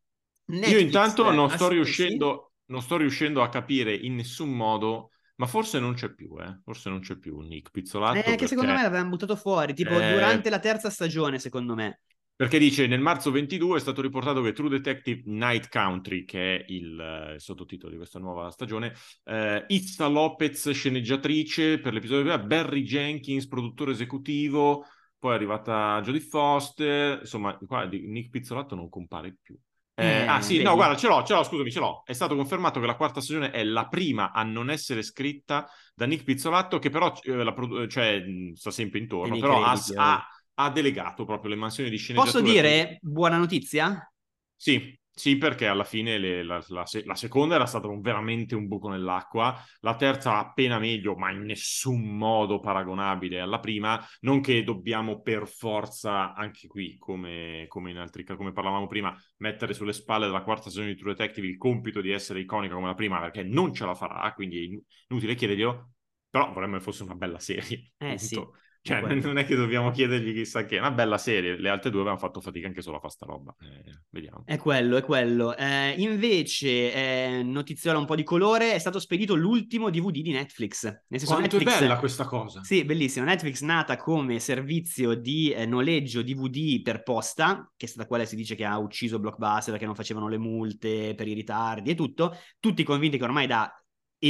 Netflix 0.46 0.63
Io 0.63 0.78
intanto 0.80 1.32
non 1.32 1.50
sto, 1.50 1.67
sì? 1.69 1.69
riuscendo, 1.69 2.54
non 2.67 2.82
sto 2.82 2.98
riuscendo 2.98 3.41
a 3.43 3.50
capire 3.50 3.96
in 3.96 4.15
nessun 4.15 4.52
modo, 4.56 5.12
ma 5.38 5.48
forse 5.48 5.80
non 5.80 5.93
c'è 5.96 6.13
più, 6.13 6.38
eh? 6.41 6.60
Forse 6.63 6.89
non 6.89 7.00
c'è 7.02 7.17
più 7.17 7.39
Nick 7.41 7.72
Pizzolatto. 7.72 8.34
Eh, 8.34 8.36
che 8.36 8.48
secondo 8.48 8.72
me 8.74 8.82
perché- 8.82 8.84
l'avevano 8.84 9.10
buttato 9.10 9.36
fuori, 9.36 9.74
tipo 9.74 10.00
Eh, 10.00 10.02
durante 10.02 10.50
la 10.52 10.60
terza 10.60 10.89
stagione, 10.91 11.39
secondo 11.39 11.74
me. 11.76 12.02
Perché 12.36 12.58
dice 12.58 12.88
nel 12.88 13.00
marzo 13.00 13.32
22 13.32 13.78
è 13.78 13.80
stato 13.80 14.02
riportato 14.02 14.41
che 14.41 14.54
True 14.54 14.69
Detective 14.69 15.22
Night 15.26 15.69
Country, 15.69 16.26
che 16.26 16.58
è 16.58 16.65
il, 16.69 17.00
eh, 17.00 17.39
sottotitolo 17.39 17.91
di 17.91 17.98
questa 17.98 18.19
nuova 18.19 18.50
stagione, 18.50 18.93
eh, 19.26 19.63
Itza 19.67 20.08
Lopez, 20.08 20.72
sceneggiatrice 20.72 21.80
per 21.80 21.93
l'episodio 21.93 22.24
prima, 22.24 22.39
Barry 22.39 22.82
Jenkins, 22.82 23.48
produttore 23.48 23.91
esecutivo, 23.91 24.86
poi 25.19 25.32
è 25.32 25.36
arrivata 25.36 26.02
Jodie 26.02 26.22
Foster, 26.22 27.19
insomma, 27.22 27.56
qua 27.58 27.86
Nick 27.86 28.30
Pizzolatto 28.30 28.76
non 28.76 28.89
compare 28.89 29.38
più. 29.41 29.58
Eh, 29.96 30.04
Eh, 30.06 30.26
ah 30.26 30.41
sì, 30.41 30.54
vedi? 30.54 30.63
no, 30.63 30.74
guarda, 30.74 30.96
ce 30.98 31.08
l'ho, 31.08 31.24
ce 31.24 31.34
l'ho, 31.34 31.43
scusami, 31.43 31.72
ce 31.72 31.80
l'ho. 31.80 32.02
È 32.04 32.13
stato 32.13 32.36
confermato 32.36 32.80
che 32.80 32.88
la 32.88 32.96
quarta 32.96 33.22
stagione 33.22 33.52
è 33.52 33.63
la 33.63 33.88
prima 33.88 34.32
a 34.32 34.43
non 34.43 34.69
essere 34.72 35.04
scritta 35.04 35.69
da 35.93 36.06
Nick 36.06 36.24
Pizzolatto, 36.24 36.80
che 36.80 36.89
però 36.89 37.13
eh, 37.22 37.43
la 37.43 37.54
cioè, 37.88 38.19
mh, 38.26 38.54
sta 38.54 38.72
sempre 38.72 39.00
intorno, 39.00 39.38
però 39.38 39.62
ha, 39.63 39.76
crediti, 39.76 40.26
ha- 40.56 40.70
delegato 40.72 41.26
proprio 41.26 41.50
le 41.52 41.56
mansioni 41.58 41.89
di 41.89 41.98
sceneggiatura. 41.98 42.32
Posso 42.32 42.42
dire 42.42 42.98
buona 43.02 43.38
notizia? 43.38 44.08
Sì, 44.56 44.98
sì, 45.12 45.38
perché 45.38 45.68
alla 45.68 45.84
fine 45.84 46.18
le- 46.18 46.42
la, 46.44 46.63
la 46.70 46.86
la 47.04 47.16
seconda 47.16 47.56
era 47.56 47.66
stata 47.66 47.88
un- 47.88 48.00
veramente 48.02 48.56
un 48.56 48.68
buco 48.68 48.88
nell'acqua, 48.89 49.62
la 49.82 49.96
terza 49.96 50.38
appena 50.38 50.80
meglio, 50.80 51.16
ma 51.16 51.32
in 51.32 51.42
nessun 51.44 52.02
modo 52.18 52.60
paragonabile 52.62 53.39
alla 53.42 53.60
prima, 53.60 54.02
non 54.22 54.39
che 54.42 54.63
dobbiamo 54.63 55.22
per 55.22 55.48
forza, 55.48 56.34
anche 56.34 56.68
qui, 56.68 56.98
come, 56.98 57.66
come 57.68 57.92
in 57.92 57.98
altri 57.98 58.24
casi, 58.24 58.38
come 58.38 58.54
parlavamo 58.54 58.88
prima, 58.88 59.13
mettere 59.38 59.74
sulle 59.74 59.94
spalle 59.94 60.26
della 60.28 60.44
quarta 60.44 60.70
stagione 60.70 60.94
di 60.94 61.00
True 61.00 61.13
Detective 61.13 61.46
il 61.48 61.58
compito 61.58 62.00
di 62.02 62.12
essere 62.12 62.39
iconica 62.39 62.74
come 62.74 62.88
la 62.88 62.96
prima, 62.96 63.20
perché 63.20 63.44
non 63.44 63.74
ce 63.74 63.86
la 63.86 63.96
farà, 63.96 64.32
quindi 64.34 64.58
è 64.60 64.62
inu- 64.62 64.84
inutile 65.10 65.36
chiederglielo, 65.36 65.92
però 66.30 66.52
vorremmo 66.54 66.78
che 66.78 66.84
fosse 66.84 67.04
una 67.04 67.16
bella 67.16 67.39
serie. 67.39 67.92
Eh, 67.98 68.18
punto. 68.18 68.18
sì, 68.18 68.54
Cioè, 68.86 69.00
quello. 69.00 69.28
non 69.28 69.38
è 69.38 69.46
che 69.46 69.56
dobbiamo 69.56 69.91
chiedergli 69.91 70.34
chissà 70.34 70.65
che, 70.65 70.76
è 70.76 70.80
una 70.80 70.91
bella 70.91 71.17
serie. 71.17 71.58
Le 71.58 71.69
altre 71.69 71.89
due 71.89 72.02
avevano 72.02 72.19
fatto 72.19 72.41
fatica 72.41 72.67
anche 72.67 72.82
solo 72.82 72.98
a 72.98 73.00
fare 73.00 73.13
sta 73.13 73.26
roba. 73.26 73.56
Eh, 73.62 74.02
vediamo. 74.10 74.43
È 74.46 74.58
quello, 74.58 74.98
è 74.98 75.02
quello. 75.04 75.56
Eh, 75.56 75.96
invece, 76.00 76.93
eh, 76.93 77.43
notiziola 77.43 77.98
un 77.98 78.06
po' 78.06 78.15
di 78.15 78.24
colore, 78.24 78.74
è 78.74 78.80
stato 78.80 79.00
spedito 79.00 79.36
l'ultimo 79.36 79.89
DVD 79.89 80.19
di 80.19 80.32
Netflix. 80.32 80.84
Nel 80.84 81.19
senso, 81.19 81.28
Quanto 81.28 81.56
Netflix... 81.56 81.78
è 81.78 81.80
bella 81.80 81.98
questa 81.98 82.26
cosa. 82.26 82.62
Sì, 82.62 82.84
bellissimo. 82.84 83.24
Netflix 83.26 83.62
nata 83.62 83.96
come 83.96 84.39
servizio 84.41 85.13
di 85.13 85.52
eh, 85.52 85.65
noleggio 85.65 86.22
DVD 86.22 86.82
per 86.82 87.04
posta, 87.04 87.72
che 87.78 87.86
è 87.86 87.89
stata 87.89 88.06
quella 88.06 88.24
che 88.24 88.30
si 88.32 88.36
dice 88.36 88.56
che 88.56 88.65
ha 88.65 88.78
ucciso 88.78 89.17
Blockbuster 89.17 89.72
perché 89.72 89.86
non 89.86 89.96
facevano 89.96 90.28
le 90.28 90.38
multe 90.38 91.15
per 91.15 91.30
i 91.30 91.34
ritardi 91.34 91.91
e 91.91 91.96
tutto. 91.96 92.38
Tutti 92.60 92.84
convinti 92.84 93.17
che 93.17 93.24
ormai 93.24 93.48
da 93.48 93.74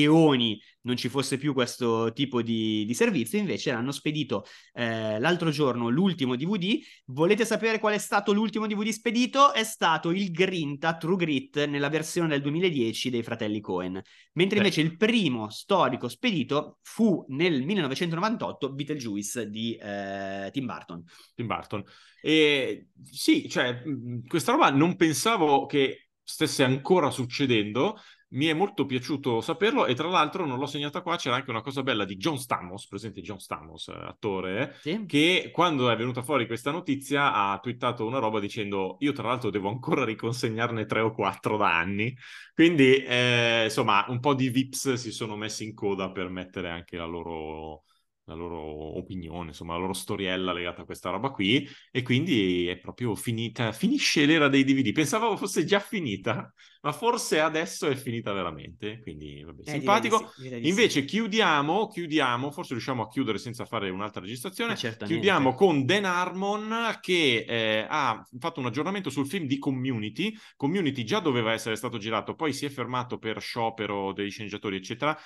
eoni 0.02 0.60
non 0.82 0.98
ci 0.98 1.10
fosse 1.10 1.38
più 1.38 1.54
questo 1.54 2.12
tipo 2.14 2.42
di, 2.42 2.84
di 2.86 2.94
servizio, 2.94 3.38
invece 3.38 3.72
l'hanno 3.72 3.92
spedito 3.92 4.46
eh, 4.74 5.20
l'altro 5.20 5.50
giorno 5.50 5.90
l'ultimo 5.90 6.36
DVD. 6.36 6.78
Volete 7.06 7.46
sapere 7.46 7.80
qual 7.80 7.94
è 7.94 7.98
stato 7.98 8.34
l'ultimo 8.34 8.68
DVD 8.68 8.90
spedito? 8.90 9.54
È 9.54 9.64
stato 9.64 10.12
il 10.12 10.32
Grinta 10.32 10.98
True 10.98 11.16
Grit 11.16 11.66
nella 11.66 11.90
versione 11.90 12.30
del 12.30 12.42
2010 12.42 13.10
dei 13.10 13.24
fratelli 13.24 13.62
Cohen. 13.62 14.02
Mentre 14.34 14.60
Beh. 14.60 14.66
invece 14.66 14.82
il 14.82 14.98
primo 14.98 15.50
storico 15.50 16.08
spedito 16.08 16.80
fu 16.82 17.26
nel 17.30 17.64
1998 17.64 18.74
Beetlejuice 18.74 19.50
di 19.50 19.76
eh, 19.76 20.50
Tim 20.52 20.66
Burton. 20.66 21.04
Tim 21.36 21.48
Burton. 21.48 21.84
E 22.22 22.88
sì, 23.04 23.50
cioè, 23.50 23.84
mh, 23.86 24.28
questa 24.28 24.52
roba 24.52 24.70
non 24.70 24.96
pensavo 24.96 25.66
che 25.66 26.10
stesse 26.24 26.64
ancora 26.64 27.12
succedendo. 27.12 27.98
Mi 28.34 28.48
è 28.48 28.54
molto 28.54 28.86
piaciuto 28.88 29.41
saperlo 29.41 29.86
e 29.86 29.93
tra 29.93 30.08
l'altro 30.08 30.46
non 30.46 30.58
l'ho 30.58 30.65
segnata 30.65 31.02
qua, 31.02 31.17
c'era 31.17 31.36
anche 31.36 31.52
una 31.52 31.62
cosa 31.62 31.84
bella 31.84 32.04
di 32.04 32.15
John 32.17 32.38
Stamos, 32.39 32.88
presente 32.88 33.22
John 33.22 33.38
Stamos, 33.39 33.89
eh, 33.89 33.93
attore, 33.93 34.76
Sì? 34.80 35.06
che 35.06 35.52
quando 35.54 35.88
è 35.91 35.96
venuta 35.96 36.24
fuori 36.24 36.48
questa 36.48 36.72
notizia 36.72 37.32
ha 37.32 37.60
twittato 37.60 38.06
una 38.08 38.17
roba 38.17 38.39
dicendo 38.39 38.96
io 39.00 39.12
tra 39.12 39.28
l'altro 39.28 39.52
devo 39.52 39.69
ancora 39.69 40.04
riconsegnarne 40.04 40.86
tre 40.86 41.02
o 41.02 41.12
quattro 41.12 41.58
da 41.58 41.78
anni, 41.78 42.15
quindi 42.56 43.04
eh, 43.04 43.65
insomma 43.65 44.06
un 44.08 44.19
po' 44.19 44.34
di 44.34 44.50
VIPs 44.50 44.93
si 44.93 45.12
sono 45.12 45.36
messi 45.36 45.63
in 45.65 45.76
coda 45.76 46.12
per 46.12 46.30
mettere 46.30 46.69
anche 46.69 46.98
la 46.98 47.06
loro, 47.06 47.84
la 48.26 48.34
loro 48.36 48.58
opinione, 48.98 49.50
insomma 49.50 49.74
la 49.74 49.80
loro 49.80 49.94
storiella 49.94 50.54
legata 50.54 50.84
a 50.84 50.86
questa 50.86 51.10
roba 51.10 51.30
qui 51.32 51.68
e 51.92 52.02
quindi 52.04 52.68
è 52.68 52.78
proprio 52.78 53.16
finita, 53.16 53.72
finisce 53.74 54.26
l'era 54.26 54.48
dei 54.48 54.64
DVD, 54.64 54.92
pensavo 54.94 55.36
fosse 55.36 55.66
già 55.66 55.80
finita, 55.80 56.52
ma 56.82 56.92
forse 56.94 57.40
adesso 57.40 57.88
è 57.88 57.96
finita 57.96 58.32
veramente, 58.32 59.00
quindi 59.02 59.44
vabbè, 59.44 59.64
Eh, 59.66 59.80
direi 59.80 59.80
simpatico. 59.80 60.32
sì, 60.36 60.42
direi 60.42 60.62
di 60.62 60.72
sì. 60.72 60.82
Invece 60.82 61.06
chiudiamo, 61.06 61.88
chiudiamo, 61.88 62.52
forse 62.52 62.74
riusciamo 62.74 63.04
a 63.04 63.08
chiudere 63.08 63.38
senza 63.38 63.66
fare 63.66 63.90
un'altra 63.90 64.22
registrazione. 64.22 64.76
Certamente. 64.76 65.06
Chiudiamo 65.06 65.54
con 65.54 65.86
Dan 65.86 66.06
Harmon 66.06 66.98
che 67.02 67.46
eh, 67.48 67.86
ha 67.90 68.26
fatto 68.40 68.60
un 68.60 68.66
aggiornamento 68.68 69.10
sul 69.10 69.28
film 69.28 69.46
di 69.48 69.58
Community. 69.58 70.34
Community 70.56 71.04
già 71.04 71.20
doveva 71.20 71.54
essere 71.54 71.76
stato 71.76 71.98
girato, 71.98 72.36
poi 72.36 72.54
si 72.54 72.66
è 72.66 72.70
fermato 72.70 73.18
per 73.18 73.42
sciopero 73.42 74.14
degli 74.14 74.30
sceneggiatori, 74.32 74.78
eccetera. 74.78 75.18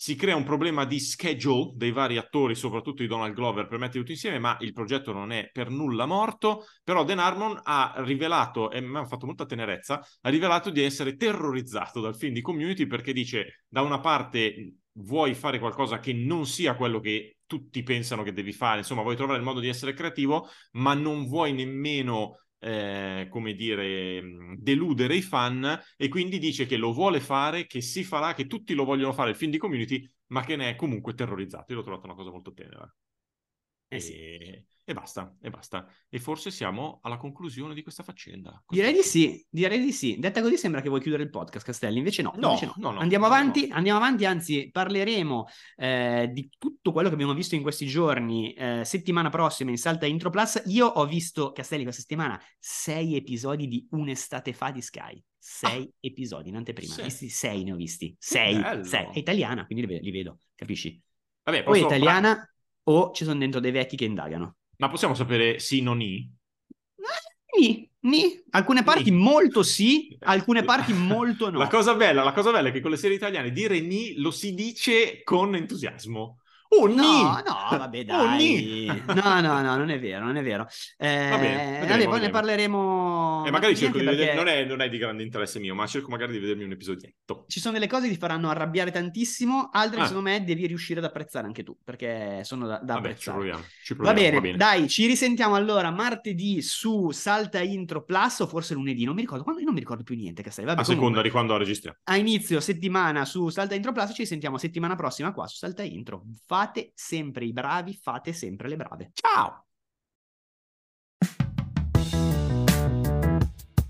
Si 0.00 0.14
crea 0.14 0.36
un 0.36 0.44
problema 0.44 0.84
di 0.84 1.00
schedule 1.00 1.72
dei 1.74 1.90
vari 1.90 2.18
attori, 2.18 2.54
soprattutto 2.54 3.02
di 3.02 3.08
Donald 3.08 3.34
Glover, 3.34 3.66
per 3.66 3.80
mettere 3.80 3.98
tutto 3.98 4.12
insieme, 4.12 4.38
ma 4.38 4.56
il 4.60 4.72
progetto 4.72 5.12
non 5.12 5.32
è 5.32 5.50
per 5.52 5.70
nulla 5.70 6.06
morto. 6.06 6.66
Però 6.84 7.02
Dan 7.02 7.18
Harmon 7.18 7.58
ha 7.64 7.94
rivelato, 7.96 8.70
e 8.70 8.80
mi 8.80 8.96
ha 8.96 9.06
fatto 9.06 9.26
molta 9.26 9.44
tenerezza, 9.44 10.00
ha 10.20 10.28
rivelato 10.28 10.70
di 10.70 10.84
essere 10.84 11.16
terrorizzato 11.16 12.00
dal 12.00 12.16
film 12.16 12.32
di 12.32 12.42
Community 12.42 12.86
perché 12.86 13.12
dice, 13.12 13.64
da 13.66 13.82
una 13.82 13.98
parte 13.98 14.74
vuoi 14.92 15.34
fare 15.34 15.58
qualcosa 15.58 15.98
che 15.98 16.12
non 16.12 16.46
sia 16.46 16.76
quello 16.76 17.00
che 17.00 17.38
tutti 17.44 17.82
pensano 17.82 18.22
che 18.22 18.32
devi 18.32 18.52
fare, 18.52 18.78
insomma, 18.78 19.02
vuoi 19.02 19.16
trovare 19.16 19.38
il 19.38 19.44
modo 19.44 19.58
di 19.58 19.66
essere 19.66 19.94
creativo, 19.94 20.48
ma 20.74 20.94
non 20.94 21.26
vuoi 21.26 21.52
nemmeno 21.52 22.44
eh, 22.58 23.28
come 23.30 23.54
dire, 23.54 24.20
deludere 24.56 25.16
i 25.16 25.22
fan 25.22 25.78
e 25.96 26.08
quindi 26.08 26.38
dice 26.38 26.66
che 26.66 26.76
lo 26.76 26.92
vuole 26.92 27.20
fare, 27.20 27.66
che 27.66 27.80
si 27.80 28.04
farà, 28.04 28.34
che 28.34 28.46
tutti 28.46 28.74
lo 28.74 28.84
vogliono 28.84 29.12
fare 29.12 29.30
il 29.30 29.36
film 29.36 29.50
di 29.50 29.58
community, 29.58 30.08
ma 30.28 30.42
che 30.44 30.56
ne 30.56 30.70
è 30.70 30.76
comunque 30.76 31.14
terrorizzato. 31.14 31.72
Io 31.72 31.78
l'ho 31.78 31.84
trovato 31.84 32.06
una 32.06 32.14
cosa 32.14 32.30
molto 32.30 32.52
tenera. 32.52 32.92
Eh 33.88 34.00
sì. 34.00 34.12
e 34.14 34.66
basta, 34.94 35.36
e 35.40 35.50
basta. 35.50 35.86
E 36.08 36.18
forse 36.18 36.50
siamo 36.50 37.00
alla 37.02 37.16
conclusione 37.16 37.74
di 37.74 37.82
questa 37.82 38.02
faccenda. 38.02 38.62
Direi 38.68 38.92
di 38.92 39.02
sì, 39.02 39.44
direi 39.48 39.80
di 39.80 39.92
sì. 39.92 40.18
Detta 40.18 40.40
così 40.40 40.56
sembra 40.56 40.80
che 40.80 40.88
vuoi 40.88 41.00
chiudere 41.00 41.22
il 41.22 41.30
podcast, 41.30 41.64
Castelli, 41.64 41.98
invece 41.98 42.22
no. 42.22 42.32
No, 42.36 42.48
invece 42.48 42.66
no. 42.66 42.72
no, 42.76 42.90
no, 42.92 42.98
andiamo 43.00 43.26
avanti, 43.26 43.68
andiamo 43.70 43.98
avanti, 43.98 44.24
anzi 44.24 44.70
parleremo 44.70 45.46
eh, 45.76 46.30
di 46.32 46.50
tutto 46.58 46.92
quello 46.92 47.08
che 47.08 47.14
abbiamo 47.14 47.34
visto 47.34 47.54
in 47.54 47.62
questi 47.62 47.86
giorni, 47.86 48.52
eh, 48.52 48.82
settimana 48.84 49.28
prossima 49.28 49.70
in 49.70 49.78
Salta 49.78 50.06
Intro 50.06 50.30
Plus. 50.30 50.62
Io 50.66 50.86
ho 50.86 51.06
visto, 51.06 51.52
Castelli, 51.52 51.82
questa 51.82 52.00
settimana, 52.02 52.40
sei 52.58 53.16
episodi 53.16 53.68
di 53.68 53.86
un'estate 53.90 54.52
fa 54.52 54.70
di 54.70 54.80
Sky. 54.82 55.22
Sei 55.40 55.90
episodi 56.00 56.50
in 56.50 56.56
anteprima. 56.56 56.92
Sì. 56.92 57.02
Visti? 57.02 57.28
Sei 57.30 57.64
ne 57.64 57.72
ho 57.72 57.76
visti. 57.76 58.14
Sei. 58.18 58.60
sei. 58.84 59.06
È 59.12 59.18
italiana, 59.18 59.64
quindi 59.64 59.86
li, 59.86 59.94
ve- 59.94 60.00
li 60.00 60.10
vedo, 60.10 60.40
capisci? 60.54 61.00
Vabbè, 61.44 61.58
O 61.58 61.60
è 61.60 61.64
posso- 61.64 61.86
italiana 61.86 62.52
o 62.84 63.12
ci 63.12 63.24
sono 63.24 63.38
dentro 63.38 63.58
dei 63.60 63.70
vecchi 63.70 63.96
che 63.96 64.04
indagano. 64.04 64.56
Ma 64.78 64.88
possiamo 64.88 65.14
sapere 65.14 65.58
sì, 65.58 65.82
non 65.82 66.00
i? 66.00 66.30
Ni, 67.58 67.90
ni. 68.00 68.44
Alcune 68.50 68.84
parti 68.84 69.10
Ni. 69.10 69.16
molto 69.16 69.62
sì, 69.62 70.16
alcune 70.20 70.62
parti 70.62 70.92
molto 70.92 71.50
no. 71.50 71.58
La 71.58 71.66
cosa 71.66 71.94
bella, 71.94 72.22
la 72.22 72.32
cosa 72.32 72.52
bella 72.52 72.68
è 72.68 72.72
che 72.72 72.80
con 72.80 72.90
le 72.92 72.96
serie 72.96 73.16
italiane 73.16 73.50
dire 73.50 73.80
ni 73.80 74.14
lo 74.16 74.30
si 74.30 74.54
dice 74.54 75.22
con 75.24 75.56
entusiasmo. 75.56 76.37
Oh, 76.70 76.86
ni! 76.86 76.94
No, 76.96 77.42
no, 77.46 77.78
vabbè, 77.78 78.04
dai. 78.04 79.02
no, 79.06 79.40
no, 79.40 79.62
no, 79.62 79.76
non 79.76 79.88
è 79.90 79.98
vero, 79.98 80.24
non 80.24 80.36
è 80.36 80.42
vero. 80.42 80.66
Eh, 80.98 81.28
Va 81.30 81.38
bene, 81.38 81.78
vabbè, 81.80 81.86
poi 81.86 81.96
ne 81.96 82.06
vedremo. 82.08 82.30
parleremo. 82.30 83.44
E 83.46 83.50
magari 83.50 83.72
ma 83.72 83.78
cerco 83.78 83.98
di 83.98 84.04
vedere, 84.04 84.24
perché 84.26 84.36
non 84.36 84.48
è, 84.48 84.64
non 84.64 84.80
è 84.82 84.88
di 84.88 84.98
grande 84.98 85.22
interesse 85.22 85.58
mio, 85.60 85.74
ma 85.74 85.86
cerco 85.86 86.10
magari 86.10 86.32
di 86.32 86.38
vedermi 86.38 86.64
un 86.64 86.72
episodietto. 86.72 87.44
Ci 87.48 87.58
sono 87.60 87.72
delle 87.74 87.86
cose 87.86 88.06
che 88.06 88.12
ti 88.12 88.18
faranno 88.18 88.50
arrabbiare 88.50 88.90
tantissimo, 88.90 89.70
altre 89.72 90.00
Ah. 90.00 90.06
secondo 90.06 90.28
me 90.28 90.44
devi 90.44 90.66
riuscire 90.66 90.98
ad 91.00 91.06
apprezzare 91.06 91.46
anche 91.46 91.62
tu, 91.62 91.76
perché 91.82 92.42
sono 92.44 92.66
da, 92.66 92.78
da 92.82 92.94
Vabbè, 92.94 93.14
ci 93.16 93.30
apprezzare. 93.30 93.36
proviamo. 93.38 93.64
Ci 93.82 93.94
Va 93.94 94.12
proviamo, 94.12 94.40
bene, 94.40 94.56
dai, 94.58 94.88
ci 94.88 95.06
risentiamo 95.06 95.54
allora 95.54 95.90
martedì 95.90 96.60
su 96.62 97.10
Salta 97.10 97.60
Intro 97.60 98.04
Plus 98.04 98.40
o 98.40 98.46
forse 98.46 98.74
lunedì, 98.74 99.04
non 99.04 99.14
mi 99.14 99.22
ricordo, 99.22 99.42
quando, 99.42 99.60
io 99.60 99.66
non 99.66 99.74
mi 99.74 99.80
ricordo 99.80 100.02
più 100.02 100.14
niente, 100.16 100.42
Castelli. 100.42 100.66
Vabbè, 100.66 100.80
A 100.80 100.84
comunque, 100.84 101.06
seconda 101.06 101.26
di 101.26 101.30
quando 101.32 101.56
registriamo. 101.56 101.98
a 102.04 102.16
inizio 102.16 102.60
settimana 102.60 103.24
su 103.24 103.48
Salta 103.48 103.74
Intro 103.74 103.92
Plus, 103.92 104.12
ci 104.14 104.26
sentiamo 104.26 104.58
settimana 104.58 104.94
prossima 104.96 105.32
qua 105.32 105.46
su 105.46 105.56
Salta 105.56 105.82
Intro. 105.82 106.24
Fate 106.58 106.90
sempre 106.96 107.44
i 107.44 107.52
bravi, 107.52 107.94
fate 107.94 108.32
sempre 108.32 108.66
le 108.68 108.74
brave. 108.74 109.12
Ciao! 109.12 109.64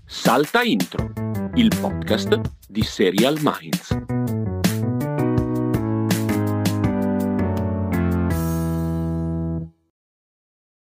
Salta 0.05 0.61
Intro, 0.61 1.11
il 1.55 1.75
podcast 1.81 2.39
di 2.67 2.83
Serial 2.83 3.39
Minds. 3.41 4.38